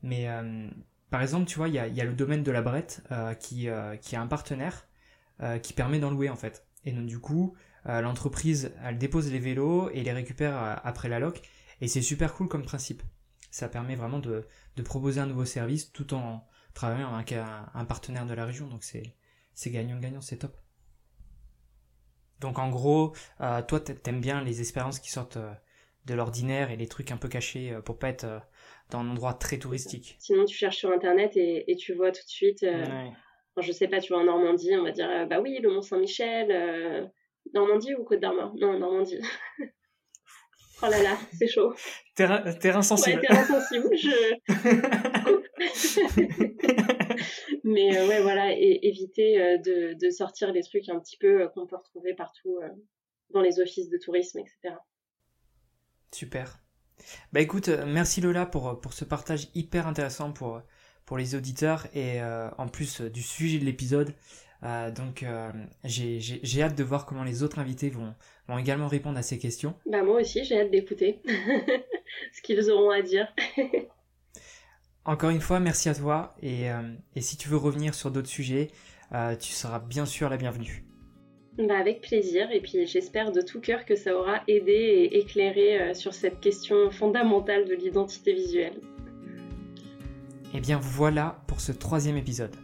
mais 0.03 0.29
euh, 0.29 0.69
par 1.09 1.21
exemple 1.21 1.45
tu 1.45 1.57
vois 1.57 1.67
il 1.67 1.73
y 1.73 1.79
a, 1.79 1.87
y 1.87 2.01
a, 2.01 2.05
le 2.05 2.13
domaine 2.13 2.43
de 2.43 2.51
la 2.51 2.61
brette 2.61 3.01
euh, 3.11 3.33
qui, 3.33 3.69
euh, 3.69 3.95
qui 3.97 4.15
a 4.15 4.21
un 4.21 4.27
partenaire 4.27 4.87
qui 5.61 5.73
permet 5.73 5.99
d'en 5.99 6.11
louer 6.11 6.29
en 6.29 6.37
fait 6.37 6.65
et 6.85 6.91
donc 6.91 7.05
du 7.05 7.19
coup 7.19 7.55
l'entreprise 7.85 8.73
elle 8.83 8.97
dépose 8.97 9.31
les 9.31 9.37
vélos 9.37 9.89
et 9.91 10.01
les 10.01 10.11
récupère 10.11 10.81
après 10.83 11.09
la 11.09 11.19
loc. 11.19 11.41
Et 11.81 11.87
c'est 11.87 12.01
super 12.01 12.33
cool 12.33 12.47
comme 12.47 12.63
principe. 12.63 13.03
Ça 13.51 13.69
permet 13.69 13.95
vraiment 13.95 14.19
de, 14.19 14.47
de 14.75 14.81
proposer 14.81 15.19
un 15.19 15.27
nouveau 15.27 15.45
service 15.45 15.91
tout 15.91 16.13
en 16.13 16.47
travaillant 16.73 17.13
avec 17.13 17.33
un, 17.33 17.69
un 17.73 17.85
partenaire 17.85 18.25
de 18.25 18.33
la 18.33 18.45
région. 18.45 18.67
Donc 18.67 18.83
c'est 18.83 19.15
c'est 19.53 19.69
gagnant 19.69 19.99
gagnant 19.99 20.21
c'est 20.21 20.37
top. 20.37 20.57
Donc 22.41 22.59
en 22.59 22.69
gros, 22.69 23.13
euh, 23.41 23.61
toi 23.61 23.79
t'aimes 23.79 24.21
bien 24.21 24.43
les 24.43 24.59
expériences 24.59 24.99
qui 24.99 25.09
sortent 25.09 25.37
euh, 25.37 25.51
de 26.05 26.13
l'ordinaire 26.13 26.69
et 26.69 26.75
les 26.75 26.87
trucs 26.87 27.11
un 27.11 27.17
peu 27.17 27.27
cachés 27.27 27.71
euh, 27.71 27.81
pour 27.81 27.97
pas 27.97 28.09
être 28.09 28.41
dans 28.89 28.99
un 28.99 29.09
endroit 29.09 29.33
très 29.33 29.57
touristique. 29.57 30.17
Sinon 30.19 30.45
tu 30.45 30.55
cherches 30.55 30.77
sur 30.77 30.91
internet 30.91 31.31
et, 31.35 31.75
tu 31.79 31.93
vois 31.93 32.11
tout 32.11 32.23
de 32.23 32.29
suite. 32.29 32.65
Je 33.61 33.71
sais 33.71 33.87
pas, 33.87 33.99
tu 33.99 34.13
vois 34.13 34.21
en 34.21 34.25
Normandie, 34.25 34.75
on 34.75 34.83
va 34.83 34.91
dire 34.91 35.27
bah 35.27 35.39
oui 35.41 35.59
le 35.59 35.69
Mont 35.69 35.81
Saint-Michel, 35.81 37.11
Normandie 37.53 37.93
ou 37.95 38.03
Côte 38.03 38.19
d'Armor? 38.19 38.53
Non 38.57 38.77
Normandie. 38.79 39.19
oh 40.83 40.87
là 40.89 41.01
là, 41.01 41.17
c'est 41.37 41.47
chaud. 41.47 41.73
Terrain, 42.15 42.41
terrain 42.53 42.81
sensible. 42.81 43.21
Ouais, 43.21 43.27
terrain 43.27 43.43
sensible. 43.43 43.89
Je... 43.95 44.35
Mais 47.63 47.97
euh, 47.97 48.07
ouais, 48.07 48.21
voilà, 48.21 48.51
et 48.51 48.79
éviter 48.83 49.41
euh, 49.41 49.57
de, 49.57 49.93
de, 49.93 50.09
sortir 50.11 50.51
les 50.51 50.61
trucs 50.61 50.87
un 50.89 50.99
petit 50.99 51.17
peu 51.17 51.41
euh, 51.41 51.47
qu'on 51.47 51.65
peut 51.65 51.75
retrouver 51.75 52.13
partout 52.13 52.59
dans 53.31 53.41
les 53.41 53.59
offices 53.59 53.89
de 53.89 53.97
tourisme, 53.97 54.37
etc. 54.39 54.75
Super. 56.11 56.59
Bah 57.33 57.41
écoute, 57.41 57.69
merci 57.87 58.21
Lola 58.21 58.45
pour, 58.45 58.79
pour 58.79 58.93
ce 58.93 59.03
partage 59.03 59.47
hyper 59.55 59.87
intéressant 59.87 60.31
pour, 60.31 60.61
pour 61.05 61.17
les 61.17 61.35
auditeurs 61.35 61.87
et 61.93 62.19
en 62.57 62.67
plus 62.67 63.01
du 63.01 63.21
sujet 63.21 63.59
de 63.59 63.65
l'épisode. 63.65 64.13
donc 64.95 65.25
j'ai 65.83 66.63
hâte 66.63 66.75
de 66.75 66.83
voir 66.83 67.05
comment 67.05 67.23
les 67.23 67.43
autres 67.43 67.59
invités 67.59 67.89
vont, 67.89 68.13
vont 68.47 68.57
également 68.57 68.87
répondre 68.87 69.17
à 69.17 69.21
ces 69.21 69.37
questions. 69.37 69.75
Bah 69.85 70.03
moi 70.03 70.21
aussi 70.21 70.43
j'ai 70.43 70.59
hâte 70.59 70.71
d'écouter 70.71 71.21
ce 72.33 72.41
qu'ils 72.41 72.71
auront 72.71 72.89
à 72.89 73.01
dire. 73.01 73.27
Encore 75.05 75.29
une 75.29 75.41
fois, 75.41 75.59
merci 75.59 75.87
à 75.87 75.93
toi. 75.93 76.33
Et, 76.41 76.71
euh, 76.71 76.81
si 77.17 77.37
tu 77.37 77.47
veux 77.47 77.57
revenir 77.57 77.93
sur 77.93 78.09
d'autres 78.09 78.27
sujets, 78.27 78.69
euh, 79.13 79.35
tu 79.35 79.53
seras 79.53 79.79
bien 79.79 80.05
sûr 80.05 80.29
la 80.29 80.37
bienvenue. 80.37 80.83
Bah 81.59 81.77
avec 81.77 82.01
plaisir. 82.01 82.49
Et 82.51 82.59
puis 82.59 82.85
j'espère 82.87 83.31
de 83.31 83.41
tout 83.41 83.61
cœur 83.61 83.85
que 83.85 83.95
ça 83.95 84.17
aura 84.17 84.41
aidé 84.47 84.71
et 84.73 85.19
éclairé 85.19 85.79
euh, 85.79 85.93
sur 85.93 86.13
cette 86.13 86.39
question 86.39 86.89
fondamentale 86.89 87.65
de 87.65 87.75
l'identité 87.75 88.33
visuelle. 88.33 88.81
Et 90.55 90.59
eh 90.59 90.61
bien 90.61 90.79
voilà 90.81 91.41
pour 91.47 91.59
ce 91.59 91.73
troisième 91.73 92.15
épisode. 92.15 92.55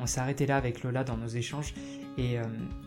On 0.00 0.06
s'est 0.06 0.18
arrêté 0.18 0.44
là 0.44 0.56
avec 0.56 0.82
Lola 0.82 1.04
dans 1.04 1.16
nos 1.16 1.28
échanges 1.28 1.72
et, 2.16 2.34
et 2.34 2.40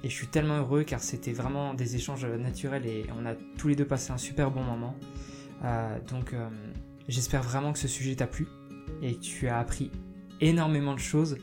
je 0.03 0.09
suis 0.09 0.27
tellement 0.27 0.57
heureux 0.57 0.83
car 0.83 0.99
c'était 0.99 1.31
vraiment 1.31 1.73
des 1.73 1.95
échanges 1.95 2.25
naturels 2.25 2.85
et 2.85 3.05
on 3.17 3.25
a 3.25 3.33
tous 3.57 3.69
les 3.69 3.77
deux 3.77 3.85
passé 3.85 4.11
un 4.11 4.17
super 4.17 4.51
bon 4.51 4.61
moment. 4.61 4.93
donc 6.09 6.35
j'espère 7.07 7.43
vraiment 7.43 7.71
que 7.71 7.79
ce 7.79 7.87
sujet 7.87 8.13
t'a 8.13 8.27
plu 8.27 8.45
et 9.01 9.15
tu 9.19 9.47
as 9.47 9.57
appris 9.57 9.89
énormément 10.41 10.95
de 10.95 10.99
choses 10.99 11.37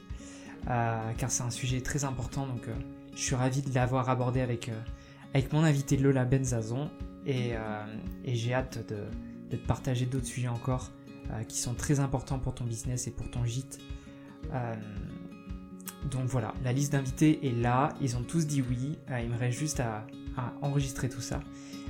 euh, 0.68 1.12
car 1.16 1.30
c'est 1.30 1.44
un 1.44 1.50
sujet 1.50 1.80
très 1.80 2.04
important 2.04 2.46
donc 2.46 2.68
euh, 2.68 2.74
je 3.14 3.22
suis 3.22 3.34
ravi 3.34 3.62
de 3.62 3.74
l'avoir 3.74 4.10
abordé 4.10 4.42
avec, 4.42 4.68
euh, 4.68 5.40
mon 5.54 5.64
invité 5.64 5.96
Lola 5.96 6.26
Benzazon 6.26 6.90
et, 7.24 7.52
et 8.24 8.34
j'ai 8.34 8.52
hâte 8.52 8.86
de, 8.86 8.96
de, 9.50 9.56
te 9.56 9.66
partager 9.66 10.04
d'autres 10.04 10.26
sujets 10.26 10.48
encore 10.48 10.90
qui 11.48 11.58
sont 11.58 11.74
très 11.74 12.00
importants 12.00 12.38
pour 12.38 12.54
ton 12.54 12.64
business 12.64 13.06
et 13.06 13.10
pour 13.10 13.30
ton 13.30 13.44
gîte. 13.44 13.78
donc 16.10 16.26
voilà, 16.26 16.54
la 16.64 16.72
liste 16.72 16.92
d'invités 16.92 17.46
est 17.46 17.52
là, 17.52 17.94
ils 18.00 18.16
ont 18.16 18.22
tous 18.22 18.46
dit 18.46 18.62
oui, 18.62 18.98
il 19.20 19.28
me 19.28 19.36
reste 19.36 19.58
juste 19.58 19.80
à, 19.80 20.06
enregistrer 20.62 21.08
tout 21.08 21.20
ça. 21.20 21.40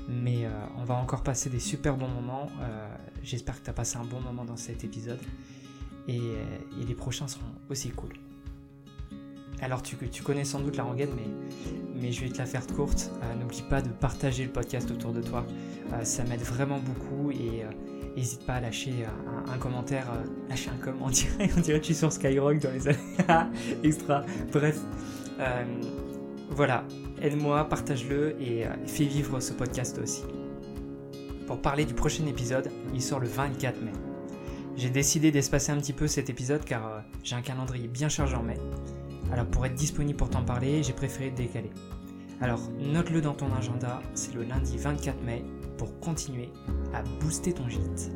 Mais 0.09 0.49
on 0.76 0.84
va 0.84 0.95
encore 0.95 1.22
passer 1.22 1.51
des 1.51 1.61
super 1.61 1.97
bons 1.97 2.09
moments. 2.09 2.49
J'espère 3.22 3.59
que 3.59 3.64
tu 3.64 3.70
as 3.70 3.74
passé 3.74 3.97
un 3.99 4.05
bon 4.05 4.20
moment 4.20 4.45
dans 4.45 4.57
cet 4.57 4.84
épisode. 4.84 5.20
Euh, 6.09 6.47
et, 6.80 6.84
les 6.84 6.95
prochains 6.95 7.28
seront 7.28 7.45
aussi 7.68 7.91
cool. 7.91 8.12
Alors 9.61 9.82
tu, 9.82 9.97
connais 10.22 10.45
sans 10.45 10.61
doute 10.61 10.76
la 10.76 10.84
rengaine, 10.84 11.11
mais, 11.97 12.12
je 12.12 12.20
vais 12.20 12.30
te 12.30 12.39
la 12.39 12.47
faire 12.47 12.66
courte. 12.66 13.11
Euh, 13.22 13.34
n'oublie 13.34 13.62
pas 13.68 13.82
de 13.82 13.89
partager 13.89 14.45
le 14.45 14.51
podcast 14.51 14.91
autour 14.91 15.12
de 15.12 15.20
toi. 15.20 15.45
Euh, 15.93 16.05
ça 16.05 16.22
m'aide 16.24 16.41
vraiment 16.41 16.78
beaucoup 16.78 17.32
et 17.32 17.64
n'hésite 18.18 18.44
pas 18.44 18.54
à 18.54 18.60
lâcher 18.60 19.06
un, 19.46 19.58
commentaire. 19.58 20.06
lâcher 20.48 20.70
un 20.70 20.84
commentaire, 20.84 21.06
on 21.06 21.10
dirait, 21.38 21.50
on 21.56 21.60
dirait 21.60 21.80
que 21.80 21.86
tu 21.86 21.92
es 21.92 21.94
sur 21.94 22.12
Skyrock 22.12 22.58
dans 22.58 22.70
les 22.70 22.88
années 22.88 22.98
extra. 23.82 24.24
Bref, 24.52 24.80
voilà, 26.50 26.84
aide-moi, 27.20 27.68
partage-le 27.68 28.40
et 28.40 28.64
fais 28.86 29.04
vivre 29.04 29.40
ce 29.40 29.52
podcast 29.52 29.98
aussi. 30.02 30.22
Pour 31.48 31.62
parler 31.62 31.86
du 31.86 31.94
prochain 31.94 32.26
épisode, 32.26 32.70
il 32.92 33.00
sort 33.00 33.20
le 33.20 33.26
24 33.26 33.80
mai. 33.80 33.92
J'ai 34.76 34.90
décidé 34.90 35.30
d'espacer 35.32 35.72
un 35.72 35.78
petit 35.78 35.94
peu 35.94 36.06
cet 36.06 36.30
épisode 36.30 36.64
car 36.64 36.86
euh, 36.86 37.00
j'ai 37.24 37.34
un 37.34 37.40
calendrier 37.40 37.88
bien 37.88 38.08
chargé 38.08 38.36
en 38.36 38.42
mai. 38.42 38.58
Alors 39.32 39.46
pour 39.46 39.64
être 39.64 39.74
disponible 39.74 40.18
pour 40.18 40.30
t'en 40.30 40.44
parler, 40.44 40.82
j'ai 40.82 40.92
préféré 40.92 41.30
décaler. 41.30 41.70
Alors 42.40 42.60
note-le 42.78 43.20
dans 43.20 43.32
ton 43.32 43.52
agenda, 43.54 44.00
c'est 44.12 44.34
le 44.34 44.44
lundi 44.44 44.76
24 44.76 45.22
mai 45.24 45.42
pour 45.78 45.98
continuer 46.00 46.50
à 46.92 47.02
booster 47.20 47.54
ton 47.54 47.66
gîte. 47.68 48.10